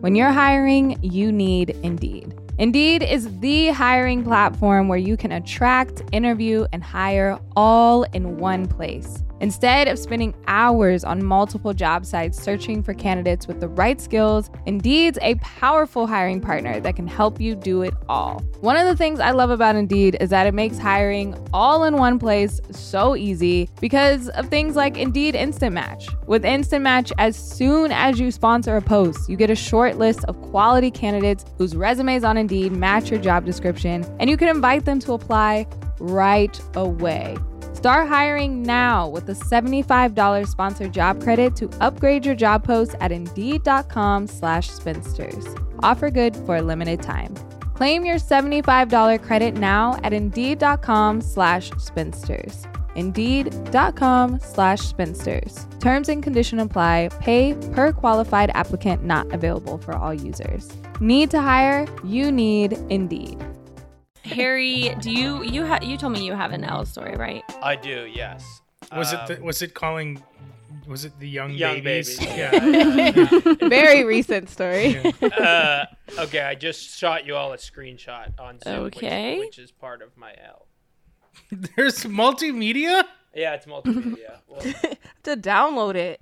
When 0.02 0.16
you're 0.16 0.32
hiring, 0.32 0.98
you 1.02 1.32
need 1.32 1.72
Indeed. 1.84 2.38
Indeed 2.58 3.04
is 3.04 3.40
the 3.40 3.70
hiring 3.70 4.24
platform 4.24 4.90
where 4.90 4.98
you 4.98 5.16
can 5.16 5.32
attract, 5.32 6.02
interview, 6.12 6.66
and 6.74 6.84
hire 6.84 7.40
all 7.56 8.04
in 8.04 8.38
one 8.38 8.68
place. 8.68 9.24
Instead 9.42 9.88
of 9.88 9.98
spending 9.98 10.36
hours 10.48 11.04
on 11.04 11.24
multiple 11.24 11.74
job 11.74 12.06
sites 12.06 12.42
searching 12.42 12.84
for 12.84 12.94
candidates 12.94 13.48
with 13.48 13.60
the 13.60 13.68
right 13.68 14.02
skills, 14.02 14.50
Indeed's 14.66 15.18
a 15.22 15.36
powerful 15.36 16.06
hiring 16.06 16.42
partner 16.42 16.80
that 16.82 16.96
can 16.96 17.08
help 17.08 17.40
you 17.40 17.56
do 17.56 17.82
it 17.82 17.94
all. 18.08 18.40
One 18.60 18.76
of 18.76 18.86
the 18.86 18.96
things 18.96 19.20
I 19.20 19.32
love 19.32 19.50
about 19.50 19.76
Indeed 19.76 20.18
is 20.20 20.30
that 20.30 20.48
it 20.48 20.54
makes 20.54 20.78
hiring 20.78 21.36
all 21.54 21.86
in 21.86 21.96
one 21.96 22.20
place 22.20 22.60
so 22.72 23.16
easy 23.16 23.70
because 23.80 24.30
of 24.30 24.48
things 24.48 24.76
like 24.76 24.98
Indeed 24.98 25.36
Instant 25.36 25.74
Match. 25.74 26.08
With 26.28 26.44
Instant 26.44 26.84
Match, 26.84 27.14
as 27.18 27.36
soon 27.36 27.92
as 27.92 28.20
you 28.20 28.32
sponsor 28.32 28.76
a 28.76 28.82
post, 28.82 29.30
you 29.30 29.38
get 29.38 29.50
a 29.50 29.56
short 29.56 29.98
list 29.98 30.26
of 30.26 30.40
quality 30.42 30.92
candidates 30.92 31.46
whose 31.58 31.76
resumes 31.76 32.24
on 32.24 32.38
Indeed 32.38 32.74
match 32.74 33.10
your 33.10 33.20
job 33.20 33.46
description, 33.46 34.06
and 34.20 34.30
you 34.30 34.38
can 34.38 34.48
invite 34.48 34.86
them 34.86 35.00
to 35.00 35.14
apply 35.14 35.68
right 36.00 36.60
away. 36.76 37.38
Start 37.80 38.10
hiring 38.10 38.62
now 38.62 39.08
with 39.08 39.30
a 39.30 39.34
$75 39.34 40.50
sponsored 40.50 40.92
job 40.92 41.24
credit 41.24 41.56
to 41.56 41.70
upgrade 41.80 42.26
your 42.26 42.36
job 42.36 42.62
post 42.62 42.94
at 43.00 43.10
Indeed.com 43.10 44.28
slash 44.28 44.68
spinsters. 44.68 45.48
Offer 45.82 46.12
good 46.12 46.36
for 46.36 46.58
a 46.58 46.62
limited 46.62 47.02
time. 47.02 47.34
Claim 47.76 48.04
your 48.04 48.18
$75 48.18 49.24
credit 49.24 49.54
now 49.54 49.98
at 50.04 50.12
Indeed.com 50.12 51.22
slash 51.22 51.72
spinsters. 51.78 52.68
Indeed.com 52.96 54.42
slash 54.42 54.82
spinsters. 54.82 55.66
Terms 55.80 56.10
and 56.10 56.22
condition 56.22 56.60
apply. 56.60 57.12
Pay 57.22 57.54
per 57.72 57.94
qualified 57.94 58.52
applicant 58.56 59.06
not 59.06 59.32
available 59.32 59.78
for 59.78 59.96
all 59.96 60.14
users. 60.14 60.68
Need 61.00 61.32
to 61.32 61.40
hire? 61.40 61.88
You 62.04 62.30
need 62.30 62.74
Indeed. 62.90 63.42
Harry, 64.30 64.96
do 65.02 65.12
you 65.12 65.44
you 65.44 65.66
ha- 65.66 65.80
you 65.82 65.98
told 65.98 66.14
me 66.14 66.24
you 66.26 66.34
have 66.34 66.52
an 66.52 66.64
L 66.64 66.86
story, 66.86 67.16
right? 67.16 67.44
I 67.62 67.76
do, 67.76 68.08
yes. 68.12 68.62
Was 68.96 69.14
Um, 69.14 69.20
it 69.22 69.28
the, 69.40 69.44
was 69.44 69.62
it 69.62 69.74
calling? 69.74 70.24
Was 70.88 71.06
it 71.06 71.14
the 71.20 71.28
young, 71.30 71.52
Young 71.52 71.84
babies? 71.84 72.18
babies. 72.18 72.36
Yeah. 72.38 73.54
Very 73.70 74.04
recent 74.04 74.50
story. 74.50 74.98
uh, 75.22 75.86
okay, 76.18 76.42
I 76.42 76.56
just 76.56 76.98
shot 76.98 77.26
you 77.28 77.36
all 77.36 77.54
a 77.54 77.58
screenshot 77.58 78.40
on 78.40 78.60
Zoom, 78.60 78.84
which- 78.86 78.98
Okay. 78.98 79.38
which, 79.40 79.60
is 79.60 79.72
part 79.72 80.02
of 80.02 80.18
my 80.18 80.34
L. 80.44 80.66
There's 81.76 82.06
multimedia. 82.06 83.04
Yeah, 83.36 83.54
it's 83.54 83.68
multimedia. 83.68 84.40
well, 84.48 84.62
to 85.24 85.38
download 85.38 85.94
it. 85.96 86.22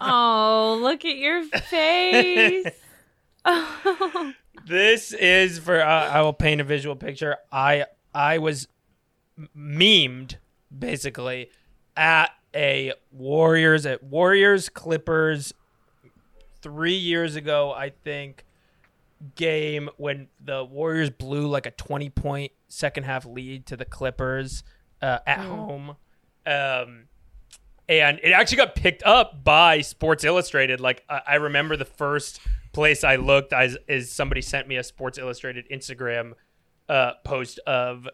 Oh, 0.00 0.78
look 0.80 1.04
at 1.04 1.16
your 1.16 1.42
face. 1.44 2.66
Oh. 3.44 4.32
This 4.66 5.12
is 5.12 5.58
for. 5.58 5.80
Uh, 5.80 6.08
I 6.08 6.22
will 6.22 6.32
paint 6.32 6.60
a 6.60 6.64
visual 6.64 6.96
picture. 6.96 7.36
I 7.52 7.86
I 8.14 8.38
was 8.38 8.68
memed 9.56 10.36
basically 10.76 11.50
at 11.96 12.30
a 12.54 12.92
Warriors 13.10 13.86
at 13.86 14.02
Warriors 14.02 14.68
Clippers 14.68 15.52
three 16.62 16.94
years 16.96 17.36
ago, 17.36 17.72
I 17.72 17.90
think. 17.90 18.44
Game 19.36 19.88
when 19.96 20.28
the 20.44 20.64
Warriors 20.64 21.08
blew 21.08 21.46
like 21.46 21.64
a 21.64 21.70
twenty 21.70 22.10
point 22.10 22.52
second 22.68 23.04
half 23.04 23.24
lead 23.24 23.64
to 23.66 23.76
the 23.76 23.86
Clippers 23.86 24.64
uh, 25.00 25.20
at 25.26 25.38
home. 25.38 25.96
Um, 26.44 27.04
and 27.88 28.20
it 28.22 28.32
actually 28.32 28.58
got 28.58 28.74
picked 28.74 29.02
up 29.04 29.42
by 29.42 29.80
Sports 29.80 30.24
Illustrated. 30.24 30.80
Like 30.80 31.04
I, 31.08 31.20
I 31.26 31.34
remember 31.36 31.76
the 31.76 31.86
first 31.86 32.40
place 32.74 33.04
I 33.04 33.16
looked 33.16 33.52
as 33.52 33.78
is 33.88 34.12
somebody 34.12 34.42
sent 34.42 34.68
me 34.68 34.76
a 34.76 34.82
Sports 34.82 35.16
Illustrated 35.16 35.66
Instagram 35.70 36.32
uh, 36.88 37.12
post 37.24 37.58
of 37.60 38.06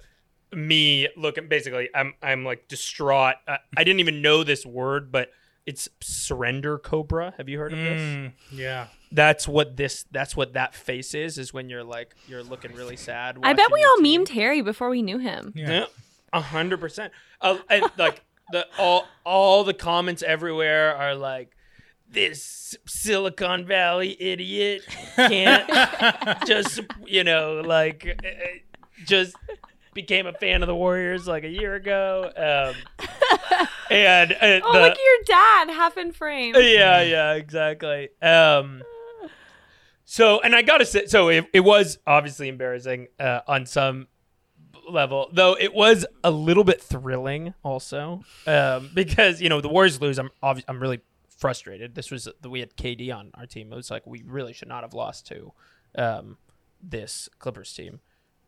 me 0.53 1.09
looking. 1.17 1.49
Basically, 1.49 1.89
I'm 1.95 2.15
I'm 2.23 2.45
like 2.45 2.69
distraught. 2.69 3.37
I, 3.49 3.59
I 3.77 3.85
didn't 3.85 4.01
even 4.01 4.23
know 4.23 4.45
this 4.45 4.65
word, 4.65 5.11
but 5.11 5.31
it's 5.67 5.89
surrender 6.01 6.79
cobra. 6.79 7.35
Have 7.37 7.49
you 7.49 7.59
heard 7.59 7.73
of 7.73 7.79
this? 7.79 8.01
Mm, 8.01 8.33
yeah. 8.53 8.87
That's 9.13 9.47
what 9.47 9.77
this. 9.77 10.05
That's 10.11 10.37
what 10.37 10.55
that 10.55 10.75
face 10.75 11.15
is. 11.15 11.39
Is 11.39 11.53
when 11.53 11.69
you're 11.69 11.85
like 11.85 12.15
you're 12.29 12.43
looking 12.43 12.73
really 12.75 12.97
sad. 12.97 13.39
I 13.43 13.53
bet 13.53 13.73
we 13.73 13.83
all 13.85 13.97
team. 13.97 14.25
memed 14.25 14.29
Harry 14.31 14.63
before 14.63 14.89
we 14.89 15.03
knew 15.03 15.19
him. 15.19 15.53
Yeah. 15.55 15.71
Yeah, 15.71 15.85
a 16.33 16.41
hundred 16.41 16.81
percent. 16.81 17.13
Uh, 17.41 17.59
and 17.69 17.85
like 17.99 18.23
the 18.53 18.67
all 18.79 19.07
all 19.25 19.65
the 19.65 19.75
comments 19.75 20.23
everywhere 20.23 20.97
are 20.97 21.15
like, 21.15 21.57
"This 22.11 22.77
Silicon 22.87 23.67
Valley 23.67 24.17
idiot 24.21 24.83
can't 25.17 25.69
just 26.47 26.81
you 27.07 27.25
know 27.25 27.63
like 27.65 28.07
uh, 28.25 28.29
just 29.07 29.35
became 29.95 30.27
a 30.27 30.33
fan 30.33 30.63
of 30.63 30.67
the 30.69 30.75
Warriors 30.75 31.27
like 31.27 31.45
a 31.45 31.49
year 31.49 31.75
ago." 31.75 32.31
Um, 32.37 33.69
and 33.91 34.33
uh, 34.33 34.61
Oh, 34.65 34.73
the, 34.73 34.81
look 34.81 34.93
at 34.93 34.99
your 34.99 35.25
dad, 35.27 35.71
half 35.71 35.97
in 35.97 36.13
frame. 36.13 36.55
yeah, 36.57 37.03
yeah, 37.03 37.33
exactly. 37.35 38.09
Um, 38.23 38.83
so, 40.05 40.41
and 40.41 40.55
I 40.57 40.63
gotta 40.63 40.85
say, 40.87 41.07
so 41.07 41.29
it, 41.29 41.47
it 41.53 41.61
was 41.61 41.99
obviously 42.07 42.49
embarrassing 42.49 43.09
uh, 43.19 43.41
on 43.47 43.67
some 43.67 44.09
level, 44.89 45.29
though 45.33 45.57
it 45.59 45.73
was 45.73 46.05
a 46.25 46.31
little 46.33 46.65
bit 46.65 46.81
thrilling 46.83 47.55
also, 47.63 48.23
um, 48.47 48.91
because 48.95 49.41
you 49.41 49.49
know 49.49 49.61
the 49.61 49.69
Warriors 49.69 50.01
lose. 50.01 50.19
I'm 50.19 50.31
obvi- 50.43 50.65
I'm 50.67 50.81
really 50.81 51.01
frustrated. 51.41 51.95
This 51.97 52.11
was 52.11 52.28
we 52.49 52.61
had 52.61 52.76
KD 52.76 53.12
on 53.12 53.30
our 53.34 53.47
team. 53.47 53.72
It 53.72 53.76
was 53.76 53.91
like 53.91 54.07
we 54.07 54.22
really 54.24 54.53
should 54.53 54.68
not 54.68 54.82
have 54.84 54.95
lost 54.95 55.26
to 55.28 55.53
um, 55.97 56.36
this 56.82 57.28
Clippers 57.41 57.72
team. 57.72 58.01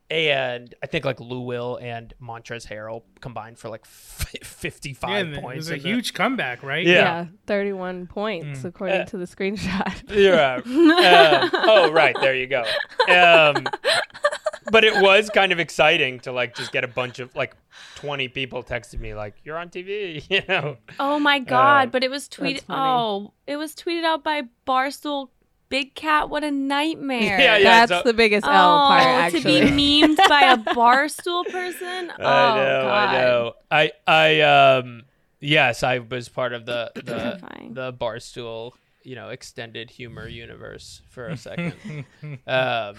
And 0.09 0.75
I 0.83 0.85
think 0.85 1.05
like 1.05 1.19
Lou 1.19 1.39
Will 1.41 1.79
and 1.81 2.13
Montrezl 2.21 2.67
Harrell 2.67 3.01
combined 3.19 3.57
for 3.57 3.69
like 3.69 3.81
f- 3.85 4.27
55 4.43 5.09
Yeah, 5.09 5.17
and 5.17 5.33
it 5.35 5.41
points. 5.41 5.57
was 5.57 5.69
a 5.71 5.73
in 5.75 5.81
the- 5.81 5.89
huge 5.89 6.13
comeback, 6.13 6.61
right? 6.61 6.85
Yeah. 6.85 6.91
Yeah, 6.93 7.25
31 7.47 8.05
points 8.07 8.63
according 8.63 9.01
Uh, 9.01 9.05
to 9.05 9.17
the 9.17 9.25
screenshot. 9.25 10.03
Yeah. 10.09 10.59
Um, 10.65 11.49
oh, 11.53 11.91
right. 11.91 12.15
There 12.21 12.35
you 12.35 12.45
go. 12.47 12.61
Um, 13.09 13.65
but 14.71 14.83
it 14.83 15.01
was 15.01 15.29
kind 15.29 15.51
of 15.51 15.59
exciting 15.59 16.19
to 16.21 16.31
like 16.31 16.55
just 16.55 16.71
get 16.71 16.83
a 16.83 16.87
bunch 16.87 17.19
of 17.19 17.35
like 17.35 17.55
20 17.95 18.27
people 18.29 18.63
texted 18.63 18.99
me 18.99 19.13
like, 19.13 19.35
"You're 19.43 19.57
on 19.57 19.69
TV," 19.69 20.23
you 20.29 20.41
know. 20.47 20.77
Oh 20.99 21.19
my 21.19 21.39
god! 21.39 21.87
Uh, 21.87 21.91
but 21.91 22.03
it 22.03 22.09
was 22.11 22.27
tweeted. 22.29 22.63
Oh, 22.69 23.33
it 23.47 23.57
was 23.57 23.75
tweeted 23.75 24.03
out 24.03 24.23
by 24.23 24.43
Barstool. 24.67 25.29
Big 25.69 25.95
Cat, 25.95 26.29
what 26.29 26.43
a 26.43 26.51
nightmare! 26.51 27.39
Yeah, 27.39 27.57
yeah. 27.57 27.85
That's 27.85 28.03
so- 28.03 28.03
the 28.03 28.13
biggest 28.13 28.45
Oh, 28.45 28.51
L 28.51 28.87
part, 28.89 29.31
to 29.31 29.39
be 29.41 29.59
memed 29.61 30.17
by 30.29 30.51
a 30.53 30.57
barstool 30.75 31.45
person. 31.49 32.11
Oh 32.19 32.23
I 32.25 32.55
know. 32.55 32.81
god! 32.83 33.09
I 33.09 33.17
know. 33.17 33.53
I 33.71 33.91
I 34.05 34.41
um 34.41 35.03
yes, 35.39 35.81
I 35.81 35.97
was 35.97 36.29
part 36.29 36.53
of 36.53 36.67
the 36.67 36.91
the 36.93 37.69
the 37.71 37.93
barstool 37.93 38.73
you 39.01 39.15
know 39.15 39.29
extended 39.29 39.89
humor 39.89 40.27
universe 40.27 41.01
for 41.09 41.27
a 41.27 41.37
second. 41.37 41.73
um, 42.45 42.95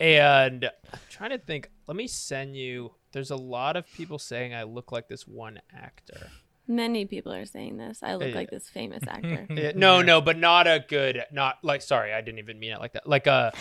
and 0.00 0.64
I'm 0.92 0.98
trying 1.08 1.30
to 1.30 1.38
think. 1.38 1.70
Let 1.86 1.96
me 1.96 2.06
send 2.06 2.56
you. 2.56 2.92
There's 3.12 3.30
a 3.30 3.36
lot 3.36 3.76
of 3.76 3.86
people 3.92 4.18
saying 4.18 4.54
I 4.54 4.62
look 4.62 4.92
like 4.92 5.08
this 5.08 5.26
one 5.26 5.60
actor. 5.74 6.30
Many 6.68 7.04
people 7.04 7.32
are 7.32 7.44
saying 7.46 7.76
this. 7.78 8.00
I 8.02 8.14
look 8.14 8.28
Yeah. 8.30 8.34
like 8.36 8.50
this 8.50 8.68
famous 8.68 9.02
actor. 9.08 9.46
Yeah, 9.50 9.72
no, 9.74 10.02
no, 10.02 10.20
but 10.20 10.38
not 10.38 10.66
a 10.68 10.84
good, 10.88 11.24
not 11.32 11.58
like. 11.62 11.82
Sorry, 11.82 12.12
I 12.12 12.20
didn't 12.20 12.38
even 12.38 12.58
mean 12.58 12.72
it 12.72 12.78
like 12.80 12.92
that. 12.94 13.08
Like 13.08 13.26
a, 13.26 13.52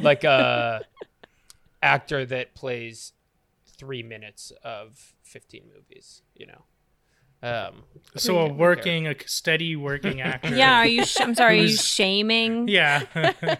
like 0.00 0.24
a 0.24 0.82
actor 1.82 2.24
that 2.26 2.54
plays 2.54 3.12
three 3.78 4.02
minutes 4.02 4.52
of 4.62 5.14
fifteen 5.22 5.64
movies. 5.74 6.22
You 6.34 6.46
know. 6.46 6.64
Um. 7.42 7.84
So 8.16 8.38
a 8.38 8.52
working, 8.52 9.06
a 9.06 9.14
steady 9.26 9.76
working 9.76 10.20
actor. 10.20 10.56
yeah, 10.56 10.78
are 10.78 10.86
you? 10.86 11.04
Sh- 11.04 11.20
I'm 11.20 11.34
sorry. 11.34 11.60
Are 11.60 11.62
you 11.62 11.68
shaming 11.76 12.66
Yeah. 12.68 13.02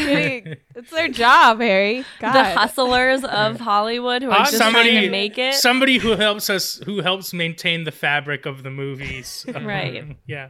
It's 0.00 0.90
their 0.90 1.08
job, 1.08 1.60
Harry. 1.60 2.04
God. 2.18 2.32
the 2.32 2.44
hustlers 2.58 3.24
of 3.24 3.60
Hollywood 3.60 4.22
who 4.22 4.30
are 4.30 4.38
I'm 4.38 4.44
just 4.46 4.58
somebody- 4.58 4.90
trying 4.92 5.02
to 5.02 5.10
make 5.10 5.38
it? 5.38 5.54
Somebody 5.54 5.98
who 5.98 6.16
helps 6.16 6.50
us, 6.50 6.78
who 6.84 7.00
helps 7.02 7.32
maintain 7.32 7.84
the 7.84 7.92
fabric 7.92 8.46
of 8.46 8.62
the 8.62 8.70
movies. 8.70 9.46
Right. 9.54 10.16
yeah. 10.26 10.48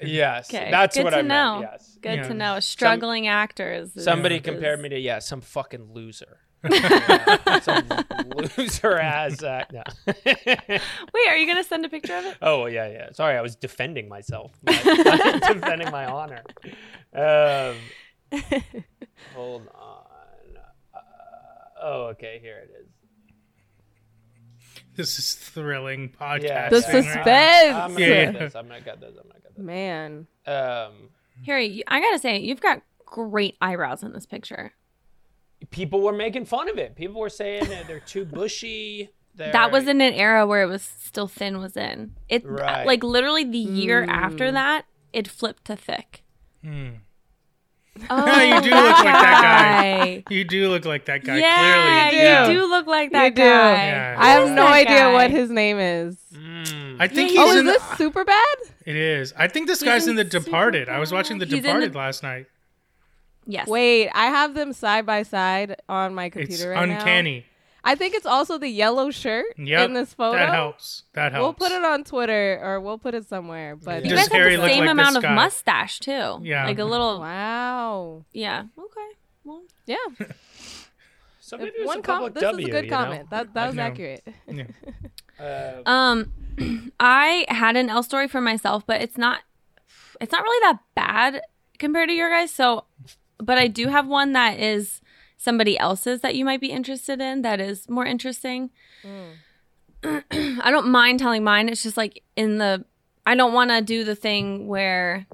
Yes, 0.00 0.48
Okay, 0.54 0.70
that's 0.70 0.96
good 0.96 1.04
what 1.04 1.10
to 1.10 1.18
I 1.18 1.22
know. 1.22 1.58
meant. 1.60 1.70
Yes. 1.72 1.98
Good 2.00 2.14
Yeah. 2.18 2.28
to 2.28 2.34
know. 2.34 2.60
Struggling 2.60 3.26
actors. 3.26 3.96
is- 3.96 4.04
Somebody 4.04 4.36
is- 4.36 4.42
compared 4.42 4.80
me 4.80 4.88
to 4.90 4.98
yeah, 4.98 5.18
some 5.18 5.40
fucking 5.40 5.92
loser. 5.92 6.38
Yeah, 6.68 7.60
some 7.60 7.84
loser 8.56 8.98
ass. 8.98 9.42
Uh, 9.42 9.64
no. 9.72 9.82
Wait, 10.26 11.28
are 11.28 11.36
you 11.36 11.46
gonna 11.46 11.64
send 11.64 11.84
a 11.84 11.88
picture 11.88 12.16
of 12.16 12.24
it? 12.24 12.36
oh 12.42 12.66
yeah, 12.66 12.88
yeah. 12.88 13.12
Sorry, 13.12 13.36
I 13.36 13.42
was 13.42 13.56
defending 13.56 14.08
myself. 14.08 14.52
defending 14.66 15.90
my 15.90 16.06
honor. 16.06 16.42
Um, 17.14 17.76
hold 19.34 19.62
on. 19.74 19.96
Uh, 20.94 20.98
oh, 21.82 22.02
okay. 22.12 22.38
Here 22.42 22.58
it 22.58 22.70
is. 22.82 22.86
This 24.96 25.18
is 25.18 25.34
thrilling 25.34 26.08
podcast. 26.08 26.42
Yeah, 26.42 26.68
The 26.70 26.76
yeah. 26.76 26.90
suspense. 26.90 27.76
I'm 27.76 27.92
gonna 27.92 28.00
Yeah. 28.04 28.24
get 28.32 28.38
this. 28.40 28.54
I'm 28.56 28.66
gonna 28.66 28.80
get 28.80 29.00
this. 29.00 29.10
I'm 29.16 29.28
gonna 29.28 29.40
get 29.40 29.54
this. 29.56 29.64
Man. 29.64 30.26
Um, 30.46 31.10
Harry, 31.46 31.84
I 31.86 32.00
gotta 32.00 32.18
say, 32.18 32.38
you've 32.38 32.60
got 32.60 32.82
great 33.06 33.56
eyebrows 33.60 34.02
in 34.02 34.12
this 34.12 34.26
picture. 34.26 34.72
People 35.70 36.00
were 36.02 36.12
making 36.12 36.44
fun 36.46 36.68
of 36.68 36.78
it. 36.78 36.94
People 36.96 37.20
were 37.20 37.28
saying 37.28 37.68
that 37.68 37.86
they're 37.86 38.00
too 38.00 38.24
bushy. 38.24 39.10
that 39.36 39.70
was 39.70 39.86
in 39.86 40.00
an 40.00 40.12
era 40.14 40.46
where 40.46 40.62
it 40.62 40.66
was 40.66 40.82
still 40.82 41.28
thin 41.28 41.58
was 41.58 41.76
in. 41.76 42.12
It 42.28 42.44
Right. 42.44 42.86
like 42.86 43.02
literally 43.04 43.44
the 43.44 43.58
year 43.58 44.04
after 44.04 44.50
that, 44.52 44.84
it 45.12 45.28
flipped 45.28 45.64
to 45.66 45.76
thick. 45.76 46.22
Hmm. 46.64 46.88
Oh, 48.10 48.40
You 48.42 48.60
do 48.62 48.70
look 48.70 48.98
like 48.98 49.04
that 49.04 49.40
guy. 49.42 50.24
You 50.30 50.44
do 50.44 50.68
look 50.68 50.84
like 50.84 51.06
that 51.06 51.24
guy. 51.24 51.38
yeah, 51.38 52.10
clearly. 52.10 52.28
you 52.52 52.54
do. 52.54 52.60
do 52.60 52.66
look 52.70 52.86
like 52.86 53.10
that 53.10 53.24
You 53.24 53.30
do. 53.30 53.42
guy. 53.42 53.74
Yeah. 53.86 54.16
I 54.16 54.28
have 54.30 54.50
no 54.52 54.66
idea 54.68 54.98
guy? 54.98 55.12
what 55.12 55.30
his 55.32 55.50
name 55.50 55.78
is. 55.80 56.16
Mm. 56.32 56.96
I 57.00 57.08
think 57.08 57.32
Yeah, 57.32 57.42
he's 57.44 57.54
Oh, 57.56 57.58
in. 57.58 57.66
is 57.66 57.72
this 57.74 57.82
Superbad? 57.82 58.54
it 58.86 58.94
is. 58.94 59.34
I 59.36 59.48
think 59.48 59.66
this 59.66 59.82
guy's 59.82 60.06
in 60.06 60.14
The 60.14 60.22
Departed. 60.22 60.88
I 60.88 61.00
was 61.00 61.10
watching 61.12 61.38
The 61.38 61.46
He's 61.46 61.62
Departed 61.62 61.92
the- 61.92 61.98
last 61.98 62.22
night. 62.22 62.46
Yes. 63.50 63.66
Wait, 63.66 64.10
I 64.14 64.26
have 64.26 64.52
them 64.54 64.72
side 64.74 65.06
by 65.06 65.22
side 65.22 65.76
on 65.88 66.14
my 66.14 66.28
computer 66.28 66.70
It's 66.72 66.78
right 66.78 66.88
now. 66.88 66.98
uncanny. 66.98 67.46
I 67.82 67.94
think 67.94 68.14
it's 68.14 68.26
also 68.26 68.58
the 68.58 68.68
yellow 68.68 69.10
shirt 69.10 69.46
Yep. 69.56 69.86
in 69.86 69.94
this 69.94 70.12
photo. 70.12 70.36
That 70.36 70.50
helps. 70.52 71.04
That 71.14 71.32
helps. 71.32 71.42
We'll 71.42 71.68
put 71.70 71.74
it 71.74 71.82
on 71.84 72.04
Twitter 72.04 72.60
or 72.62 72.78
we'll 72.80 72.98
put 72.98 73.14
it 73.14 73.26
somewhere. 73.26 73.76
But 73.76 74.04
You 74.04 74.10
guys 74.14 74.28
have 74.28 74.50
the 74.50 74.56
same 74.68 74.84
like 74.84 74.90
amount 74.90 75.14
this 75.14 75.24
of 75.24 75.30
mustache 75.30 75.98
too. 76.00 76.40
Yeah. 76.42 76.66
Like 76.66 76.78
a 76.78 76.84
little. 76.84 77.20
wow, 77.20 78.24
Yeah. 78.32 78.64
Okay. 78.78 79.16
Well. 79.44 79.62
yeah. 79.86 79.96
So 81.40 81.56
maybe 81.56 81.70
it 81.70 81.80
was 81.80 81.86
one 81.86 81.98
a 82.00 82.02
com- 82.02 82.32
this 82.34 82.42
W, 82.42 82.66
is 82.66 82.68
a 82.68 82.70
good 82.72 82.84
you 82.84 82.90
know? 82.90 82.96
comment. 82.98 83.30
That 83.30 83.54
that 83.54 83.68
was 83.68 83.78
accurate. 83.78 84.22
Yeah. 84.46 84.64
Uh, 85.40 85.88
Um, 85.88 86.32
I 87.00 87.46
had 87.48 87.76
an 87.76 87.88
L 87.88 88.02
story 88.02 88.28
for 88.28 88.40
myself, 88.42 88.84
but 88.86 89.00
it's 89.00 89.16
not. 89.16 89.40
It's 90.20 90.32
not 90.32 90.42
really 90.42 90.60
that 90.72 90.80
bad 90.94 91.40
compared 91.78 92.08
to 92.08 92.14
your 92.14 92.28
guys. 92.28 92.50
So, 92.50 92.84
but 93.38 93.58
I 93.58 93.66
do 93.68 93.88
have 93.88 94.06
one 94.06 94.32
that 94.32 94.58
is 94.58 95.00
somebody 95.36 95.78
else's 95.78 96.20
that 96.22 96.34
you 96.34 96.44
might 96.44 96.60
be 96.60 96.70
interested 96.70 97.20
in. 97.20 97.42
That 97.42 97.60
is 97.60 97.88
more 97.88 98.04
interesting. 98.06 98.70
I 100.04 100.70
don't 100.70 100.88
mind 100.88 101.18
telling 101.18 101.42
mine. 101.44 101.68
It's 101.68 101.82
just 101.82 101.96
like 101.96 102.22
in 102.36 102.58
the. 102.58 102.84
I 103.26 103.34
don't 103.34 103.52
want 103.52 103.70
to 103.70 103.80
do 103.82 104.04
the 104.04 104.14
thing 104.14 104.66
where. 104.68 105.26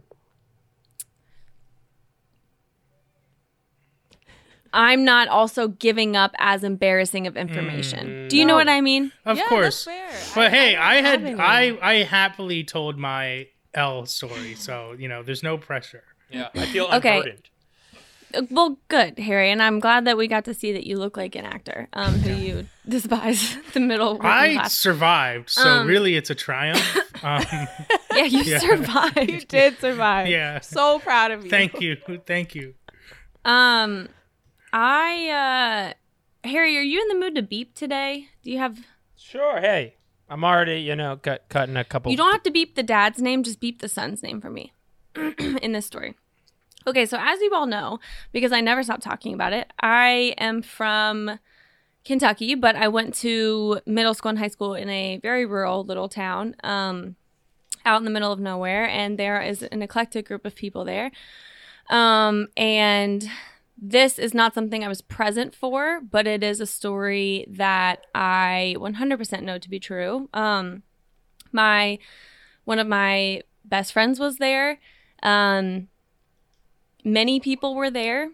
I'm 4.73 5.05
not 5.05 5.29
also 5.29 5.69
giving 5.69 6.17
up 6.17 6.33
as 6.39 6.65
embarrassing 6.65 7.29
of 7.29 7.37
information. 7.37 8.09
Mm, 8.09 8.29
do 8.29 8.37
you 8.37 8.45
know 8.45 8.57
what 8.57 8.69
I 8.69 8.81
mean? 8.81 9.13
Of 9.25 9.37
Yeah, 9.37 9.49
course. 9.49 9.85
But 10.35 10.47
I- 10.47 10.51
hey, 10.51 10.75
I 10.77 10.93
I, 10.93 10.95
had 10.97 11.05
have 11.21 11.25
any. 11.25 11.35
I 11.41 11.79
I 11.81 11.95
happily 12.03 12.65
told 12.65 12.99
my 12.99 13.47
L 13.73 14.05
story, 14.07 14.55
so 14.57 14.93
you 14.99 15.07
know, 15.09 15.23
there's 15.23 15.43
no 15.45 15.59
pressure. 15.59 16.03
yeah, 16.29 16.49
I 16.57 16.67
feel 16.67 16.87
Okay. 16.93 17.19
unburdened. 17.19 17.49
Well, 18.51 18.79
good, 18.89 19.19
Harry, 19.19 19.51
and 19.51 19.63
I'm 19.63 19.81
glad 19.81 20.05
that 20.07 20.17
we 20.17 20.27
got 20.29 20.45
to 20.47 20.55
see 20.55 20.73
that 20.73 20.87
you 20.87 20.99
look 20.99 21.17
like 21.17 21.35
an 21.35 21.45
actor 21.45 21.89
um, 21.93 22.15
who 22.15 22.33
you 22.35 22.67
despise 22.89 23.57
the 23.75 23.81
middle 23.81 24.15
working 24.15 24.27
I 24.31 24.55
class. 24.55 24.75
survived, 24.75 25.51
so 25.51 25.69
Um, 25.69 25.87
really 25.87 26.17
it's 26.17 26.31
a 26.31 26.35
triumph. 26.35 26.81
Um, 27.23 27.43
Yeah, 28.15 28.25
you 28.25 28.43
Yeah. 28.43 28.61
You 28.61 28.77
survived. 28.77 29.49
did 29.49 29.79
survive. 29.81 30.29
Yeah. 30.29 30.61
So 30.61 30.99
proud 30.99 31.31
of 31.31 31.45
you. 31.45 31.51
thank 31.51 31.81
you, 31.81 31.97
thank 32.27 32.55
you. 32.55 32.75
Um, 33.47 34.09
I, 34.73 35.95
uh, 36.45 36.49
Harry, 36.49 36.77
are 36.77 36.83
you 36.83 37.01
in 37.01 37.09
the 37.09 37.15
mood 37.15 37.35
to 37.37 37.43
beep 37.43 37.75
today? 37.75 38.29
Do 38.43 38.51
you 38.51 38.59
have? 38.59 38.79
Sure. 39.17 39.61
Hey, 39.61 39.95
I'm 40.29 40.45
already, 40.45 40.81
you 40.81 40.97
know, 40.97 41.17
cut, 41.17 41.47
cutting 41.49 41.77
a 41.77 41.85
couple. 41.85 42.11
You 42.11 42.19
don't 42.19 42.33
have 42.33 42.43
to 42.43 42.51
beep 42.51 42.75
the 42.75 42.83
dad's 42.83 43.21
name; 43.23 43.43
just 43.43 43.59
beep 43.61 43.81
the 43.81 43.89
son's 43.89 44.23
name 44.23 44.41
for 44.41 44.51
me 44.51 44.73
in 45.17 45.73
this 45.73 45.87
story. 45.87 46.15
Okay, 46.87 47.07
so 47.07 47.19
as 47.19 47.41
you 47.41 47.51
all 47.55 47.67
know, 47.67 47.99
because 48.33 48.53
I 48.53 48.61
never 48.61 48.83
stop 48.83 49.01
talking 49.01 49.33
about 49.33 49.53
it, 49.53 49.73
I 49.81 50.35
am 50.37 50.61
from 50.61 51.39
Kentucky, 52.05 52.55
but 52.55 52.77
I 52.77 52.89
went 52.89 53.15
to 53.17 53.81
middle 53.87 54.13
school 54.13 54.31
and 54.31 54.39
high 54.39 54.49
school 54.49 54.75
in 54.75 54.91
a 54.91 55.19
very 55.19 55.47
rural 55.47 55.85
little 55.85 56.09
town, 56.09 56.55
um, 56.63 57.17
out 57.87 57.99
in 57.99 58.05
the 58.05 58.11
middle 58.11 58.33
of 58.33 58.39
nowhere, 58.39 58.87
and 58.87 59.19
there 59.19 59.41
is 59.41 59.63
an 59.63 59.81
eclectic 59.81 60.29
group 60.29 60.45
of 60.45 60.55
people 60.55 60.85
there. 60.85 61.11
Um, 61.89 62.49
and 62.57 63.29
this 63.81 64.19
is 64.19 64.35
not 64.35 64.55
something 64.55 64.85
I 64.85 64.89
was 64.89 65.01
present 65.01 65.55
for, 65.55 66.01
but 66.01 66.27
it 66.27 66.43
is 66.43 66.61
a 66.61 66.67
story 66.67 67.47
that 67.49 68.07
I 68.15 68.77
100% 68.79 69.43
know 69.43 69.59
to 69.59 69.71
be 69.71 69.81
true. 69.81 70.29
Um, 70.35 70.83
my 71.51 71.99
one 72.65 72.79
of 72.79 72.87
my 72.87 73.43
best 73.65 73.93
friends 73.93 74.19
was 74.19 74.37
there. 74.37 74.79
Um, 75.23 75.89
many 77.05 77.39
people 77.39 77.75
were 77.75 77.91
there. 77.91 78.31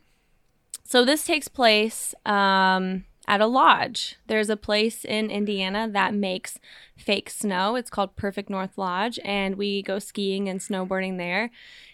So 0.85 1.05
this 1.05 1.25
takes 1.25 1.49
place 1.49 2.15
um, 2.25 3.05
at 3.29 3.41
a 3.41 3.47
lodge. 3.47 4.17
There's 4.27 4.51
a 4.51 4.57
place 4.57 5.05
in 5.05 5.31
Indiana 5.31 5.89
that 5.91 6.15
makes 6.15 6.59
fake 6.97 7.31
snow. 7.31 7.77
It's 7.77 7.91
called 7.91 8.17
Perfect 8.17 8.49
North 8.49 8.79
Lodge, 8.79 9.19
and 9.25 9.57
we 9.57 9.83
go 9.83 9.99
skiing 9.99 10.49
and 10.49 10.61
snowboarding 10.61 11.19
there. 11.19 11.51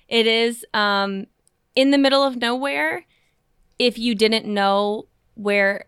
It 0.09 0.27
is 0.27 0.65
um, 0.73 1.27
in 1.75 1.91
the 1.91 1.99
middle 1.99 2.23
of 2.23 2.37
nowhere. 2.37 3.07
If 3.79 3.99
you 3.99 4.15
didn't 4.15 4.47
know 4.47 5.09
where 5.35 5.87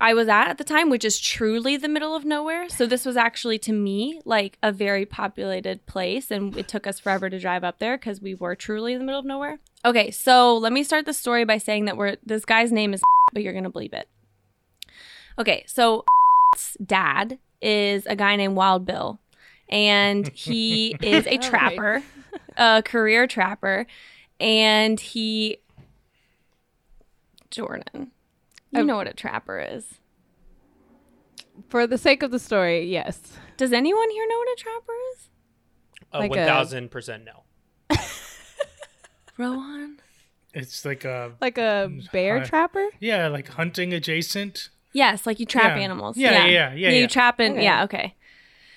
I 0.00 0.14
was 0.14 0.28
at 0.28 0.48
at 0.48 0.58
the 0.58 0.64
time, 0.64 0.90
which 0.90 1.04
is 1.04 1.18
truly 1.18 1.76
the 1.76 1.88
middle 1.88 2.14
of 2.14 2.24
nowhere. 2.24 2.68
So 2.68 2.86
this 2.86 3.06
was 3.06 3.16
actually 3.16 3.58
to 3.60 3.72
me 3.72 4.20
like 4.24 4.58
a 4.62 4.70
very 4.70 5.06
populated 5.06 5.86
place, 5.86 6.30
and 6.30 6.56
it 6.56 6.68
took 6.68 6.86
us 6.86 7.00
forever 7.00 7.30
to 7.30 7.38
drive 7.38 7.64
up 7.64 7.78
there 7.78 7.96
because 7.96 8.20
we 8.20 8.34
were 8.34 8.54
truly 8.54 8.92
in 8.92 8.98
the 8.98 9.04
middle 9.04 9.20
of 9.20 9.26
nowhere. 9.26 9.58
Okay, 9.84 10.10
so 10.10 10.56
let 10.56 10.72
me 10.72 10.82
start 10.82 11.04
the 11.04 11.12
story 11.12 11.44
by 11.44 11.58
saying 11.58 11.84
that 11.86 11.96
we're 11.96 12.16
this 12.24 12.44
guy's 12.44 12.72
name 12.72 12.94
is, 12.94 13.02
but 13.32 13.42
you're 13.42 13.52
gonna 13.52 13.70
believe 13.70 13.92
it. 13.92 14.08
Okay, 15.38 15.64
so 15.66 16.04
dad 16.84 17.38
is 17.60 18.06
a 18.06 18.16
guy 18.16 18.36
named 18.36 18.56
Wild 18.56 18.86
Bill, 18.86 19.20
and 19.68 20.28
he 20.28 20.96
is 21.02 21.26
a 21.26 21.30
right. 21.30 21.42
trapper, 21.42 22.02
a 22.56 22.82
career 22.82 23.26
trapper, 23.26 23.86
and 24.40 24.98
he 24.98 25.58
Jordan. 27.50 28.10
You 28.70 28.80
Um, 28.80 28.86
know 28.86 28.96
what 28.96 29.06
a 29.06 29.12
trapper 29.12 29.60
is. 29.60 30.00
For 31.68 31.86
the 31.86 31.98
sake 31.98 32.22
of 32.22 32.30
the 32.32 32.38
story, 32.40 32.84
yes. 32.90 33.20
Does 33.56 33.72
anyone 33.72 34.10
here 34.10 34.26
know 34.28 34.38
what 34.38 34.48
a 34.48 34.56
trapper 34.56 34.92
is? 35.14 35.28
Uh, 36.12 36.18
like 36.20 36.30
One 36.30 36.38
thousand 36.40 36.90
percent 36.90 37.24
no. 37.24 37.44
Rohan? 39.38 40.00
It's 40.52 40.84
like 40.84 41.04
a 41.04 41.32
Like 41.40 41.58
a 41.58 41.90
bear 42.12 42.38
Hi. 42.40 42.44
trapper? 42.44 42.86
yeah, 43.00 43.28
like 43.28 43.48
hunting 43.48 43.92
adjacent. 43.92 44.68
Yes, 44.92 45.26
like 45.26 45.40
you 45.40 45.46
trap 45.46 45.76
Yeah. 45.76 45.82
animals. 45.82 46.16
Yeah, 46.16 46.30
yeah, 46.30 46.46
yeah, 46.46 46.74
yeah, 46.74 46.90
You 46.90 47.00
yeah. 47.02 47.06
trap 47.08 47.40
in. 47.40 47.52
Okay. 47.52 47.64
Yeah, 47.64 47.84
okay. 47.84 48.14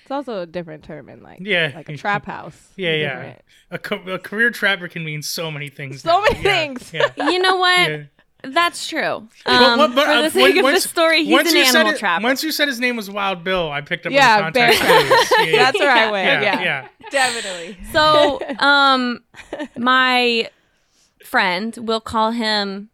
It's 0.02 0.10
also 0.10 0.40
a 0.42 0.46
different 0.46 0.82
term 0.84 1.08
in 1.08 1.22
like 1.22 1.38
Yeah. 1.42 1.70
like 1.74 1.88
a 1.88 1.96
trap 1.96 2.24
house. 2.26 2.72
Yeah, 2.76 2.94
yeah. 2.94 3.34
A, 3.70 3.78
co- 3.78 4.02
a 4.12 4.18
career 4.18 4.50
trapper 4.50 4.88
can 4.88 5.04
mean 5.04 5.22
so 5.22 5.50
many 5.50 5.68
things. 5.68 6.02
So 6.02 6.10
now. 6.10 6.20
many 6.22 6.42
Yeah, 6.42 6.56
things. 6.60 6.92
Yeah. 6.92 7.30
You 7.30 7.38
know 7.38 7.56
what? 7.56 8.06
Yeah. 8.44 8.50
That's 8.50 8.86
true. 8.86 9.28
Um, 9.46 9.78
what- 9.78 9.94
but, 9.94 10.04
for 10.06 10.10
uh, 10.12 10.22
the 10.22 10.30
sake 10.30 10.42
when- 10.42 10.58
of 10.58 10.62
once- 10.64 10.82
the 10.84 10.88
story, 10.88 11.24
he's 11.24 11.38
an 11.40 11.46
you 11.56 11.64
said 11.64 11.76
animal 11.76 11.94
it- 11.94 11.98
trapper. 11.98 12.22
Once 12.22 12.42
you 12.42 12.52
said 12.52 12.68
his 12.68 12.78
name 12.80 12.96
was 12.96 13.10
Wild 13.10 13.42
Bill, 13.44 13.70
I 13.70 13.80
picked 13.80 14.06
up 14.06 14.12
Yeah, 14.12 14.46
on 14.46 14.52
the 14.52 14.60
context. 14.60 14.80
bear 14.82 15.00
clues. 15.06 15.30
Yeah, 15.38 15.44
yeah. 15.44 15.56
That's 15.64 15.78
where 15.80 15.90
I 15.90 16.10
went. 16.10 16.42
yeah, 16.42 16.60
Yeah, 16.60 16.62
yeah. 17.00 17.08
definitely. 17.10 17.76
So, 17.92 18.40
um, 18.60 19.20
my 19.76 20.50
friend, 21.24 21.76
we'll 21.80 22.00
call 22.00 22.30
him 22.30 22.90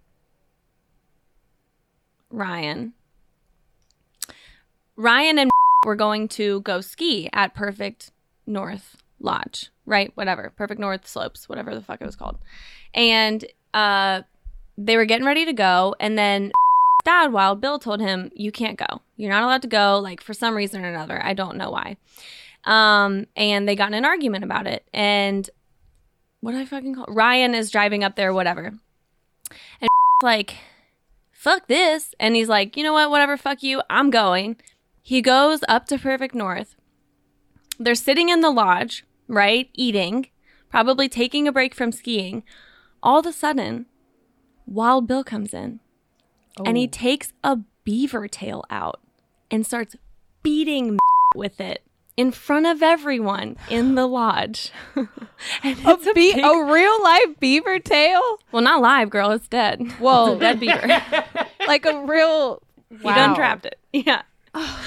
Ryan. 2.31 2.95
Ryan 4.97 5.39
and 5.39 5.51
were 5.85 5.97
going 5.97 6.29
to 6.29 6.61
go 6.63 6.81
ski 6.81 7.29
at 7.33 7.55
Perfect 7.55 8.11
North 8.47 8.97
Lodge, 9.21 9.71
right? 9.87 10.11
Whatever, 10.15 10.53
Perfect 10.57 10.81
North 10.81 11.07
Slopes, 11.07 11.49
whatever 11.49 11.75
the 11.75 11.81
fuck 11.83 12.01
it 12.01 12.07
was 12.07 12.17
called. 12.17 12.39
And 12.95 13.45
uh, 13.73 14.23
they 14.77 14.97
were 14.97 15.05
getting 15.05 15.27
ready 15.27 15.45
to 15.45 15.53
go, 15.53 15.95
and 16.01 16.19
then 16.19 16.53
dad, 17.05 17.33
Wild 17.33 17.61
Bill, 17.61 17.79
told 17.79 18.01
him, 18.01 18.31
"You 18.35 18.53
can't 18.53 18.79
go. 18.79 19.03
You're 19.17 19.31
not 19.31 19.43
allowed 19.43 19.63
to 19.63 19.69
go." 19.69 19.99
Like 19.99 20.21
for 20.21 20.35
some 20.35 20.55
reason 20.55 20.85
or 20.85 20.89
another, 20.89 21.23
I 21.25 21.35
don't 21.35 21.57
know 21.57 21.71
why. 21.71 21.97
Um, 22.65 23.27
and 23.37 23.69
they 23.69 23.77
got 23.77 23.89
in 23.89 23.95
an 23.95 24.05
argument 24.05 24.45
about 24.45 24.67
it. 24.67 24.85
And 24.93 25.49
what 26.41 26.53
do 26.53 26.59
I 26.59 26.65
fucking 26.65 26.95
call 26.95 27.07
Ryan 27.09 27.55
is 27.55 27.71
driving 27.71 28.05
up 28.05 28.17
there, 28.17 28.33
whatever. 28.33 28.75
And 29.81 29.89
like, 30.23 30.57
fuck 31.33 31.69
this. 31.69 32.15
And 32.19 32.35
he's 32.35 32.49
like, 32.49 32.77
you 32.77 32.83
know 32.83 32.93
what, 32.93 33.11
whatever, 33.11 33.37
fuck 33.37 33.63
you, 33.63 33.83
I'm 33.91 34.11
going. 34.11 34.57
He 35.03 35.21
goes 35.21 35.61
up 35.69 35.87
to 35.87 35.99
Perfect 35.99 36.35
North. 36.35 36.77
They're 37.79 37.95
sitting 37.95 38.29
in 38.29 38.41
the 38.41 38.51
lodge, 38.51 39.05
right? 39.29 39.69
Eating, 39.75 40.29
probably 40.71 41.09
taking 41.09 41.47
a 41.47 41.53
break 41.53 41.75
from 41.75 41.93
skiing. 41.93 42.43
All 43.03 43.19
of 43.19 43.27
a 43.27 43.33
sudden, 43.33 43.87
Wild 44.67 45.07
Bill 45.07 45.25
comes 45.25 45.53
in 45.55 45.81
and 46.65 46.77
he 46.77 46.85
oh. 46.87 46.91
takes 46.91 47.33
a 47.43 47.59
beaver 47.85 48.29
tail 48.29 48.65
out 48.71 49.01
and 49.51 49.67
starts 49.67 49.97
beating 50.43 50.99
with 51.35 51.61
it 51.61 51.83
in 52.17 52.31
front 52.31 52.67
of 52.67 52.83
everyone 52.83 53.57
in 53.69 53.95
the 53.97 54.07
lodge. 54.07 54.71
and 54.95 55.09
A, 55.65 55.91
it's 55.91 56.07
a 56.07 56.13
be- 56.13 56.35
big- 56.35 56.45
a 56.45 56.65
real 56.65 57.03
life 57.03 57.41
beaver 57.41 57.79
tail? 57.79 58.21
well, 58.53 58.63
not 58.63 58.81
live, 58.81 59.11
girl. 59.11 59.33
It's 59.33 59.49
dead. 59.49 59.83
Whoa. 59.99 60.33
It's 60.33 60.37
a 60.37 60.41
dead 60.41 60.61
beaver. 60.61 61.25
Like 61.67 61.87
a 61.87 62.05
real 62.07 62.63
He 62.91 62.99
done 63.03 63.35
trapped 63.35 63.67
it. 63.67 63.79
Yeah. 63.93 64.23
Oh, 64.55 64.81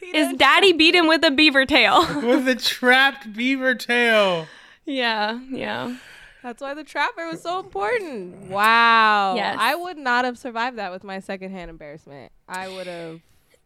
he 0.00 0.16
is 0.16 0.34
daddy 0.36 0.72
beat 0.72 0.94
him 0.94 1.06
with 1.06 1.22
a 1.24 1.30
beaver 1.30 1.66
tail. 1.66 2.00
with 2.22 2.48
a 2.48 2.54
trapped 2.54 3.32
beaver 3.34 3.74
tail. 3.74 4.46
yeah, 4.86 5.38
yeah. 5.50 5.96
That's 6.42 6.60
why 6.60 6.74
the 6.74 6.84
trapper 6.84 7.28
was 7.28 7.42
so 7.42 7.60
important. 7.60 8.48
Wow. 8.50 9.34
Yes. 9.36 9.56
I 9.60 9.74
would 9.74 9.96
not 9.98 10.24
have 10.24 10.36
survived 10.38 10.78
that 10.78 10.90
with 10.90 11.04
my 11.04 11.20
secondhand 11.20 11.70
embarrassment. 11.70 12.32
I 12.48 12.68
would 12.68 12.86
have 12.86 13.20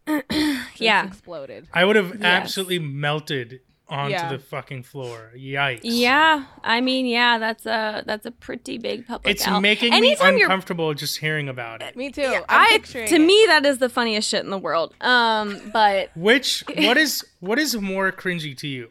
just 0.29 0.79
Yeah. 0.81 1.07
exploded. 1.07 1.67
I 1.73 1.85
would 1.85 1.95
have 1.95 2.13
Yes. 2.15 2.23
absolutely 2.23 2.79
melted 2.79 3.61
onto 3.89 4.11
Yeah. 4.11 4.29
the 4.29 4.37
fucking 4.39 4.83
floor. 4.83 5.31
Yikes. 5.35 5.79
Yeah, 5.83 6.43
I 6.63 6.81
mean, 6.81 7.05
yeah, 7.05 7.37
that's 7.39 7.65
a 7.65 8.03
that's 8.05 8.25
a 8.25 8.31
pretty 8.31 8.77
big 8.77 9.07
public. 9.07 9.33
It's 9.35 9.47
L. 9.47 9.61
making 9.61 9.91
me 9.91 9.97
Anytime 9.97 10.37
you're 10.37 10.47
uncomfortable 10.47 10.93
just 10.93 11.17
hearing 11.19 11.47
about 11.47 11.81
it. 11.81 11.95
Me 11.95 12.11
too. 12.11 12.21
I'm 12.21 12.43
I 12.49 12.77
to 12.83 13.15
it. 13.15 13.19
me 13.19 13.43
that 13.47 13.65
is 13.65 13.77
the 13.77 13.87
funniest 13.89 14.29
shit 14.29 14.43
in 14.43 14.49
the 14.49 14.57
world. 14.57 14.93
Um, 15.01 15.61
but 15.71 16.11
Which 16.15 16.63
what 16.75 16.97
is 16.97 17.25
what 17.39 17.57
is 17.59 17.75
more 17.77 18.11
cringy 18.11 18.55
to 18.57 18.67
you? 18.67 18.89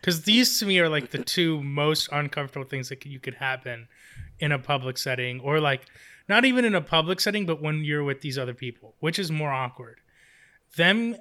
Because 0.00 0.22
these 0.22 0.58
to 0.60 0.66
me 0.66 0.78
are 0.78 0.88
like 0.88 1.10
the 1.10 1.22
two 1.22 1.62
most 1.62 2.08
uncomfortable 2.10 2.66
things 2.66 2.88
that 2.88 3.04
you 3.04 3.20
could 3.20 3.34
happen 3.34 3.88
in 4.38 4.52
a 4.52 4.58
public 4.58 4.96
setting, 4.96 5.40
or 5.40 5.60
like 5.60 5.82
not 6.28 6.44
even 6.44 6.64
in 6.64 6.74
a 6.74 6.80
public 6.80 7.20
setting, 7.20 7.44
but 7.46 7.60
when 7.60 7.84
you're 7.84 8.04
with 8.04 8.20
these 8.20 8.38
other 8.38 8.54
people. 8.54 8.94
Which 9.00 9.18
is 9.18 9.30
more 9.30 9.52
awkward? 9.52 10.00
Them 10.76 11.16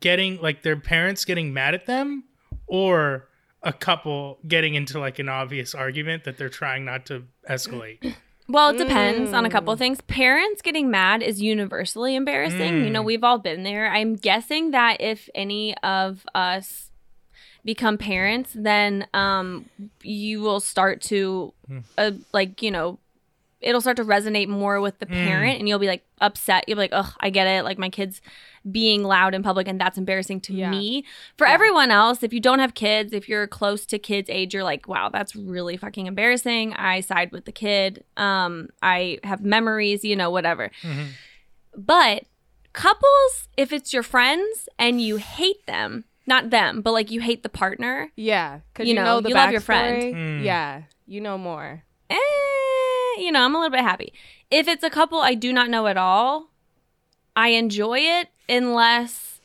getting 0.00 0.40
like 0.40 0.62
their 0.62 0.76
parents 0.76 1.24
getting 1.24 1.54
mad 1.54 1.74
at 1.74 1.86
them, 1.86 2.24
or 2.66 3.28
a 3.62 3.72
couple 3.72 4.38
getting 4.46 4.74
into 4.74 4.98
like 4.98 5.18
an 5.18 5.28
obvious 5.28 5.74
argument 5.74 6.24
that 6.24 6.36
they're 6.36 6.48
trying 6.48 6.84
not 6.84 7.06
to 7.06 7.24
escalate. 7.48 8.14
well, 8.48 8.70
it 8.70 8.78
depends 8.78 9.32
on 9.32 9.44
a 9.46 9.50
couple 9.50 9.74
things. 9.76 10.00
Parents 10.02 10.62
getting 10.62 10.90
mad 10.90 11.22
is 11.22 11.40
universally 11.40 12.16
embarrassing. 12.16 12.84
You 12.84 12.90
know, 12.90 13.02
mm. 13.02 13.06
we've 13.06 13.24
all 13.24 13.38
been 13.38 13.62
there. 13.62 13.90
I'm 13.90 14.16
guessing 14.16 14.72
that 14.72 15.00
if 15.00 15.28
any 15.34 15.76
of 15.78 16.26
us 16.34 16.90
become 17.64 17.96
parents, 17.98 18.50
then 18.54 19.06
um, 19.14 19.68
you 20.02 20.40
will 20.40 20.60
start 20.60 21.00
to 21.02 21.52
uh, 21.98 22.12
like 22.32 22.62
you 22.62 22.70
know. 22.70 22.98
It'll 23.60 23.80
start 23.80 23.96
to 23.98 24.04
resonate 24.04 24.48
more 24.48 24.80
with 24.80 24.98
the 24.98 25.06
parent, 25.06 25.60
and 25.60 25.68
you'll 25.68 25.78
be 25.78 25.86
like 25.86 26.02
upset. 26.20 26.64
You'll 26.66 26.74
be 26.74 26.80
like, 26.80 26.90
oh 26.92 27.14
I 27.20 27.30
get 27.30 27.46
it." 27.46 27.62
Like 27.62 27.78
my 27.78 27.90
kids 27.90 28.20
being 28.68 29.04
loud 29.04 29.34
in 29.36 29.44
public, 29.44 29.68
and 29.68 29.80
that's 29.80 29.96
embarrassing 29.96 30.40
to 30.40 30.52
Yeah. 30.52 30.68
me. 30.68 31.04
For 31.38 31.46
everyone 31.46 31.92
else, 31.92 32.24
if 32.24 32.32
you 32.32 32.40
don't 32.40 32.58
have 32.58 32.74
kids, 32.74 33.12
if 33.12 33.28
you're 33.28 33.46
close 33.46 33.86
to 33.86 34.00
kids' 34.00 34.28
age, 34.30 34.52
you're 34.52 34.64
like, 34.64 34.88
"Wow, 34.88 35.10
that's 35.10 35.36
really 35.36 35.76
fucking 35.76 36.08
embarrassing." 36.08 36.72
I 36.74 37.02
side 37.02 37.30
with 37.30 37.44
the 37.44 37.52
kid. 37.52 38.02
Um, 38.16 38.68
I 38.82 39.20
have 39.22 39.42
memories, 39.44 40.02
you 40.04 40.16
know, 40.16 40.30
whatever. 40.30 40.72
But 41.76 42.24
couples, 42.72 43.48
if 43.56 43.72
it's 43.72 43.92
your 43.92 44.02
friends 44.02 44.68
and 44.78 45.00
you 45.00 45.16
hate 45.16 45.64
them, 45.66 46.04
not 46.26 46.50
them, 46.50 46.80
but 46.82 46.92
like 46.92 47.10
you 47.10 47.20
hate 47.20 47.42
the 47.42 47.48
partner, 47.48 48.10
Yeah, 48.16 48.60
because 48.72 48.86
You 48.86 48.94
you, 48.94 49.00
know, 49.00 49.04
know, 49.04 49.20
the 49.20 49.28
you 49.30 49.34
love 49.34 49.50
your 49.52 49.60
friend. 49.60 50.14
Mm. 50.14 50.44
Yeah, 50.44 50.82
you 51.06 51.20
know 51.20 51.36
more. 51.38 51.82
eh, 52.10 52.16
you 53.18 53.30
know, 53.32 53.42
I'm 53.44 53.54
a 53.54 53.58
little 53.58 53.70
bit 53.76 53.80
happy. 53.80 54.12
If 54.50 54.68
it's 54.68 54.84
a 54.84 54.90
couple 54.90 55.18
I 55.20 55.34
do 55.34 55.52
not 55.52 55.70
know 55.70 55.86
at 55.86 55.96
all, 55.96 56.50
I 57.34 57.48
enjoy 57.48 57.98
it 58.00 58.28
unless 58.48 59.40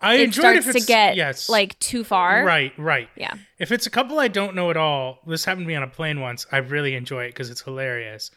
I 0.00 0.14
enjoy 0.14 0.20
it 0.20 0.24
enjoyed 0.24 0.62
starts 0.62 0.66
if 0.76 0.82
to 0.82 0.86
get 0.86 1.16
yes, 1.16 1.48
like 1.48 1.78
too 1.80 2.04
far. 2.04 2.44
right, 2.44 2.72
right. 2.78 3.08
Yeah. 3.16 3.34
If 3.58 3.72
it's 3.72 3.86
a 3.86 3.90
couple 3.90 4.18
I 4.20 4.28
don't 4.28 4.54
know 4.54 4.70
at 4.70 4.76
all, 4.76 5.18
this 5.26 5.44
happened 5.44 5.64
to 5.64 5.68
me 5.68 5.74
on 5.74 5.82
a 5.82 5.88
plane 5.88 6.20
once. 6.20 6.46
I 6.52 6.58
really 6.58 6.94
enjoy 6.94 7.24
it 7.24 7.28
because 7.30 7.50
it's 7.50 7.62
hilarious. 7.62 8.30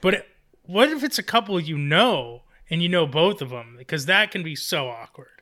But 0.00 0.14
it, 0.14 0.26
what 0.62 0.88
if 0.90 1.02
it's 1.04 1.18
a 1.18 1.22
couple 1.22 1.58
you 1.60 1.76
know 1.76 2.42
and 2.70 2.82
you 2.82 2.88
know 2.88 3.06
both 3.06 3.42
of 3.42 3.50
them? 3.50 3.74
Because 3.78 4.06
that 4.06 4.30
can 4.30 4.42
be 4.42 4.54
so 4.56 4.88
awkward. 4.88 5.33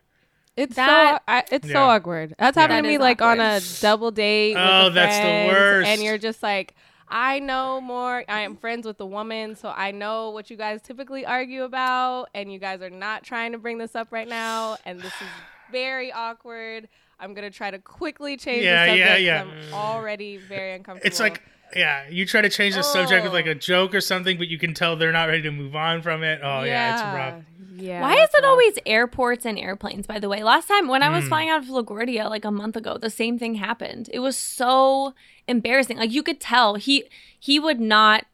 It's 0.57 0.77
That- 0.77 1.19
so 1.19 1.25
I, 1.29 1.45
it's 1.51 1.67
Yeah. 1.67 1.73
so 1.75 1.81
awkward. 1.85 2.35
That's 2.39 2.57
happened 2.57 2.79
That 2.79 2.83
to 2.83 2.89
me 2.89 2.95
is 2.97 3.01
like 3.01 3.23
on 3.23 3.41
a 3.41 3.61
double 3.81 4.11
date. 4.11 4.55
Oh, 4.57 4.85
with 4.85 4.93
a 4.93 4.95
that's 4.95 5.19
the 5.19 5.53
worst. 5.55 5.89
And 5.89 6.03
you're 6.03 6.19
just 6.19 6.43
like, 6.43 6.75
I 7.09 7.39
know 7.41 7.81
more. 7.81 8.25
I 8.29 8.41
am 8.41 8.57
friends 8.57 8.87
with 8.87 8.97
the 8.99 9.07
woman, 9.07 9.55
so 9.57 9.69
I 9.75 9.91
know 9.91 10.31
what 10.31 10.51
you 10.51 10.57
guys 10.57 10.81
typically 10.83 11.27
argue 11.27 11.65
about, 11.65 12.29
and 12.35 12.51
you 12.53 12.59
guys 12.59 12.81
are 12.83 12.91
not 12.91 13.23
trying 13.23 13.53
to 13.53 13.59
bring 13.59 13.77
this 13.79 13.95
up 13.95 14.09
right 14.11 14.29
now, 14.29 14.77
and 14.87 14.99
this 14.99 15.13
is 15.21 15.29
very 15.71 16.11
awkward. 16.13 16.89
I'm 17.21 17.35
gonna 17.35 17.51
try 17.51 17.71
to 17.71 17.79
quickly 17.79 18.37
change 18.37 18.65
Yeah, 18.65 18.87
the 18.87 18.97
yeah, 18.99 19.07
subject. 19.15 19.51
'cause 19.51 19.71
yeah. 19.71 19.75
I'm 19.75 19.75
already 19.75 20.37
very 20.39 20.73
uncomfortable. 20.73 21.07
It's 21.07 21.21
like, 21.21 21.43
yeah, 21.77 22.09
you 22.11 22.27
try 22.27 22.41
to 22.41 22.49
change 22.49 22.75
the 22.75 22.83
subject 22.83 23.23
with 23.25 23.33
Oh. 23.33 23.35
like 23.35 23.47
a 23.47 23.55
joke 23.55 23.95
or 23.95 24.01
something, 24.01 24.39
but 24.39 24.49
you 24.49 24.59
can 24.59 24.75
tell 24.75 24.97
they're 24.97 25.13
not 25.13 25.29
ready 25.29 25.43
to 25.43 25.51
move 25.51 25.75
on 25.77 26.03
from 26.03 26.23
it. 26.23 26.41
Oh, 26.43 26.63
yeah, 26.63 26.93
it's 26.95 27.03
rough. 27.03 27.45
Yeah. 27.77 28.01
Why 28.03 28.15
is 28.15 28.29
it 28.33 28.43
rough. 28.43 28.45
always 28.51 28.79
airports 28.87 29.45
and 29.47 29.59
airplanes, 29.59 30.07
by 30.07 30.19
the 30.21 30.29
way? 30.29 30.43
Last 30.43 30.69
time 30.69 30.89
when 30.89 31.03
I 31.03 31.09
Hmm. 31.09 31.15
was 31.15 31.25
flying 31.29 31.49
out 31.49 31.63
of 31.63 31.69
LaGuardia 31.69 32.29
like 32.31 32.45
a 32.45 32.51
month 32.51 32.77
ago, 32.77 32.97
the 32.99 33.11
same 33.11 33.39
thing 33.39 33.55
happened. 33.57 34.09
It 34.13 34.21
was 34.21 34.37
so 34.37 35.15
embarrassing. 35.49 35.97
Like 35.97 36.13
you 36.13 36.23
could 36.23 36.41
tell 36.41 36.75
he 36.77 37.05
he 37.39 37.59
would 37.59 37.81
not 37.81 38.27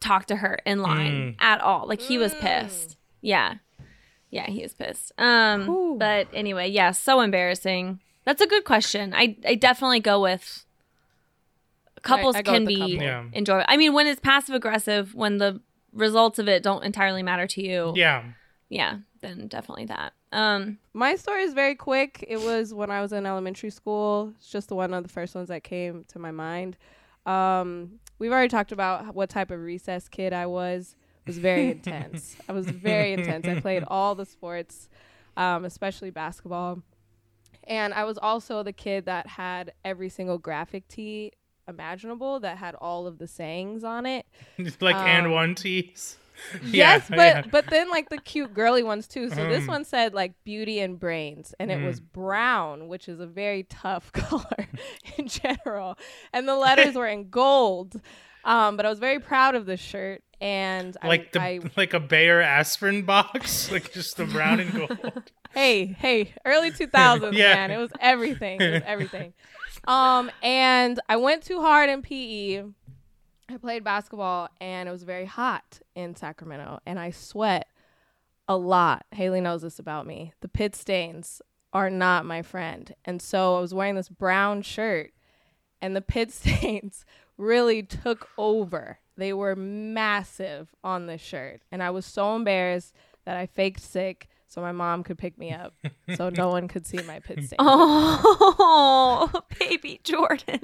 talk 0.00 0.26
to 0.26 0.36
her 0.36 0.58
in 0.66 0.82
line 0.82 1.34
Hmm. 1.38 1.44
at 1.44 1.60
all. 1.60 1.86
Like 1.86 2.00
he 2.02 2.18
was 2.18 2.34
pissed. 2.34 2.96
Yeah. 3.20 3.54
Yeah, 4.30 4.46
he 4.50 4.62
was 4.62 4.74
pissed. 4.74 5.12
Um 5.16 5.66
Whew. 5.66 5.96
but 5.98 6.26
anyway, 6.34 6.68
yeah, 6.68 6.90
so 6.90 7.20
embarrassing. 7.20 8.00
That's 8.24 8.40
a 8.42 8.46
good 8.46 8.64
question. 8.64 9.14
I 9.14 9.36
I 9.46 9.54
definitely 9.54 10.00
go 10.00 10.20
with 10.20 10.64
couples 12.02 12.36
I 12.36 12.42
go 12.42 12.52
can 12.52 12.64
be 12.64 12.76
couple. 12.76 12.90
Yeah. 12.94 13.24
enjoyable. 13.32 13.64
I 13.68 13.76
mean, 13.76 13.92
when 13.92 14.06
it's 14.06 14.20
passive 14.20 14.54
aggressive, 14.54 15.14
when 15.14 15.38
the 15.38 15.60
results 15.92 16.38
of 16.38 16.48
it 16.48 16.62
don't 16.62 16.84
entirely 16.84 17.22
matter 17.22 17.46
to 17.46 17.62
you 17.62 17.92
Yeah. 17.96 18.24
yeah, 18.68 18.98
then 19.20 19.46
definitely 19.48 19.84
that. 19.86 20.12
Um, 20.32 20.78
My 20.94 21.16
story 21.16 21.42
is 21.42 21.52
very 21.52 21.74
quick. 21.74 22.24
It 22.26 22.40
was 22.40 22.72
when 22.72 22.90
I 22.90 23.00
was 23.02 23.12
in 23.12 23.26
elementary 23.26 23.70
school. 23.70 24.32
It's 24.38 24.48
just 24.50 24.68
the 24.68 24.74
one 24.74 24.94
of 24.94 25.02
the 25.02 25.10
first 25.10 25.34
ones 25.34 25.48
that 25.48 25.62
came 25.64 26.04
to 26.08 26.18
my 26.18 26.30
mind. 26.30 26.76
Um, 27.26 28.00
we've 28.18 28.32
already 28.32 28.48
talked 28.48 28.72
about 28.72 29.14
what 29.14 29.28
type 29.28 29.50
of 29.50 29.60
recess 29.60 30.08
kid 30.08 30.32
I 30.32 30.46
was. 30.46 30.96
It 31.24 31.28
was 31.28 31.38
very 31.38 31.70
intense. 31.76 32.36
I 32.48 32.52
was 32.52 32.66
very 32.66 33.12
intense. 33.12 33.46
I 33.46 33.60
played 33.60 33.84
all 33.86 34.14
the 34.14 34.24
sports, 34.26 34.88
um, 35.36 35.64
especially 35.64 36.10
basketball. 36.10 36.82
And 37.64 37.94
I 37.94 38.04
was 38.04 38.18
also 38.18 38.62
the 38.64 38.72
kid 38.72 39.04
that 39.04 39.26
had 39.28 39.72
every 39.84 40.08
single 40.08 40.38
graphic 40.38 40.88
tee 40.88 41.32
imaginable 41.68 42.40
that 42.40 42.58
had 42.58 42.74
all 42.76 43.06
of 43.06 43.18
the 43.18 43.26
sayings 43.28 43.84
on 43.84 44.06
it. 44.06 44.26
like 44.80 44.96
and 44.96 45.26
Um, 45.26 45.32
one 45.32 45.54
tees. 45.54 46.18
Yes, 46.62 47.08
Yeah, 47.08 47.16
but 47.16 47.16
yeah. 47.36 47.42
but 47.50 47.70
then 47.70 47.88
like 47.90 48.08
the 48.08 48.18
cute 48.18 48.52
girly 48.54 48.82
ones 48.82 49.06
too. 49.06 49.28
So 49.30 49.48
this 49.48 49.64
Mm. 49.64 49.68
one 49.68 49.84
said 49.84 50.12
like 50.14 50.32
beauty 50.44 50.80
and 50.80 50.98
brains, 50.98 51.54
and 51.60 51.70
it 51.70 51.80
was 51.84 52.00
brown, 52.00 52.88
which 52.88 53.08
is 53.08 53.20
a 53.20 53.26
very 53.26 53.62
tough 53.64 54.10
color 54.12 54.66
in 55.18 55.28
general. 55.28 55.98
And 56.32 56.48
the 56.48 56.56
letters 56.56 56.94
were 56.94 57.06
in 57.06 57.28
gold. 57.30 58.00
Um, 58.44 58.76
but 58.76 58.84
I 58.84 58.88
was 58.88 58.98
very 58.98 59.20
proud 59.20 59.54
of 59.54 59.66
this 59.66 59.78
shirt, 59.78 60.22
and 60.40 60.96
like 61.04 61.30
the 61.30 61.40
I, 61.40 61.46
I 61.62 61.70
like 61.76 61.94
a 61.94 62.00
Bayer 62.00 62.40
aspirin 62.40 63.02
box, 63.04 63.70
like 63.70 63.92
just 63.92 64.16
the 64.16 64.24
brown 64.24 64.58
and 64.58 64.72
gold. 64.74 65.22
hey 65.54 65.86
hey 65.86 66.32
early 66.44 66.72
2000s 66.72 67.34
Yeah. 67.36 67.54
man, 67.54 67.70
it 67.70 67.76
was 67.78 67.92
everything. 68.00 68.60
It 68.60 68.72
was 68.72 68.82
everything. 68.84 69.32
Um, 69.86 70.30
and 70.42 71.00
I 71.08 71.16
went 71.16 71.42
too 71.42 71.60
hard 71.60 71.90
in 71.90 72.02
PE. 72.02 72.64
I 73.48 73.56
played 73.58 73.84
basketball 73.84 74.48
and 74.60 74.88
it 74.88 74.92
was 74.92 75.02
very 75.02 75.26
hot 75.26 75.80
in 75.94 76.14
Sacramento 76.14 76.80
and 76.86 76.98
I 76.98 77.10
sweat 77.10 77.66
a 78.48 78.56
lot. 78.56 79.04
Haley 79.10 79.40
knows 79.40 79.62
this 79.62 79.78
about 79.78 80.06
me. 80.06 80.32
The 80.40 80.48
pit 80.48 80.74
stains 80.74 81.42
are 81.72 81.90
not 81.90 82.24
my 82.24 82.42
friend. 82.42 82.94
And 83.04 83.20
so 83.20 83.56
I 83.56 83.60
was 83.60 83.74
wearing 83.74 83.94
this 83.94 84.08
brown 84.08 84.62
shirt 84.62 85.12
and 85.80 85.96
the 85.96 86.00
pit 86.00 86.30
stains 86.32 87.04
really 87.36 87.82
took 87.82 88.28
over. 88.38 88.98
They 89.16 89.32
were 89.32 89.56
massive 89.56 90.74
on 90.82 91.06
this 91.06 91.20
shirt. 91.20 91.62
And 91.70 91.82
I 91.82 91.90
was 91.90 92.06
so 92.06 92.34
embarrassed 92.34 92.94
that 93.24 93.36
I 93.36 93.46
faked 93.46 93.80
sick 93.80 94.28
so 94.52 94.60
my 94.60 94.72
mom 94.72 95.02
could 95.02 95.16
pick 95.16 95.38
me 95.38 95.50
up 95.50 95.72
so 96.14 96.28
no 96.36 96.50
one 96.50 96.68
could 96.68 96.86
see 96.86 97.02
my 97.04 97.20
pit 97.20 97.38
stain. 97.42 97.56
oh, 97.58 99.30
baby 99.58 99.98
Jordan, 100.04 100.60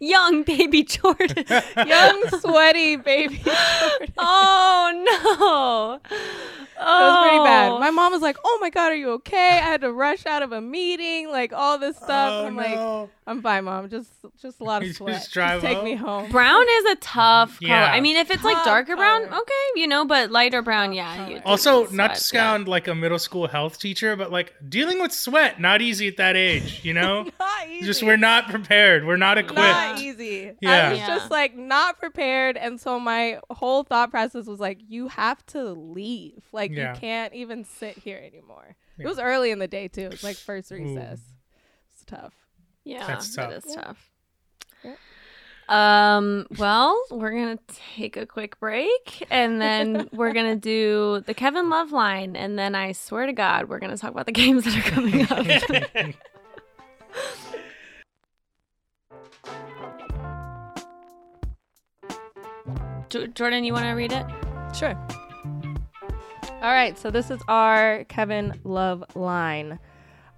young 0.00 0.42
baby 0.42 0.82
Jordan. 0.84 1.44
Young, 1.86 2.22
sweaty 2.40 2.96
baby. 2.96 3.36
Jordan. 3.44 4.12
oh 4.18 6.00
no, 6.02 6.10
It 6.10 6.80
was 6.80 7.28
pretty 7.28 7.44
bad. 7.44 7.72
Oh. 7.72 7.78
My 7.78 7.90
mom 7.90 8.12
was 8.12 8.22
like, 8.22 8.36
"Oh 8.44 8.58
my 8.60 8.70
god, 8.70 8.92
are 8.92 8.96
you 8.96 9.10
okay?" 9.12 9.48
I 9.58 9.60
had 9.72 9.80
to 9.82 9.92
rush 9.92 10.26
out 10.26 10.42
of 10.42 10.52
a 10.52 10.60
meeting, 10.60 11.28
like 11.30 11.52
all 11.52 11.78
this 11.78 11.96
stuff. 11.96 12.32
oh 12.32 12.46
I'm 12.46 12.56
like, 12.56 13.08
"I'm 13.26 13.42
fine, 13.42 13.64
mom. 13.64 13.88
Just, 13.88 14.10
just 14.40 14.60
a 14.60 14.64
lot 14.64 14.82
You 14.82 14.90
of 14.90 14.96
just 14.96 14.98
sweat. 14.98 15.28
drive 15.32 15.60
take 15.60 15.76
home? 15.76 15.84
me 15.84 15.94
home." 15.96 16.30
Brown 16.30 16.62
is 16.78 16.84
a 16.92 16.96
tough 16.96 17.58
color. 17.60 17.68
Yeah. 17.70 17.90
I 17.92 18.00
mean, 18.00 18.16
if 18.16 18.30
it's 18.30 18.44
like 18.44 18.56
Tough 18.56 18.64
darker 18.66 18.96
brown, 18.96 19.26
color. 19.28 19.40
okay, 19.42 19.80
you 19.80 19.86
know, 19.86 20.04
but 20.04 20.30
lighter 20.30 20.62
brown, 20.62 20.92
yeah. 20.92 21.28
you- 21.28 21.42
Also, 21.44 21.88
not 21.90 22.14
to 22.14 22.20
sweat, 22.20 22.38
yeah. 22.40 22.50
sound 22.52 22.68
like 22.68 22.86
a 22.88 22.94
middle 22.94 23.18
school 23.18 23.48
health 23.48 23.78
teacher, 23.80 24.14
but 24.16 24.30
like 24.30 24.54
dealing 24.68 25.00
with 25.02 25.12
sweat, 25.12 25.60
not 25.60 25.82
easy 25.82 26.06
at 26.08 26.16
that 26.18 26.36
age, 26.36 26.80
you 26.84 26.94
know? 26.94 27.24
Not 27.40 27.68
easy. 27.68 27.86
Just 27.86 28.02
we're 28.02 28.16
not 28.16 28.48
prepared. 28.50 29.04
We're 29.06 29.16
not 29.16 29.36
equipped. 29.38 29.56
not 29.58 29.67
easy. 29.98 30.52
Yeah. 30.60 30.86
I 30.86 30.90
was 30.90 30.98
Yeah. 30.98 31.06
just 31.06 31.30
like 31.30 31.56
not 31.56 31.98
prepared, 31.98 32.56
and 32.56 32.80
so 32.80 32.98
my 33.00 33.40
whole 33.50 33.84
thought 33.84 34.10
process 34.10 34.46
was 34.46 34.60
like, 34.60 34.78
"You 34.88 35.08
have 35.08 35.44
to 35.46 35.64
leave. 35.72 36.42
Like 36.52 36.70
Yeah. 36.72 36.94
you 36.94 37.00
can't 37.00 37.34
even 37.34 37.64
sit 37.64 37.96
here 37.98 38.18
anymore." 38.18 38.76
It 38.98 39.06
was 39.06 39.18
early 39.18 39.50
in 39.50 39.58
the 39.58 39.68
day 39.68 39.88
too. 39.88 40.02
It 40.02 40.10
was 40.10 40.24
like 40.24 40.36
first 40.36 40.70
recess. 40.70 41.20
It's 41.94 42.04
tough. 42.04 42.34
Yeah, 42.84 43.06
That's 43.06 43.34
that 43.36 43.50
tough. 43.50 43.64
is 43.66 43.74
tough. 43.74 44.10
Yeah. 44.84 44.94
Um. 45.68 46.46
Well, 46.58 46.98
we're 47.10 47.30
gonna 47.32 47.58
take 47.94 48.16
a 48.16 48.24
quick 48.24 48.58
break, 48.58 49.26
and 49.30 49.60
then 49.60 50.08
we're 50.12 50.32
gonna 50.32 50.56
do 50.56 51.22
the 51.26 51.34
Kevin 51.34 51.68
Love 51.68 51.92
line, 51.92 52.36
and 52.36 52.58
then 52.58 52.74
I 52.74 52.92
swear 52.92 53.26
to 53.26 53.34
God, 53.34 53.68
we're 53.68 53.78
gonna 53.78 53.98
talk 53.98 54.10
about 54.12 54.24
the 54.26 54.32
games 54.42 54.64
that 54.64 54.76
are 54.78 54.90
coming 54.90 55.26
up. 55.30 56.14
Jo- 63.08 63.26
Jordan, 63.26 63.64
you 63.64 63.72
want 63.72 63.84
to 63.84 63.92
read 63.92 64.12
it? 64.12 64.26
Sure. 64.76 64.94
All 66.60 66.72
right, 66.72 66.98
so 66.98 67.10
this 67.10 67.30
is 67.30 67.40
our 67.48 68.04
Kevin 68.04 68.60
Love 68.64 69.04
line. 69.14 69.78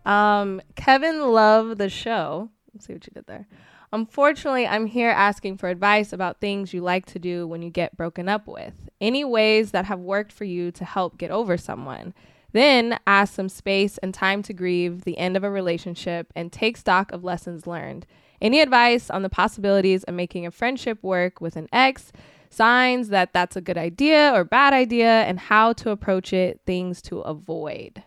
Um, 0.05 0.61
Kevin 0.77 1.33
Love 1.33 1.79
the 1.79 1.89
show. 1.89 2.51
Let's 2.73 2.87
see 2.87 2.93
what 2.93 3.07
you 3.07 3.13
did 3.15 3.27
there. 3.27 3.49
Unfortunately, 3.93 4.67
I'm 4.67 4.87
here 4.87 5.11
asking 5.11 5.57
for 5.57 5.69
advice 5.69 6.13
about 6.13 6.41
things 6.41 6.73
you 6.73 6.81
like 6.81 7.07
to 7.07 7.19
do 7.19 7.47
when 7.47 7.61
you 7.63 7.71
get 7.71 7.97
broken 7.97 8.29
up 8.29 8.47
with. 8.47 8.75
Any 9.01 9.25
ways 9.25 9.73
that 9.73 9.87
have 9.87 9.99
worked 9.99 10.31
for 10.31 10.45
you 10.45 10.71
to 10.73 10.85
help 10.85 11.19
get 11.19 11.33
over 11.33 11.57
someone. 11.57 12.15
Then 12.53 12.99
ask 13.07 13.35
some 13.35 13.49
space 13.49 13.99
and 13.99 14.15
time 14.15 14.43
to 14.45 14.53
grieve 14.53 15.03
the 15.03 15.19
end 15.19 15.37
of 15.37 15.43
a 15.43 15.51
relationship 15.51 16.33
and 16.37 16.53
take 16.53 16.77
stock 16.77 17.11
of 17.11 17.25
lessons 17.25 17.67
learned. 17.67 18.07
Any 18.41 18.61
advice 18.61 19.11
on 19.11 19.23
the 19.23 19.29
possibilities 19.29 20.05
of 20.05 20.15
making 20.15 20.47
a 20.47 20.51
friendship 20.51 21.03
work 21.03 21.41
with 21.41 21.57
an 21.57 21.69
ex, 21.73 22.13
signs 22.51 23.09
that 23.09 23.33
that's 23.33 23.57
a 23.57 23.61
good 23.61 23.79
idea 23.79 24.33
or 24.35 24.45
bad 24.45 24.73
idea, 24.73 25.23
and 25.23 25.39
how 25.39 25.73
to 25.75 25.91
approach 25.91 26.33
it, 26.33 26.61
things 26.67 27.01
to 27.03 27.21
avoid. 27.21 28.03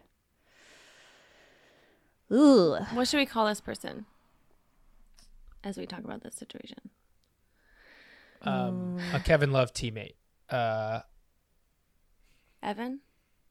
Ooh. 2.31 2.77
What 2.93 3.07
should 3.07 3.17
we 3.17 3.25
call 3.25 3.47
this 3.47 3.61
person 3.61 4.05
as 5.63 5.77
we 5.77 5.85
talk 5.85 6.03
about 6.03 6.23
this 6.23 6.35
situation? 6.35 6.89
Um, 8.41 8.97
a 9.13 9.19
Kevin 9.19 9.51
Love 9.51 9.73
teammate, 9.73 10.15
uh, 10.49 10.99
Evan. 12.61 12.99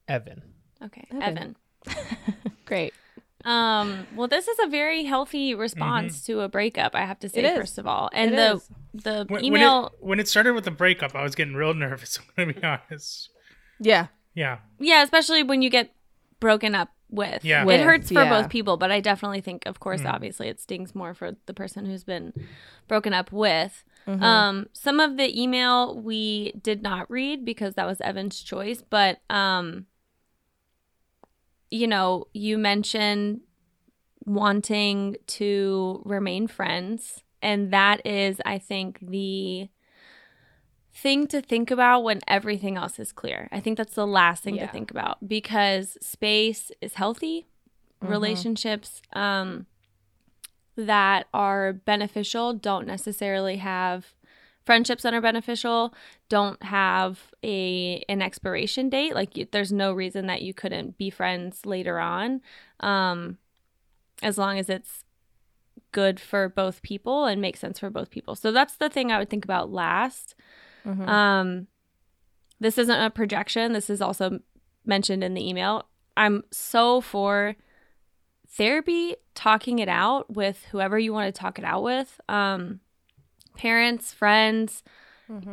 Evan. 0.08 0.42
Okay, 0.82 1.04
Evan. 1.10 1.22
Evan. 1.22 1.56
Great. 2.66 2.92
Um, 3.44 4.06
well, 4.14 4.28
this 4.28 4.48
is 4.48 4.58
a 4.62 4.68
very 4.68 5.04
healthy 5.04 5.54
response 5.54 6.24
to 6.26 6.40
a 6.40 6.48
breakup. 6.48 6.94
I 6.94 7.04
have 7.04 7.18
to 7.20 7.28
say, 7.28 7.42
first 7.54 7.78
of 7.78 7.86
all, 7.86 8.10
and 8.12 8.32
It 8.32 8.36
the 8.36 8.52
is. 8.54 8.68
the 8.94 9.26
when, 9.28 9.44
email. 9.44 9.82
when 9.82 9.86
it, 9.86 9.92
when 10.00 10.20
it 10.20 10.28
started 10.28 10.54
with 10.54 10.64
the 10.64 10.70
breakup, 10.70 11.14
I 11.14 11.22
was 11.22 11.34
getting 11.34 11.54
real 11.54 11.74
nervous. 11.86 12.18
I'm 12.18 12.46
gonna 12.46 12.60
be 12.60 12.62
honest. 12.62 13.30
Yeah. 13.80 14.08
Yeah, 14.34 14.58
yeah, 14.78 15.02
especially 15.02 15.42
when 15.42 15.60
you 15.60 15.68
get 15.68 15.92
broken 16.40 16.74
up 16.74 16.88
with. 17.10 17.44
Yeah. 17.44 17.68
it 17.68 17.80
hurts 17.80 18.08
for 18.08 18.22
yeah. 18.22 18.42
both 18.42 18.50
people, 18.50 18.78
but 18.78 18.90
I 18.90 19.00
definitely 19.00 19.42
think, 19.42 19.66
of 19.66 19.78
course, 19.78 20.02
obviously, 20.06 20.48
it 20.48 20.58
stings 20.58 20.94
more 20.94 21.12
for 21.12 21.36
the 21.44 21.52
person 21.52 21.84
who's 21.84 22.02
been 22.02 22.32
broken 22.88 23.12
up 23.12 23.30
with. 23.30 23.84
Um, 24.06 24.66
some 24.72 24.98
of 24.98 25.16
the 25.16 25.40
email 25.40 25.96
we 25.96 26.52
did 26.60 26.82
not 26.82 27.08
read 27.08 27.44
because 27.44 27.74
that 27.74 27.86
was 27.86 28.00
Evan's 28.00 28.42
choice, 28.42 28.82
but 28.82 29.20
um, 29.30 29.86
you 31.72 31.86
know, 31.86 32.26
you 32.34 32.58
mentioned 32.58 33.40
wanting 34.26 35.16
to 35.26 36.02
remain 36.04 36.46
friends, 36.46 37.22
and 37.40 37.72
that 37.72 38.06
is, 38.06 38.40
I 38.44 38.58
think, 38.58 38.98
the 39.00 39.68
thing 40.94 41.26
to 41.28 41.40
think 41.40 41.70
about 41.70 42.04
when 42.04 42.20
everything 42.28 42.76
else 42.76 42.98
is 42.98 43.10
clear. 43.10 43.48
I 43.50 43.60
think 43.60 43.78
that's 43.78 43.94
the 43.94 44.06
last 44.06 44.44
thing 44.44 44.56
Yeah. 44.56 44.66
to 44.66 44.72
think 44.72 44.90
about 44.90 45.26
because 45.26 45.96
space 46.02 46.70
is 46.82 46.94
healthy. 46.94 47.46
Relationships 48.02 49.00
um, 49.14 49.66
that 50.76 51.26
are 51.32 51.72
beneficial 51.72 52.52
don't 52.52 52.86
necessarily 52.86 53.56
have 53.56 54.14
friendships 54.64 55.02
that 55.02 55.12
are 55.14 55.20
beneficial 55.20 55.92
don't 56.28 56.62
have 56.62 57.32
a 57.44 58.02
an 58.08 58.22
expiration 58.22 58.88
date. 58.88 59.14
Like 59.14 59.36
you, 59.36 59.46
there's 59.50 59.72
no 59.72 59.92
reason 59.92 60.26
that 60.26 60.42
you 60.42 60.54
couldn't 60.54 60.96
be 60.98 61.10
friends 61.10 61.66
later 61.66 61.98
on 61.98 62.40
um 62.80 63.38
as 64.22 64.38
long 64.38 64.58
as 64.58 64.68
it's 64.70 65.04
good 65.90 66.20
for 66.20 66.48
both 66.48 66.80
people 66.82 67.24
and 67.24 67.40
makes 67.40 67.60
sense 67.60 67.78
for 67.78 67.90
both 67.90 68.10
people. 68.10 68.34
So 68.34 68.52
that's 68.52 68.76
the 68.76 68.88
thing 68.88 69.10
i 69.12 69.18
would 69.18 69.28
think 69.30 69.44
about 69.44 69.70
last. 69.72 70.34
Mhm. 70.86 71.08
um 71.08 71.66
this 72.60 72.78
isn't 72.78 73.02
a 73.04 73.10
projection. 73.10 73.72
This 73.72 73.90
is 73.90 74.00
also 74.00 74.38
mentioned 74.86 75.24
in 75.24 75.34
the 75.34 75.48
email. 75.48 75.88
I'm 76.16 76.44
so 76.52 77.00
for 77.00 77.56
therapy 78.48 79.16
talking 79.34 79.78
it 79.80 79.88
out 79.88 80.30
with 80.30 80.66
whoever 80.70 80.98
you 80.98 81.12
want 81.12 81.34
to 81.34 81.38
talk 81.40 81.58
it 81.58 81.64
out 81.64 81.82
with. 81.82 82.20
Um 82.28 82.80
parents 83.56 84.12
friends 84.12 84.82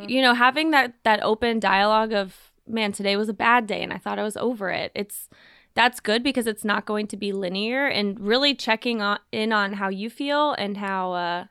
you 0.08 0.22
know 0.22 0.34
having 0.34 0.72
that 0.72 0.94
that 1.04 1.22
open 1.24 1.60
dialogue 1.60 2.12
of 2.12 2.52
man 2.68 2.92
today 2.92 3.16
was 3.16 3.30
a 3.30 3.34
bad 3.34 3.66
day 3.66 3.82
and 3.82 3.94
i 3.94 3.98
thought 3.98 4.20
i 4.20 4.24
was 4.24 4.38
over 4.38 4.70
it. 4.70 4.92
It's 4.94 5.30
that's 5.76 6.00
good 6.00 6.24
because 6.24 6.48
it's 6.48 6.66
not 6.66 6.86
going 6.86 7.08
to 7.08 7.18
be 7.18 7.32
linear 7.32 7.86
and 7.88 8.20
really 8.20 8.54
checking 8.56 9.02
on, 9.02 9.20
in 9.32 9.54
on 9.54 9.74
how 9.74 9.90
you 9.90 10.10
feel 10.10 10.54
and 10.54 10.78
how 10.78 11.14
uh 11.14 11.46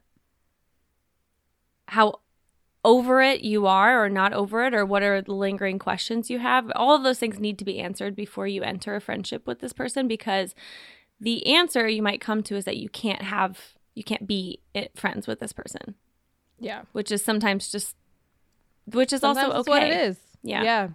how 1.87 2.21
over 2.85 3.23
it 3.23 3.41
you 3.41 3.67
are 3.67 4.05
or 4.05 4.09
not 4.09 4.33
over 4.33 4.65
it 4.65 4.75
or 4.75 4.85
what 4.85 5.03
are 5.03 5.23
the 5.23 5.33
lingering 5.35 5.79
questions 5.79 6.31
you 6.31 6.39
have. 6.39 6.71
All 6.75 6.95
of 6.95 7.03
those 7.03 7.19
things 7.19 7.41
need 7.41 7.59
to 7.59 7.65
be 7.65 7.81
answered 7.81 8.15
before 8.15 8.47
you 8.47 8.63
enter 8.63 8.95
a 8.95 9.01
friendship 9.01 9.47
with 9.47 9.61
this 9.61 9.73
person 9.73 10.07
because 10.07 10.55
the 11.21 11.47
answer 11.47 11.89
you 11.89 12.03
might 12.03 12.21
come 12.21 12.43
to 12.45 12.57
is 12.57 12.65
that 12.67 12.77
you 12.77 12.89
can't 12.89 13.23
have 13.23 13.75
you 13.95 14.05
can't 14.05 14.27
be 14.27 14.61
it, 14.75 14.97
friends 14.97 15.27
with 15.27 15.41
this 15.41 15.53
person 15.53 15.95
Yeah. 16.61 16.83
which 16.93 17.11
is 17.11 17.23
sometimes 17.25 17.71
just 17.71 17.95
which 18.87 19.13
is 19.13 19.21
Sometimes 19.21 19.49
also 19.49 19.59
it's 19.61 19.69
okay 19.69 19.71
what 19.71 19.83
it 19.83 20.01
is. 20.09 20.17
Yeah. 20.43 20.63
Yeah. 20.63 20.89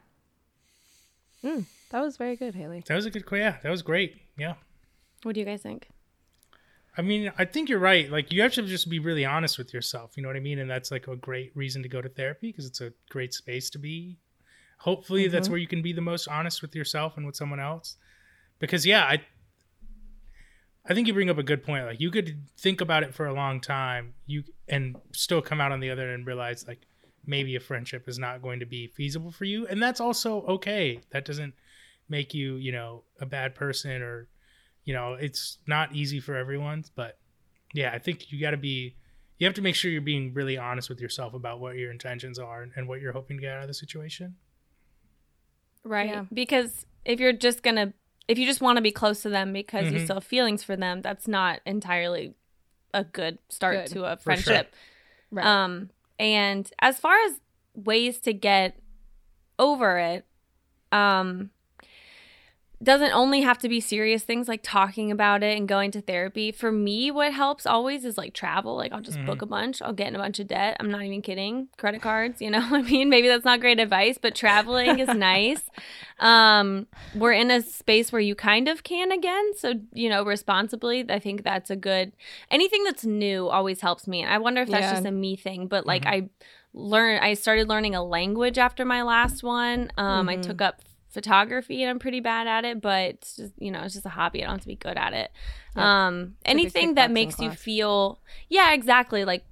Mm, 1.44 1.66
that 1.92 2.02
was 2.02 2.18
very 2.18 2.36
good, 2.36 2.56
Haley. 2.56 2.84
that 2.88 2.96
was 2.96 3.06
a 3.06 3.12
good. 3.12 3.24
Yeah, 3.32 3.58
that 3.62 3.70
was 3.70 3.82
great. 3.82 4.22
Yeah. 4.38 4.56
what 5.24 5.36
do 5.36 5.40
you 5.40 5.46
guys 5.46 5.62
think 5.62 5.88
I 6.96 7.02
mean, 7.02 7.32
I 7.40 7.46
think 7.46 7.70
you're 7.70 7.80
right. 7.80 8.10
Like, 8.12 8.32
you 8.32 8.44
have 8.44 8.54
to 8.54 8.62
just 8.62 8.88
be 8.88 9.00
really 9.00 9.26
honest 9.26 9.58
with 9.58 9.74
yourself. 9.74 10.12
You 10.16 10.22
know 10.22 10.30
what 10.30 10.36
I 10.36 10.42
mean? 10.42 10.60
And 10.60 10.70
that's 10.70 10.92
like 10.92 11.08
a 11.08 11.16
great 11.16 11.52
reason 11.56 11.82
to 11.82 11.90
go 11.90 12.02
to 12.02 12.10
therapy 12.10 12.52
because 12.52 12.68
it's 12.68 12.82
a 12.82 12.94
great 13.10 13.34
space 13.34 13.72
to 13.72 13.80
be. 13.80 14.20
Hopefully, 14.78 15.28
that's 15.28 15.50
where 15.50 15.58
you 15.58 15.68
can 15.68 15.82
be 15.82 15.94
the 15.94 16.02
most 16.02 16.28
honest 16.28 16.62
with 16.62 16.76
yourself 16.76 17.18
and 17.18 17.26
with 17.26 17.36
someone 17.36 17.60
else. 17.60 17.96
Because 18.60 18.86
yeah, 18.86 19.06
I, 19.06 19.22
I 20.86 20.94
think 20.94 21.08
you 21.08 21.14
bring 21.14 21.30
up 21.30 21.38
a 21.38 21.44
good 21.44 21.64
point. 21.64 21.86
Like, 21.86 22.02
you 22.02 22.12
could 22.12 22.42
think 22.58 22.82
about 22.82 23.04
it 23.04 23.14
for 23.14 23.26
a 23.26 23.34
long 23.34 23.62
time, 23.62 24.14
you 24.26 24.44
and 24.68 24.96
still 25.14 25.42
come 25.42 25.62
out 25.62 25.72
on 25.72 25.80
the 25.80 25.90
other 25.90 26.04
end 26.04 26.14
and 26.14 26.28
realize 26.28 26.68
like 26.68 26.82
maybe 27.26 27.56
a 27.56 27.60
friendship 27.60 28.08
is 28.10 28.20
not 28.20 28.42
going 28.42 28.60
to 28.60 28.66
be 28.66 28.88
feasible 28.88 29.32
for 29.32 29.46
you, 29.46 29.66
and 29.68 29.82
that's 29.82 30.02
also 30.02 30.42
okay. 30.42 31.00
That 31.12 31.24
doesn't 31.26 31.54
make 32.10 32.34
you, 32.34 32.56
you 32.56 32.72
know, 32.74 33.04
a 33.22 33.26
bad 33.26 33.56
person 33.56 34.02
or 34.02 34.28
you 34.86 34.94
know 34.94 35.14
it's 35.14 35.60
not 35.66 35.96
easy 35.96 36.20
for 36.20 36.36
everyone 36.36 36.84
but 36.94 37.18
yeah 37.74 37.92
i 37.94 37.98
think 37.98 38.34
you 38.34 38.42
got 38.42 38.52
to 38.52 38.58
be 38.58 38.98
you 39.38 39.48
have 39.48 39.54
to 39.54 39.62
make 39.62 39.76
sure 39.76 39.90
you're 39.90 40.02
being 40.02 40.34
really 40.34 40.58
honest 40.58 40.90
with 40.90 41.00
yourself 41.00 41.34
about 41.34 41.62
what 41.62 41.78
your 41.78 41.90
intentions 41.90 42.38
are 42.38 42.68
and 42.76 42.86
what 42.86 43.00
you're 43.00 43.14
hoping 43.14 43.38
to 43.38 43.42
get 43.42 43.56
out 43.56 43.62
of 43.62 43.70
the 43.70 43.74
situation 43.74 44.36
right 45.86 46.10
Yeah. 46.10 46.26
because 46.34 46.86
if 47.06 47.22
you're 47.22 47.32
just 47.32 47.64
gonna 47.64 47.94
if 48.28 48.38
you 48.38 48.46
just 48.46 48.62
want 48.62 48.78
to 48.78 48.82
be 48.82 48.92
close 48.92 49.22
to 49.24 49.30
them 49.30 49.52
because 49.54 49.92
you 49.92 50.00
Mhm. 50.00 50.04
still 50.04 50.16
have 50.18 50.24
feelings 50.24 50.64
for 50.64 50.76
them 50.76 51.02
that's 51.02 51.28
not 51.28 51.60
entirely 51.66 52.34
a 52.94 53.04
good 53.04 53.38
start 53.50 53.86
Good. 53.88 53.94
to 53.94 54.06
a 54.06 54.18
For 54.18 54.36
sure. 54.36 54.44
friendship 54.44 54.76
Right. 55.32 55.46
um 55.46 55.90
and 56.20 56.70
as 56.80 57.00
far 57.00 57.16
as 57.26 57.40
ways 57.76 58.20
to 58.22 58.34
get 58.34 58.80
over 59.60 59.98
it 59.98 60.26
um 60.92 61.50
doesn't 62.84 63.12
only 63.12 63.42
have 63.42 63.58
to 63.60 63.70
be 63.70 63.80
serious 63.80 64.24
things 64.24 64.48
like 64.48 64.62
talking 64.64 65.12
about 65.12 65.44
it 65.44 65.58
and 65.58 65.68
going 65.68 65.92
to 65.92 66.02
therapy. 66.02 66.52
For 66.52 66.72
me, 66.72 67.12
what 67.12 67.34
helps 67.34 67.66
always 67.66 68.04
is 68.06 68.18
like 68.18 68.34
travel. 68.34 68.76
Like 68.76 68.92
I'll 68.92 69.02
just 69.02 69.24
book 69.26 69.42
a 69.42 69.46
bunch. 69.46 69.82
I'll 69.82 69.94
get 69.94 70.08
in 70.08 70.16
a 70.16 70.20
bunch 70.20 70.40
of 70.40 70.48
debt. 70.48 70.78
I'm 70.80 70.92
not 70.92 71.04
even 71.04 71.22
kidding. 71.22 71.70
Credit 71.78 72.02
cards, 72.02 72.42
you 72.42 72.50
know. 72.50 72.60
I 72.72 72.82
mean, 72.82 73.10
maybe 73.10 73.28
that's 73.28 73.46
not 73.46 73.60
great 73.62 73.80
advice, 73.80 74.18
but 74.22 74.36
traveling 74.36 75.00
is 75.00 75.10
nice. 75.10 75.62
Um, 76.20 76.88
we're 77.14 77.34
in 77.34 77.52
a 77.52 77.62
space 77.62 78.12
where 78.12 78.22
you 78.22 78.34
kind 78.36 78.68
of 78.68 78.84
can 78.84 79.12
again, 79.12 79.56
so 79.56 79.74
you 79.94 80.10
know, 80.10 80.24
responsibly. 80.24 81.06
I 81.10 81.20
think 81.20 81.44
that's 81.44 81.70
a 81.70 81.76
good. 81.76 82.12
Anything 82.50 82.84
that's 82.84 83.06
new 83.06 83.50
always 83.50 83.82
helps 83.82 84.08
me. 84.08 84.22
And 84.24 84.34
I 84.34 84.40
wonder 84.40 84.62
if 84.62 84.70
that's 84.70 84.88
Yeah. 84.88 84.94
just 84.94 85.06
a 85.06 85.12
me 85.12 85.36
thing, 85.36 85.68
but 85.68 85.86
like 85.86 86.06
I 86.08 86.30
learn 86.74 87.20
I 87.22 87.36
started 87.36 87.70
learning 87.70 87.94
a 87.94 88.04
language 88.04 88.58
after 88.58 88.84
my 88.84 89.04
last 89.04 89.44
one. 89.44 89.92
Um, 89.98 90.28
I 90.28 90.38
took 90.38 90.60
up 90.62 90.82
photography 91.14 91.84
and 91.84 91.90
I'm 91.90 92.00
pretty 92.00 92.20
bad 92.20 92.48
at 92.48 92.66
it, 92.66 92.82
but 92.82 93.10
it's 93.10 93.36
just 93.36 93.54
you 93.58 93.72
know, 93.72 93.82
it's 93.82 93.94
just 93.94 94.06
a 94.06 94.10
hobby. 94.10 94.44
I 94.44 94.48
don't 94.48 94.56
have 94.56 94.62
to 94.62 94.68
be 94.68 94.76
good 94.76 94.98
at 94.98 95.14
it. 95.14 95.32
Um, 95.76 96.36
anything 96.46 96.96
that 96.96 97.12
makes 97.12 97.40
you 97.40 97.52
feel 97.52 98.20
yeah, 98.50 98.74
exactly. 98.74 99.26
Like 99.26 99.46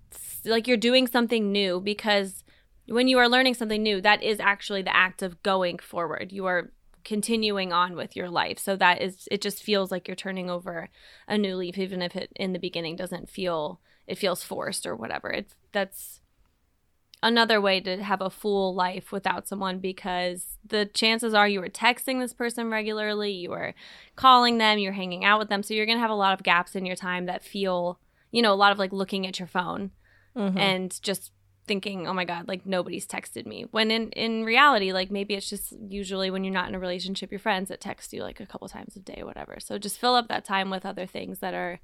like 0.46 0.68
you're 0.68 0.78
doing 0.78 1.08
something 1.08 1.52
new 1.52 1.80
because 1.80 2.44
when 2.88 3.08
you 3.08 3.18
are 3.20 3.30
learning 3.30 3.54
something 3.54 3.82
new, 3.82 4.02
that 4.02 4.22
is 4.24 4.40
actually 4.40 4.82
the 4.82 4.96
act 4.96 5.22
of 5.22 5.42
going 5.44 5.80
forward. 5.80 6.32
You 6.32 6.46
are 6.46 6.72
continuing 7.04 7.72
on 7.74 7.96
with 7.96 8.16
your 8.16 8.30
life. 8.30 8.60
So 8.60 8.76
that 8.76 9.02
is 9.02 9.28
it 9.32 9.42
just 9.42 9.64
feels 9.64 9.92
like 9.92 10.08
you're 10.08 10.16
turning 10.16 10.50
over 10.50 10.90
a 11.28 11.38
new 11.38 11.56
leaf 11.56 11.78
even 11.78 12.02
if 12.02 12.16
it 12.16 12.32
in 12.36 12.54
the 12.54 12.60
beginning 12.60 12.96
doesn't 12.96 13.30
feel 13.30 13.80
it 14.08 14.18
feels 14.18 14.44
forced 14.44 14.86
or 14.86 14.96
whatever. 14.96 15.30
It's 15.30 15.56
that's 15.72 16.21
another 17.24 17.62
way 17.62 17.80
to 17.80 18.02
have 18.04 18.22
a 18.22 18.30
full 18.30 18.74
life 18.74 19.12
without 19.12 19.48
someone 19.48 19.78
because 19.80 20.58
the 20.66 20.86
chances 20.86 21.34
are 21.34 21.48
you 21.48 21.62
were 21.62 21.70
texting 21.70 22.20
this 22.20 22.34
person 22.34 22.70
regularly, 22.70 23.32
you 23.32 23.50
were 23.52 23.74
calling 24.16 24.58
them, 24.58 24.80
you're 24.80 24.94
hanging 24.94 25.24
out 25.24 25.38
with 25.40 25.50
them. 25.50 25.62
So 25.64 25.74
you're 25.74 25.86
going 25.86 25.98
to 25.98 26.02
have 26.02 26.10
a 26.10 26.16
lot 26.16 26.34
of 26.34 26.44
gaps 26.44 26.76
in 26.76 26.86
your 26.86 26.96
time 26.96 27.28
that 27.28 27.44
feel, 27.44 28.00
you 28.32 28.42
know, 28.42 28.54
a 28.54 28.56
lot 28.56 28.72
of 28.72 28.80
like 28.80 28.92
looking 28.92 29.28
at 29.28 29.38
your 29.40 29.48
phone 29.48 29.92
Mhm. 30.36 30.58
and 30.58 31.02
just 31.04 31.32
thinking, 31.68 32.08
"Oh 32.08 32.14
my 32.14 32.26
god, 32.26 32.48
like 32.48 32.66
nobody's 32.66 33.06
texted 33.06 33.46
me." 33.46 33.66
When 33.70 33.92
in 33.92 34.10
in 34.14 34.44
reality, 34.44 34.92
like 34.92 35.12
maybe 35.12 35.36
it's 35.36 35.50
just 35.50 35.74
usually 35.90 36.32
when 36.32 36.44
you're 36.44 36.54
not 36.54 36.68
in 36.70 36.76
a 36.76 36.80
relationship, 36.80 37.32
your 37.32 37.40
friends 37.40 37.70
that 37.70 37.80
text 37.82 38.14
you 38.14 38.24
like 38.24 38.40
a 38.40 38.46
couple 38.48 38.68
times 38.68 38.96
a 38.96 39.00
day, 39.00 39.22
whatever. 39.24 39.58
So 39.60 39.78
just 39.78 40.00
fill 40.00 40.16
up 40.16 40.28
that 40.30 40.44
time 40.46 40.70
with 40.72 40.86
other 40.86 41.06
things 41.06 41.40
that 41.40 41.54
are 41.54 41.80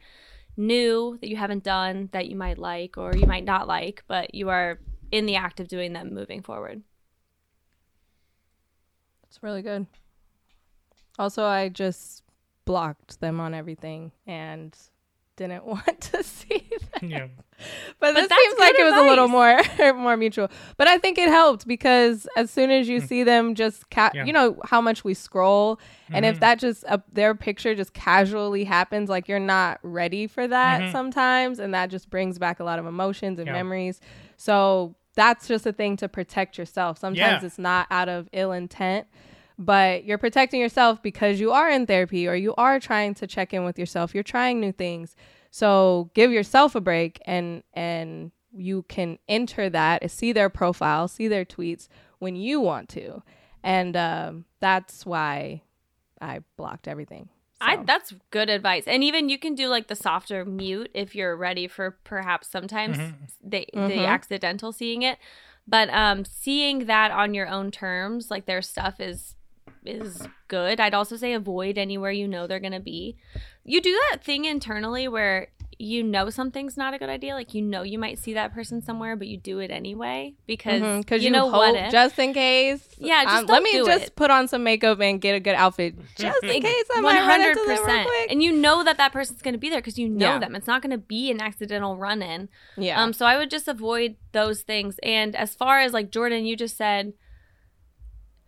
new 0.56 1.18
that 1.22 1.30
you 1.30 1.36
haven't 1.36 1.64
done 1.64 2.10
that 2.12 2.28
you 2.28 2.36
might 2.36 2.58
like 2.58 2.98
or 2.98 3.16
you 3.16 3.28
might 3.28 3.46
not 3.46 3.68
like, 3.68 4.04
but 4.08 4.34
you 4.34 4.50
are 4.50 4.80
in 5.12 5.26
the 5.26 5.36
act 5.36 5.60
of 5.60 5.68
doing 5.68 5.94
them 5.94 6.14
moving 6.14 6.42
forward. 6.42 6.82
That's 9.24 9.42
really 9.44 9.62
good. 9.62 9.88
Also, 11.20 11.44
I 11.46 11.70
just 11.70 12.24
blocked 12.66 13.20
them 13.20 13.40
on 13.40 13.54
everything 13.54 14.12
and 14.26 14.78
didn't 15.36 15.66
want 15.66 16.02
to 16.02 16.24
see 16.24 16.70
them. 17.00 17.10
Yeah. 17.10 17.28
But, 18.00 18.14
this 18.14 18.28
that's 18.28 18.42
seems 18.42 18.60
like 18.60 18.74
good 18.76 18.82
it 18.82 18.92
was 18.92 19.00
a 19.04 19.08
little 19.10 19.28
more 19.28 19.60
more 19.94 20.16
mutual. 20.18 20.50
But 20.78 20.88
I 20.88 20.98
think 21.00 21.18
it 21.18 21.30
helped 21.30 21.68
because 21.68 22.28
as 22.38 22.52
soon 22.52 22.70
as 22.70 22.88
you 22.88 23.00
see 23.00 23.24
them 23.24 23.56
just 23.56 23.90
ca- 23.90 24.10
Hmm. 24.12 24.18
Yeah. 24.18 24.26
you 24.26 24.34
know 24.34 24.58
how 24.66 24.80
much 24.80 25.04
we 25.04 25.14
scroll 25.16 25.80
and 26.12 26.24
if 26.24 26.38
Mhm. 26.38 26.40
that 26.42 26.60
just 26.60 26.84
uh, 26.88 27.00
their 27.12 27.34
picture 27.36 27.74
just 27.76 27.94
casually 27.94 28.64
happens 28.64 29.10
like 29.10 29.28
you're 29.28 29.40
not 29.40 29.80
ready 29.82 30.28
for 30.28 30.48
that 30.48 30.82
Mhm. 30.82 30.92
sometimes 30.92 31.60
and 31.60 31.74
that 31.74 31.90
just 31.90 32.10
brings 32.12 32.38
back 32.38 32.60
a 32.60 32.64
lot 32.64 32.78
of 32.80 32.86
emotions 32.86 33.40
and 33.40 33.48
Yeah. 33.48 33.54
memories. 33.54 34.00
So 34.38 34.96
that's 35.18 35.48
just 35.48 35.66
a 35.66 35.74
thing 35.74 35.98
to 35.98 36.08
protect 36.08 36.58
yourself. 36.58 37.00
Sometimes 37.00 37.42
Yeah. 37.42 37.46
it's 37.46 37.58
not 37.60 37.88
out 37.92 38.08
of 38.08 38.30
ill 38.32 38.52
intent, 38.52 39.08
but 39.58 40.06
you're 40.06 40.20
protecting 40.20 40.62
yourself 40.62 41.02
because 41.02 41.40
you 41.40 41.52
are 41.52 41.70
in 41.70 41.88
therapy 41.88 42.28
or 42.28 42.36
you 42.36 42.54
are 42.56 42.80
trying 42.80 43.16
to 43.16 43.26
check 43.28 43.54
in 43.54 43.66
with 43.66 43.80
yourself. 43.80 44.14
You're 44.14 44.24
trying 44.24 44.60
new 44.62 44.72
things. 44.72 45.16
So 45.50 46.12
give 46.14 46.32
yourself 46.32 46.76
a 46.76 46.82
break 46.82 47.20
and 47.26 47.64
and 47.74 48.32
you 48.56 48.84
can 48.84 49.18
enter 49.28 49.70
that, 49.70 50.10
see 50.12 50.32
their 50.34 50.50
profile, 50.50 51.08
see 51.08 51.28
their 51.28 51.46
tweets 51.46 51.88
when 52.20 52.36
you 52.36 52.62
want 52.62 52.88
to. 52.90 53.22
And 53.64 53.98
um, 53.98 54.46
that's 54.60 55.06
why 55.06 55.64
I 56.22 56.42
blocked 56.58 56.88
everything. 56.88 57.30
I 57.60 57.78
that's 57.84 58.14
good 58.32 58.50
advice. 58.50 58.84
And 58.88 59.04
even 59.04 59.30
you 59.30 59.40
can 59.40 59.56
do 59.56 59.68
like 59.68 59.88
the 59.88 59.96
softer 59.96 60.46
mute 60.46 60.92
if 60.94 61.16
you're 61.16 61.36
ready 61.36 61.68
for 61.68 61.92
perhaps 62.04 62.48
sometimes 62.48 62.98
Mhm. 62.98 63.14
the 63.44 63.68
Mhm. 63.74 63.88
the 63.88 64.06
accidental 64.06 64.72
seeing 64.72 65.02
it. 65.02 65.18
But 65.68 65.90
um 65.90 66.24
seeing 66.26 66.86
that 66.86 67.12
on 67.12 67.34
your 67.34 67.48
own 67.48 67.72
terms, 67.72 68.30
like 68.32 68.46
their 68.46 68.62
stuff 68.62 69.00
is 69.00 69.36
is 69.86 70.28
good. 70.48 70.80
I'd 70.80 70.94
also 70.94 71.16
say 71.18 71.34
avoid 71.34 71.78
anywhere 71.78 72.12
you 72.12 72.28
know 72.28 72.46
they're 72.48 72.60
going 72.60 72.74
to 72.74 72.80
be. 72.80 73.16
You 73.64 73.80
do 73.82 73.98
that 74.12 74.24
thing 74.24 74.44
internally 74.46 75.08
where 75.08 75.48
you 75.80 76.02
know 76.04 76.30
something's 76.32 76.76
not 76.76 76.96
a 76.96 76.98
good 76.98 77.10
idea, 77.10 77.36
like 77.36 77.54
you 77.54 77.62
know 77.62 77.84
you 77.84 78.00
might 78.00 78.18
see 78.18 78.34
that 78.34 78.52
person 78.54 78.82
somewhere, 78.82 79.16
but 79.16 79.28
you 79.28 79.38
do 79.38 79.60
it 79.60 79.70
anyway 79.70 80.34
because 80.48 80.82
Mhm, 80.82 81.06
'cause 81.06 81.22
you, 81.24 81.30
know 81.30 81.52
hope 81.52 81.60
what 81.60 81.76
if. 81.76 81.92
just 81.92 82.18
in 82.18 82.34
case. 82.34 82.88
Yeah, 82.98 83.24
just 83.26 83.36
um, 83.42 83.46
don't 83.46 83.54
let 83.54 83.64
me 83.64 83.72
do 83.74 83.86
just 83.86 84.06
it. 84.06 84.16
put 84.16 84.32
on 84.32 84.48
some 84.48 84.64
makeup 84.64 85.00
and 85.00 85.22
get 85.22 85.36
a 85.36 85.40
good 85.40 85.54
outfit 85.54 85.94
just 86.16 86.44
in 86.44 86.64
case 86.64 86.86
I 86.96 87.02
might 87.02 87.28
run 87.28 87.42
into 87.42 87.60
them 87.68 87.86
real 87.86 88.04
quick. 88.06 88.32
And 88.32 88.42
you 88.42 88.52
know 88.54 88.84
that 88.84 88.98
that 88.98 89.14
person's 89.14 89.44
going 89.44 89.54
to 89.54 89.60
be 89.60 89.70
there 89.70 89.78
because 89.80 90.00
you 90.00 90.10
know 90.10 90.26
Yeah. 90.26 90.40
them. 90.40 90.56
It's 90.56 90.66
not 90.66 90.82
going 90.82 90.92
to 90.92 90.98
be 90.98 91.30
an 91.30 91.40
accidental 91.42 91.96
run 91.96 92.24
in. 92.24 92.50
yeah, 92.76 93.00
Um, 93.02 93.14
so 93.14 93.28
I 93.28 93.38
would 93.38 93.52
just 93.52 93.68
avoid 93.68 94.16
those 94.32 94.62
things. 94.64 95.00
And 95.04 95.36
as 95.36 95.54
far 95.54 95.80
as 95.80 95.94
like 95.94 96.10
Jordan, 96.10 96.46
you 96.48 96.56
just 96.58 96.76
said, 96.76 97.14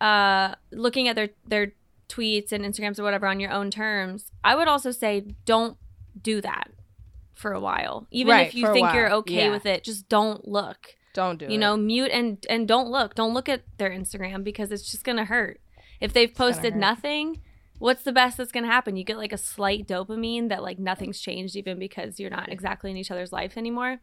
uh, 0.00 0.54
looking 0.72 1.08
at 1.08 1.14
their 1.16 1.28
their 1.46 1.72
tweets 2.08 2.50
and 2.50 2.64
Instagrams 2.64 2.98
or 2.98 3.04
whatever 3.04 3.26
on 3.26 3.38
your 3.38 3.52
own 3.52 3.70
terms, 3.70 4.32
I 4.42 4.56
would 4.56 4.66
also 4.66 4.90
say 4.90 5.26
don't 5.44 5.76
do 6.20 6.40
that 6.40 6.70
for 7.40 7.52
a 7.52 7.60
while. 7.60 8.06
Even 8.10 8.32
Right, 8.32 8.46
if 8.48 8.54
you 8.54 8.72
think 8.72 8.92
you're 8.94 9.12
okay 9.14 9.46
Yeah. 9.46 9.50
with 9.50 9.66
it, 9.66 9.82
just 9.84 10.08
don't 10.08 10.46
look. 10.46 10.94
don't 11.12 11.38
do 11.38 11.46
you 11.46 11.50
it. 11.50 11.52
You 11.54 11.58
know, 11.58 11.76
mute 11.76 12.10
and 12.12 12.44
and 12.48 12.68
don't 12.68 12.88
look. 12.88 13.14
Don't 13.16 13.34
look 13.34 13.48
at 13.48 13.62
their 13.78 13.90
Instagram 13.90 14.44
because 14.44 14.70
it's 14.70 14.90
just 14.90 15.02
gonna 15.04 15.24
hurt. 15.24 15.60
If 16.00 16.12
they've 16.12 16.32
posted 16.32 16.76
nothing, 16.76 17.40
what's 17.78 18.04
the 18.04 18.12
best 18.12 18.36
that's 18.36 18.52
gonna 18.52 18.68
happen? 18.68 18.96
You 18.96 19.02
get 19.04 19.18
like 19.18 19.32
a 19.32 19.38
slight 19.38 19.88
dopamine 19.88 20.48
that 20.50 20.62
like 20.62 20.78
nothing's 20.78 21.20
changed 21.20 21.56
even 21.56 21.78
because 21.80 22.20
you're 22.20 22.30
not 22.30 22.48
exactly 22.52 22.90
in 22.92 22.96
each 22.96 23.10
other's 23.10 23.32
life 23.32 23.56
anymore. 23.56 23.98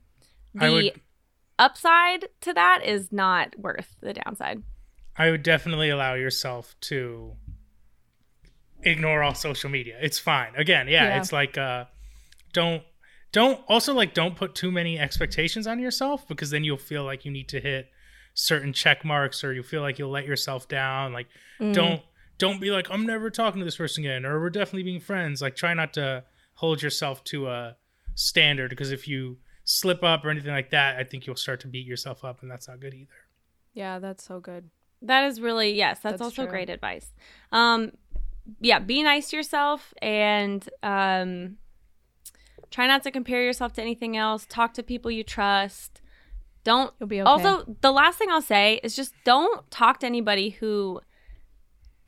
The 0.53 0.71
would- 0.71 1.01
upside 1.59 2.25
to 2.41 2.53
that 2.53 2.81
is 2.83 3.11
not 3.11 3.57
worth 3.57 3.95
the 4.01 4.13
downside. 4.13 4.63
I 5.17 5.31
would 5.31 5.43
definitely 5.43 5.89
allow 5.89 6.13
yourself 6.13 6.75
to 6.81 7.35
ignore 8.83 9.23
all 9.23 9.33
social 9.33 9.69
media. 9.69 9.97
It's 10.01 10.19
fine. 10.19 10.53
Again, 10.55 10.87
yeah, 10.87 11.05
Yeah. 11.05 11.19
it's 11.19 11.31
like 11.33 11.57
uh 11.57 11.85
don't 12.53 12.83
don't 13.31 13.59
also 13.67 13.93
like 13.93 14.13
don't 14.13 14.35
put 14.35 14.55
too 14.55 14.71
many 14.71 14.97
expectations 14.97 15.67
on 15.67 15.79
yourself 15.79 16.27
because 16.27 16.49
then 16.49 16.63
you'll 16.63 16.77
feel 16.77 17.03
like 17.03 17.25
you 17.25 17.31
need 17.31 17.49
to 17.49 17.59
hit 17.59 17.89
certain 18.33 18.71
check 18.73 19.03
marks 19.03 19.43
or 19.43 19.53
you 19.53 19.63
feel 19.63 19.81
like 19.81 19.97
you'll 19.99 20.11
let 20.11 20.25
yourself 20.25 20.67
down. 20.67 21.13
Like 21.13 21.27
Mm. 21.59 21.73
don't 21.73 22.01
don't 22.37 22.61
be 22.61 22.69
like 22.71 22.89
I'm 22.91 23.05
never 23.05 23.29
talking 23.29 23.59
to 23.59 23.65
this 23.65 23.77
person 23.77 24.03
again 24.03 24.25
or 24.25 24.39
we're 24.39 24.49
definitely 24.51 24.83
being 24.83 24.99
friends. 24.99 25.41
Like 25.41 25.55
try 25.55 25.73
not 25.73 25.93
to 25.93 26.23
hold 26.55 26.81
yourself 26.81 27.23
to 27.25 27.47
a 27.47 27.75
standard 28.15 28.69
because 28.69 28.91
if 28.91 29.07
you 29.07 29.37
slip 29.63 30.03
up 30.03 30.23
or 30.23 30.29
anything 30.29 30.51
like 30.53 30.69
that, 30.71 30.97
I 30.97 31.03
think 31.03 31.25
you'll 31.27 31.35
start 31.35 31.59
to 31.61 31.67
beat 31.67 31.85
yourself 31.85 32.23
up 32.23 32.41
and 32.41 32.49
that's 32.49 32.67
not 32.67 32.79
good 32.79 32.93
either. 32.93 33.09
Yeah, 33.73 33.99
that's 33.99 34.23
so 34.23 34.39
good. 34.39 34.69
That 35.01 35.25
is 35.25 35.41
really 35.41 35.73
yes, 35.73 35.99
that's, 35.99 36.13
That's 36.13 36.21
also 36.21 36.43
true. 36.43 36.51
great 36.51 36.69
advice. 36.69 37.11
Um 37.51 37.91
yeah, 38.61 38.79
be 38.79 39.03
nice 39.03 39.29
to 39.31 39.35
yourself 39.35 39.93
and 40.01 40.67
um 40.83 41.57
try 42.71 42.87
not 42.87 43.03
to 43.03 43.11
compare 43.11 43.43
yourself 43.43 43.73
to 43.73 43.81
anything 43.81 44.15
else. 44.17 44.45
Talk 44.47 44.73
to 44.75 44.83
people 44.83 45.09
you 45.11 45.23
trust. 45.23 46.01
Don't 46.63 46.93
You'll 46.99 47.07
be 47.07 47.21
okay. 47.21 47.29
Also, 47.29 47.77
the 47.81 47.91
last 47.91 48.17
thing 48.17 48.29
I'll 48.29 48.41
say 48.41 48.79
is 48.83 48.95
just 48.95 49.13
don't 49.23 49.69
talk 49.71 49.99
to 50.01 50.05
anybody 50.05 50.49
who 50.49 50.99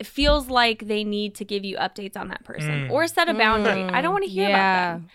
feels 0.02 0.48
like 0.48 0.86
they 0.86 1.04
need 1.04 1.34
to 1.36 1.44
give 1.44 1.64
you 1.64 1.76
updates 1.76 2.16
on 2.16 2.28
that 2.28 2.44
person 2.44 2.88
Mm. 2.88 2.90
or 2.90 3.06
set 3.06 3.28
a 3.28 3.34
boundary. 3.34 3.84
I 3.84 4.00
don't 4.00 4.12
want 4.12 4.24
to 4.24 4.30
hear 4.30 4.48
yeah. 4.48 4.56
about 4.94 5.00
them. 5.00 5.08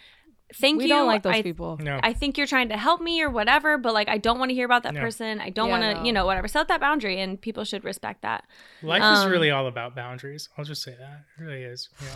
Thank 0.53 0.77
we 0.77 0.83
you. 0.83 0.89
don't 0.89 1.07
like 1.07 1.23
those 1.23 1.35
I, 1.35 1.41
people. 1.41 1.77
No. 1.81 1.99
I 2.03 2.13
think 2.13 2.37
you're 2.37 2.45
trying 2.47 2.69
to 2.69 2.77
help 2.77 3.01
me 3.01 3.21
or 3.23 3.29
whatever, 3.31 3.79
but 3.79 3.93
like 3.95 4.07
I 4.09 4.19
don't 4.19 4.37
want 4.37 4.49
to 4.49 4.55
hear 4.55 4.65
about 4.65 4.83
that 4.83 4.93
No. 4.93 5.01
person. 5.01 5.39
I 5.41 5.49
don't 5.49 5.69
Yeah, 5.69 5.79
want 5.79 5.83
to, 5.83 5.93
no. 6.01 6.05
you 6.05 6.13
know, 6.13 6.25
whatever. 6.27 6.47
Set 6.47 6.67
that 6.67 6.79
boundary 6.79 7.19
and 7.19 7.41
people 7.41 7.63
should 7.65 7.83
respect 7.83 8.21
that. 8.21 8.45
Life 8.83 9.01
is 9.01 9.25
Um, 9.25 9.31
really 9.31 9.49
all 9.49 9.65
about 9.67 9.95
boundaries. 9.95 10.49
I'll 10.55 10.63
just 10.65 10.83
say 10.83 10.95
that. 10.99 11.23
It 11.39 11.43
really 11.43 11.63
is. 11.63 11.89
Yeah. 12.01 12.07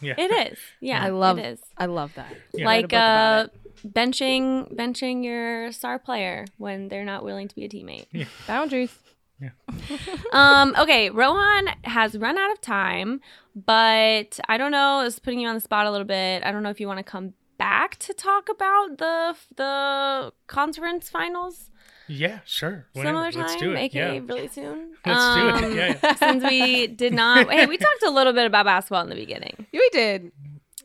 Yeah. 0.00 0.14
It 0.16 0.52
is. 0.52 0.58
Yeah. 0.80 1.02
I 1.02 1.08
love 1.08 1.38
it 1.38 1.46
is. 1.46 1.60
I 1.76 1.86
love 1.86 2.14
that. 2.14 2.32
Yeah. 2.52 2.66
Like 2.66 2.92
uh 2.92 3.48
benching 3.86 4.74
benching 4.74 5.24
your 5.24 5.72
star 5.72 5.98
player 5.98 6.44
when 6.56 6.88
they're 6.88 7.04
not 7.04 7.24
willing 7.24 7.48
to 7.48 7.54
be 7.54 7.64
a 7.64 7.68
teammate. 7.68 8.06
it. 8.12 8.28
boundaries. 8.46 8.96
Yeah. 9.40 9.50
um, 10.32 10.74
okay, 10.76 11.10
Rohan 11.10 11.68
has 11.84 12.18
run 12.18 12.36
out 12.36 12.50
of 12.50 12.60
time, 12.60 13.20
but 13.54 14.40
I 14.48 14.58
don't 14.58 14.72
know. 14.72 15.04
It's 15.06 15.20
putting 15.20 15.38
you 15.38 15.48
on 15.48 15.54
the 15.54 15.60
spot 15.60 15.86
a 15.86 15.92
little 15.92 16.06
bit. 16.06 16.42
I 16.44 16.50
don't 16.50 16.64
know 16.64 16.70
if 16.70 16.80
you 16.80 16.88
want 16.88 16.98
to 16.98 17.04
come 17.04 17.34
back 17.56 17.96
to 17.98 18.14
talk 18.14 18.48
about 18.48 18.98
the 18.98 19.36
the 19.56 20.32
conference 20.46 21.08
finals 21.08 21.70
Yeah, 22.08 22.40
sure. 22.44 22.86
some 22.94 23.00
Whenever. 23.04 23.18
other 23.18 23.32
time, 23.32 23.40
Let's 23.46 23.56
do 23.56 23.72
it. 23.72 23.78
aka 23.78 24.14
Yeah. 24.14 24.20
really 24.24 24.48
soon. 24.48 24.94
Let's 25.04 25.34
do 25.34 25.40
Um, 25.40 25.64
it. 25.64 25.74
Yeah, 25.76 25.98
yeah. 26.02 26.14
Since 26.14 26.44
we 26.44 26.86
did 26.86 27.12
not, 27.12 27.50
hey, 27.50 27.66
we 27.66 27.76
talked 27.76 28.02
a 28.04 28.10
little 28.10 28.32
bit 28.32 28.46
about 28.46 28.64
basketball 28.66 29.02
in 29.02 29.08
the 29.10 29.14
beginning, 29.14 29.66
We 29.72 29.88
did. 29.92 30.32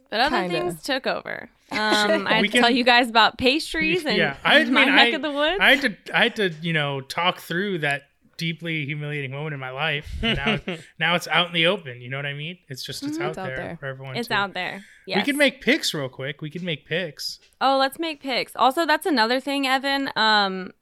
but 0.09 0.19
other 0.19 0.37
Kinda. 0.41 0.59
things 0.59 0.83
took 0.83 1.07
over. 1.07 1.49
Um, 1.73 2.27
I 2.27 2.33
had 2.33 2.41
We 2.43 2.49
to 2.49 2.51
can- 2.51 2.61
tell 2.61 2.69
you 2.69 2.83
guys 2.83 3.09
about 3.09 3.39
pastries 3.39 4.05
and 4.05 4.15
yeah, 4.15 4.37
I 4.43 4.63
my 4.65 4.85
mean, 4.85 4.95
neck 4.95 5.07
I, 5.13 5.15
of 5.15 5.21
the 5.23 5.31
woods. 5.31 5.57
I 5.59 5.75
had 5.75 5.81
to, 5.81 6.15
I 6.15 6.23
had 6.23 6.35
to, 6.35 6.49
you 6.61 6.71
know, 6.71 7.01
talk 7.01 7.39
through 7.39 7.79
that 7.79 8.03
deeply 8.37 8.85
humiliating 8.85 9.31
moment 9.31 9.55
in 9.55 9.59
my 9.59 9.71
life. 9.71 10.07
Now, 10.21 10.59
now 10.99 11.15
it's 11.15 11.27
out 11.27 11.47
in 11.47 11.53
the 11.53 11.65
open. 11.65 11.99
You 11.99 12.09
know 12.09 12.17
what 12.17 12.27
I 12.27 12.33
mean? 12.33 12.59
It's 12.67 12.83
just 12.83 13.01
it's, 13.03 13.17
Mhm. 13.17 13.21
out, 13.23 13.29
It's 13.29 13.37
out 13.39 13.47
there, 13.47 13.55
there. 13.57 13.77
for 13.79 13.85
everyone. 13.87 14.17
it's 14.17 14.27
to- 14.27 14.33
out 14.35 14.53
there. 14.53 14.83
Yes. 15.07 15.17
We 15.17 15.23
can 15.23 15.35
make 15.37 15.61
picks 15.61 15.95
real 15.95 16.09
quick. 16.09 16.41
We 16.43 16.51
can 16.51 16.63
make 16.63 16.85
picks. 16.85 17.39
Oh, 17.59 17.77
let's 17.77 17.97
make 17.97 18.21
picks. 18.21 18.55
Also, 18.55 18.85
that's 18.85 19.07
another 19.07 19.39
thing, 19.39 19.65
Evan. 19.65 20.11
Um, 20.15 20.73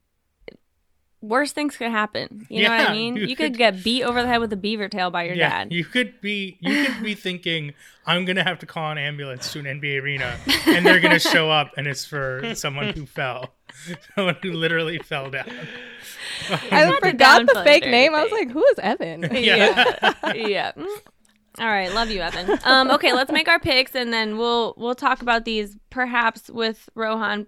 worse 1.21 1.51
things 1.51 1.77
could 1.77 1.91
happen. 1.91 2.45
You 2.49 2.63
know 2.63 2.69
what 2.69 2.89
I 2.89 2.93
mean? 2.93 3.15
you 3.15 3.25
You, 3.27 3.35
could 3.35 3.53
could- 3.53 3.57
get 3.57 3.83
beat 3.83 4.03
over 4.03 4.21
the 4.21 4.27
head 4.27 4.39
with 4.39 4.51
a 4.53 4.57
beaver 4.57 4.89
tail 4.89 5.11
by 5.11 5.23
your 5.23 5.35
yeah, 5.35 5.49
dad. 5.65 5.71
you 5.73 5.85
could 5.85 6.19
be 6.21 6.57
you 6.59 6.85
could 6.85 7.03
be 7.03 7.13
thinking 7.13 7.73
I'm 8.05 8.25
gonna 8.25 8.43
have 8.43 8.57
to 8.59 8.65
call 8.65 8.91
an 8.91 8.97
ambulance 8.97 9.51
to 9.53 9.59
an 9.59 9.65
NBA 9.65 10.01
arena, 10.01 10.35
and 10.65 10.83
they're 10.85 10.99
gonna 10.99 11.19
show 11.19 11.51
up, 11.51 11.71
and 11.77 11.85
it's 11.87 12.03
for 12.05 12.53
someone 12.55 12.87
who 12.93 13.05
fell, 13.17 13.53
someone 14.15 14.35
who 14.41 14.51
literally 14.53 14.97
fell 14.97 15.29
down. 15.29 15.47
I 16.71 16.85
Not 16.85 17.01
to 17.03 17.09
forgot 17.11 17.45
the 17.45 17.61
fake 17.63 17.83
it 17.83 17.87
or 17.89 17.91
name. 17.91 18.15
I 18.15 18.23
was 18.23 18.31
like, 18.31 18.49
who 18.49 18.65
is 18.65 18.79
Evan? 18.79 19.21
yeah. 19.31 20.13
yeah. 20.33 20.71
Mm. 20.71 20.87
All 21.59 21.67
right, 21.67 21.93
love 21.93 22.09
you, 22.09 22.21
Evan. 22.21 22.57
Um, 22.63 22.89
okay, 22.91 23.13
let's 23.13 23.31
make 23.31 23.47
our 23.47 23.59
picks, 23.59 23.93
and 23.93 24.11
then 24.11 24.37
we'll 24.37 24.73
we'll 24.77 24.95
talk 24.95 25.21
about 25.21 25.45
these 25.45 25.77
perhaps 25.91 26.49
with 26.49 26.89
Rohan 26.95 27.45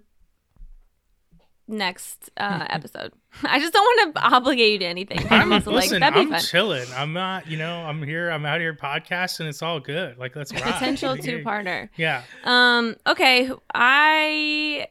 next 1.66 2.30
uh, 2.36 2.66
episode. 2.68 3.12
I 3.42 3.58
just 3.58 3.72
don't 3.72 3.82
want 3.84 4.14
to 4.14 4.22
obligate 4.34 4.72
you 4.72 4.78
to 4.80 4.84
anything. 4.86 5.26
I'm 5.30 5.60
So, 5.62 5.72
listen. 5.72 6.00
that'd 6.00 6.18
I'm 6.18 6.30
fun. 6.30 6.40
chilling. 6.40 6.86
I'm 6.96 7.12
not. 7.12 7.46
You 7.48 7.56
know. 7.56 7.78
I'm 7.78 8.02
here. 8.02 8.30
I'm 8.30 8.44
out 8.46 8.60
here 8.60 8.74
podcasting. 8.74 9.46
It's 9.46 9.62
all 9.62 9.80
good. 9.80 10.18
Like 10.18 10.36
let's 10.36 10.52
ride. 10.52 10.62
Potential 10.62 11.16
two 11.16 11.42
partner. 11.42 11.90
Yeah. 11.96 12.22
Um. 12.44 12.96
Okay. 13.06 13.50
I. 13.74 14.88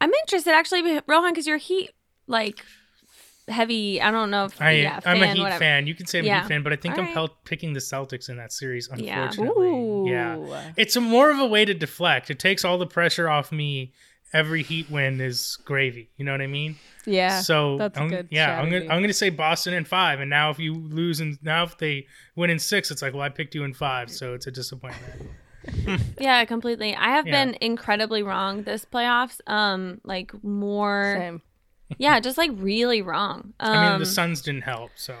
I'm 0.00 0.12
interested 0.12 0.52
actually, 0.52 1.00
Rohan, 1.06 1.32
because 1.32 1.46
you're 1.46 1.56
heat 1.56 1.90
like 2.26 2.62
heavy. 3.48 4.00
I 4.00 4.10
don't 4.10 4.30
know 4.30 4.44
if 4.46 4.60
I, 4.60 4.72
yeah, 4.72 5.00
I'm 5.06 5.22
a 5.22 5.26
Heat 5.28 5.40
whatever. 5.40 5.58
fan. 5.58 5.86
You 5.86 5.94
can 5.94 6.06
say 6.06 6.18
I'm 6.18 6.26
a 6.26 6.40
Heat 6.40 6.48
fan, 6.48 6.62
but 6.62 6.72
I 6.72 6.76
think 6.76 6.98
All 6.98 7.04
I'm 7.04 7.14
right. 7.14 7.30
picking 7.44 7.72
the 7.72 7.80
Celtics 7.80 8.28
in 8.28 8.36
that 8.36 8.52
series. 8.52 8.88
Unfortunately, 8.88 9.68
Ooh. 9.68 10.04
yeah. 10.08 10.72
It's 10.76 10.96
a 10.96 11.00
more 11.00 11.30
of 11.30 11.38
a 11.38 11.46
way 11.46 11.64
to 11.64 11.72
deflect. 11.74 12.30
It 12.30 12.38
takes 12.38 12.64
all 12.64 12.78
the 12.78 12.86
pressure 12.86 13.28
off 13.28 13.52
me. 13.52 13.92
Every 14.36 14.62
Heat 14.62 14.90
win 14.90 15.20
is 15.20 15.56
gravy. 15.64 16.10
You 16.18 16.24
know 16.24 16.32
what 16.32 16.42
I 16.42 16.46
mean? 16.46 16.76
Yeah. 17.06 17.40
So 17.40 17.78
that's 17.78 17.96
a 17.96 18.02
I'm, 18.02 18.08
good 18.08 18.28
yeah, 18.30 18.60
I'm 18.60 18.68
gonna. 18.70 18.84
I'm 18.92 19.00
gonna 19.00 19.12
say 19.12 19.30
Boston 19.30 19.72
in 19.72 19.84
five, 19.84 20.20
and 20.20 20.28
now 20.28 20.50
if 20.50 20.58
you 20.58 20.74
lose 20.74 21.20
and 21.20 21.38
now 21.42 21.64
if 21.64 21.78
they 21.78 22.06
win 22.34 22.50
in 22.50 22.58
six, 22.58 22.90
it's 22.90 23.00
like 23.00 23.14
well 23.14 23.22
I 23.22 23.30
picked 23.30 23.54
you 23.54 23.64
in 23.64 23.72
five, 23.72 24.10
so 24.10 24.34
it's 24.34 24.46
a 24.46 24.50
disappointment. 24.50 25.30
Yeah, 26.20 26.44
completely. 26.44 26.94
I 26.94 27.08
have 27.10 27.26
Yeah. 27.26 27.44
been 27.44 27.56
incredibly 27.60 28.22
wrong 28.22 28.62
this 28.62 28.84
playoffs. 28.84 29.40
Um, 29.46 30.00
like 30.04 30.32
more. 30.44 31.16
Same. 31.18 31.42
Yeah, 31.98 32.20
just 32.20 32.36
like 32.38 32.50
really 32.54 33.00
wrong. 33.02 33.52
Um, 33.60 33.76
I 33.78 33.90
mean 33.90 33.98
the 33.98 34.06
Suns 34.06 34.42
didn't 34.42 34.62
help, 34.62 34.90
so 34.96 35.14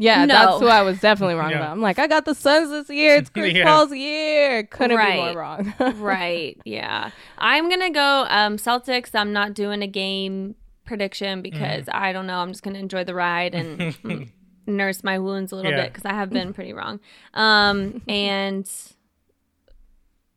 Yeah, 0.00 0.24
No. 0.26 0.34
that's 0.34 0.60
who 0.60 0.68
I 0.68 0.82
was 0.82 1.00
definitely 1.00 1.34
wrong 1.34 1.50
Yeah. 1.50 1.56
about. 1.58 1.72
I'm 1.72 1.80
like, 1.80 1.98
I 1.98 2.06
got 2.06 2.24
the 2.24 2.34
Suns 2.34 2.70
this 2.70 2.88
year. 2.88 3.16
It's 3.16 3.30
Chris 3.34 3.52
Yeah. 3.52 3.64
Paul's 3.64 3.92
year. 3.92 4.62
Couldn't 4.64 4.96
Right. 4.96 5.14
be 5.16 5.20
more 5.34 5.34
wrong. 5.42 5.74
right. 5.96 6.56
Yeah. 6.64 7.10
I'm 7.38 7.68
going 7.68 7.80
to 7.80 7.90
go 7.90 8.26
um, 8.28 8.56
Celtics. 8.58 9.14
I'm 9.14 9.32
not 9.32 9.54
doing 9.54 9.82
a 9.82 9.86
game 9.88 10.54
prediction 10.84 11.42
because 11.42 11.84
Mm-hmm. 11.86 11.96
I 12.04 12.12
don't 12.12 12.26
know. 12.28 12.38
I'm 12.38 12.50
just 12.50 12.62
going 12.62 12.74
to 12.74 12.80
enjoy 12.80 13.02
the 13.04 13.14
ride 13.14 13.54
and 13.54 13.78
mm, 13.80 14.28
nurse 14.66 15.02
my 15.02 15.18
wounds 15.18 15.50
a 15.52 15.56
little 15.56 15.70
Yeah. 15.72 15.82
bit 15.82 15.92
because 15.92 16.04
I 16.04 16.14
have 16.14 16.30
been 16.30 16.52
pretty 16.54 16.72
wrong. 16.72 17.00
Um, 17.34 18.00
and 18.08 18.70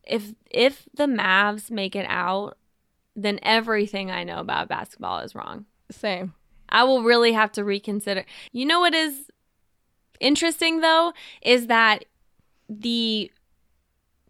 if 0.04 0.32
if 0.50 0.88
the 0.94 1.04
Mavs 1.06 1.70
make 1.70 1.94
it 1.94 2.06
out, 2.08 2.58
then 3.14 3.38
everything 3.42 4.10
I 4.10 4.24
know 4.24 4.38
about 4.38 4.68
basketball 4.68 5.20
is 5.20 5.34
wrong. 5.34 5.66
Same. 5.90 6.34
I 6.68 6.84
will 6.84 7.02
really 7.02 7.32
have 7.32 7.52
to 7.52 7.64
reconsider. 7.64 8.24
You 8.50 8.64
know 8.66 8.80
what 8.80 8.94
is 8.94 9.30
interesting 10.22 10.80
though 10.80 11.12
is 11.42 11.66
that 11.66 12.04
the 12.68 13.30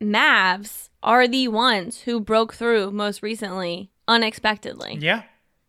Mavs 0.00 0.88
are 1.02 1.28
the 1.28 1.48
ones 1.48 2.00
who 2.02 2.20
broke 2.20 2.54
through 2.54 2.90
most 2.90 3.22
recently 3.22 3.90
unexpectedly. 4.08 4.98
yeah, 5.00 5.22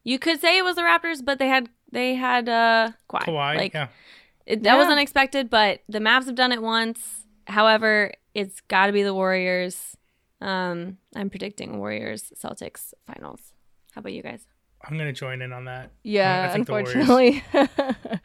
You 0.04 0.18
could 0.20 0.40
say 0.42 0.58
it 0.58 0.64
was 0.64 0.76
the 0.76 0.82
Raptors, 0.82 1.24
but 1.24 1.38
they 1.40 1.48
had 1.48 1.70
they 1.92 2.16
had 2.16 2.50
uh 2.50 2.92
Kawhi. 3.10 3.26
Kawhi, 3.26 3.56
Like 3.58 3.74
yeah, 3.74 3.88
it, 4.46 4.64
that 4.64 4.78
was 4.78 4.88
unexpected, 4.88 5.50
but 5.50 5.82
the 5.88 6.00
Mavs 6.00 6.26
have 6.26 6.36
done 6.36 6.52
it 6.52 6.62
once. 6.62 7.26
However, 7.46 8.14
it's 8.34 8.62
got 8.62 8.88
to 8.88 8.92
be 8.94 9.04
the 9.04 9.14
Warriors. 9.14 9.96
Um, 10.42 10.98
I'm 11.16 11.30
predicting 11.30 11.78
Warriors 11.78 12.32
Celtics 12.36 12.94
finals. 13.06 13.40
How 13.94 14.00
about 14.00 14.14
you 14.14 14.24
guys? 14.24 14.48
I'm 14.86 14.98
gonna 14.98 15.14
join 15.14 15.42
in 15.42 15.54
on 15.54 15.66
that. 15.66 15.92
Yeah, 16.04 16.48
I 16.50 16.54
think 16.54 16.66
the 16.66 16.74
Warriors. 16.74 16.94
unfortunately. 16.96 17.44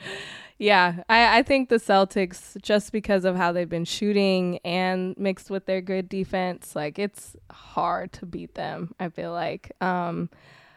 yeah, 0.59 1.02
I, 1.09 1.38
I 1.38 1.42
think 1.42 1.68
the 1.68 1.76
Celtics, 1.76 2.61
just 2.62 2.92
because 2.92 3.24
of 3.24 3.36
how 3.36 3.52
they've 3.52 3.68
been 3.68 3.84
shooting 3.84 4.59
and 4.64 5.16
mixed 5.16 5.50
with 5.50 5.66
their 5.66 5.80
good 5.80 6.09
defense, 6.09 6.74
like 6.74 6.98
it's 6.98 7.36
hard 7.50 8.12
to 8.14 8.26
beat 8.26 8.54
them. 8.54 8.94
I 8.98 9.09
feel 9.09 9.32
like. 9.32 9.72
Um, 9.80 10.28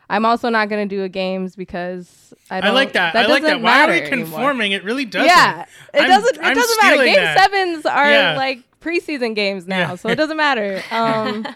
I'm 0.09 0.25
also 0.25 0.49
not 0.49 0.67
going 0.67 0.89
to 0.89 0.93
do 0.93 1.03
a 1.03 1.09
games 1.09 1.55
because 1.55 2.34
I 2.49 2.57
I, 2.57 2.61
don't. 2.61 2.73
like 2.75 2.91
that. 2.93 3.15
I 3.15 3.27
like 3.27 3.43
doesn't 3.43 3.61
that. 3.61 3.63
Why 3.63 3.84
are 3.84 3.88
we 3.88 3.93
matter 4.01 4.05
anymore. 4.13 4.25
conforming? 4.39 4.71
It 4.73 4.84
really 4.84 5.05
doesn't. 5.05 5.27
Yeah, 5.27 5.65
it 5.93 6.01
I'm- 6.01 6.09
doesn't. 6.09 6.36
It 6.36 6.43
I'm 6.43 6.53
doesn't 6.53 6.77
matter. 6.82 7.03
Game 7.05 7.15
that. 7.15 7.38
sevens 7.39 7.86
are 7.86 8.11
Yeah. 8.11 8.36
like 8.36 8.59
preseason 8.82 9.36
games 9.36 9.67
now, 9.67 9.91
Yeah. 9.91 9.95
so 9.95 10.09
it 10.09 10.15
doesn't 10.15 10.36
matter. 10.38 10.82
Um, 10.91 11.47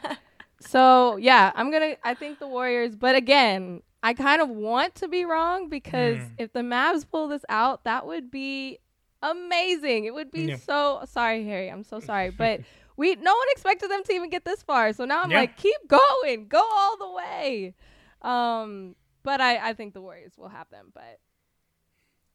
so 0.62 1.18
yeah, 1.18 1.52
I'm 1.56 1.70
gonna. 1.70 1.96
I 2.04 2.14
think 2.14 2.40
the 2.40 2.48
Warriors, 2.48 2.96
but 2.96 3.16
again, 3.16 3.82
I 4.06 4.14
kind 4.14 4.40
of 4.42 4.50
want 4.50 4.94
to 4.96 5.08
be 5.08 5.26
wrong 5.26 5.68
because 5.68 6.18
Mm. 6.18 6.32
if 6.38 6.54
the 6.54 6.60
Mavs 6.62 7.06
pull 7.10 7.28
this 7.28 7.44
out, 7.50 7.84
that 7.86 8.06
would 8.06 8.30
be 8.30 8.78
amazing. 9.24 10.06
It 10.06 10.14
would 10.14 10.32
be 10.32 10.50
Yeah. 10.50 10.58
so. 10.58 11.02
Sorry, 11.06 11.44
Harry. 11.44 11.70
I'm 11.72 11.84
so 11.84 12.00
sorry, 12.00 12.30
but. 12.44 12.62
We 12.98 13.14
no 13.16 13.34
one 13.36 13.48
expected 13.52 13.92
them 13.92 14.04
to 14.06 14.14
even 14.14 14.30
get 14.30 14.46
this 14.46 14.64
far, 14.64 14.94
so 14.94 15.04
now 15.04 15.22
I'm 15.24 15.30
Yeah. 15.30 15.40
like, 15.40 15.58
keep 15.58 15.76
going, 15.90 16.48
go 16.48 16.64
all 16.80 16.96
the 16.98 17.12
way. 17.12 17.74
Um, 18.22 18.96
but 19.22 19.42
I, 19.42 19.70
I 19.72 19.74
think 19.74 19.94
the 19.94 20.00
Warriors 20.00 20.38
will 20.38 20.48
have 20.48 20.70
them. 20.70 20.92
But 20.94 21.20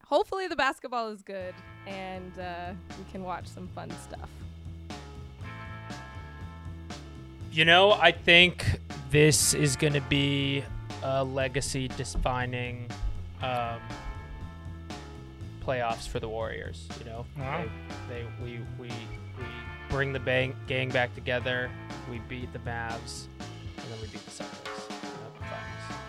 hopefully 0.05 0.47
the 0.47 0.55
basketball 0.55 1.07
is 1.09 1.23
good 1.23 1.55
and 1.87 2.37
uh, 2.37 2.73
we 2.95 3.11
can 3.11 3.23
watch 3.23 3.47
some 3.47 3.69
fun 3.69 3.89
stuff. 4.03 4.29
You 7.51 7.65
know, 7.65 7.93
I 7.93 8.11
think 8.11 8.65
this 9.09 9.55
is 9.55 9.75
going 9.75 9.93
to 9.93 10.01
be 10.01 10.63
a 11.03 11.23
legacy 11.23 11.87
defining 11.89 12.87
um, 13.41 13.79
playoffs 15.65 16.07
for 16.07 16.19
the 16.19 16.27
Warriors. 16.29 16.87
You 16.99 17.05
know, 17.05 17.25
Wow. 17.37 17.65
they, 18.09 18.13
they 18.21 18.25
we 18.43 18.59
we 18.79 18.87
we 18.87 19.45
bring 19.89 20.13
the 20.13 20.19
bang, 20.19 20.55
gang 20.67 20.89
back 20.89 21.13
together. 21.15 21.69
We 22.09 22.19
beat 22.29 22.51
the 22.53 22.59
Mavs, 22.59 23.25
and 23.39 23.85
then 23.91 24.01
we 24.01 24.07
beat 24.07 24.23
the 24.25 24.31
Celtics. 24.31 24.89
in 24.89 24.95
the 25.39 25.45
finals. 25.45 25.99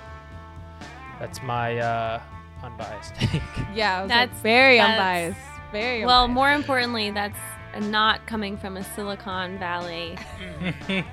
That's 1.20 1.42
my 1.42 1.78
uh, 1.78 2.20
unbiased 2.62 3.14
take. 3.18 3.42
Yeah, 3.74 3.98
I 3.98 4.02
was 4.02 4.10
like, 4.10 4.28
That's- 4.28 4.40
very 4.42 4.76
that's- 4.78 4.98
unbiased. 4.98 5.38
Very 5.72 6.04
Well, 6.04 6.24
unbiased. 6.24 6.34
more 6.34 6.52
importantly, 6.52 7.10
that's 7.12 7.38
not 7.88 8.26
coming 8.26 8.58
from 8.58 8.76
a 8.76 8.84
Silicon 8.84 9.58
Valley. 9.58 10.18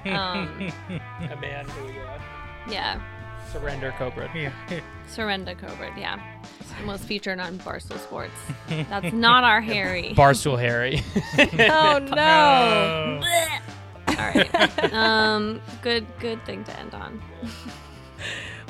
Um, 0.06 0.72
a 1.32 1.36
man 1.40 1.66
who 1.70 1.88
uh, 2.02 2.20
Yeah, 2.70 3.00
surrender 3.52 3.94
Cobra. 3.98 4.30
Yeah. 4.36 4.52
Surrender 5.08 5.56
Cobra. 5.56 5.92
Yeah, 5.98 6.20
and 6.78 6.88
was 6.88 7.04
featured 7.04 7.40
on 7.40 7.58
Barstool 7.60 8.00
Sports. 8.00 8.34
That's 8.68 9.14
not 9.14 9.44
our 9.44 9.62
Harry. 9.62 10.14
Barstool 10.18 10.60
Harry. 10.60 11.02
Oh 11.72 12.00
no! 12.00 13.22
Oh. 13.22 13.50
All 14.08 14.16
right. 14.16 14.94
Um. 14.94 15.62
Good. 15.82 16.06
Good 16.20 16.44
thing 16.46 16.64
to 16.66 16.80
end 16.80 16.94
on. 16.94 17.22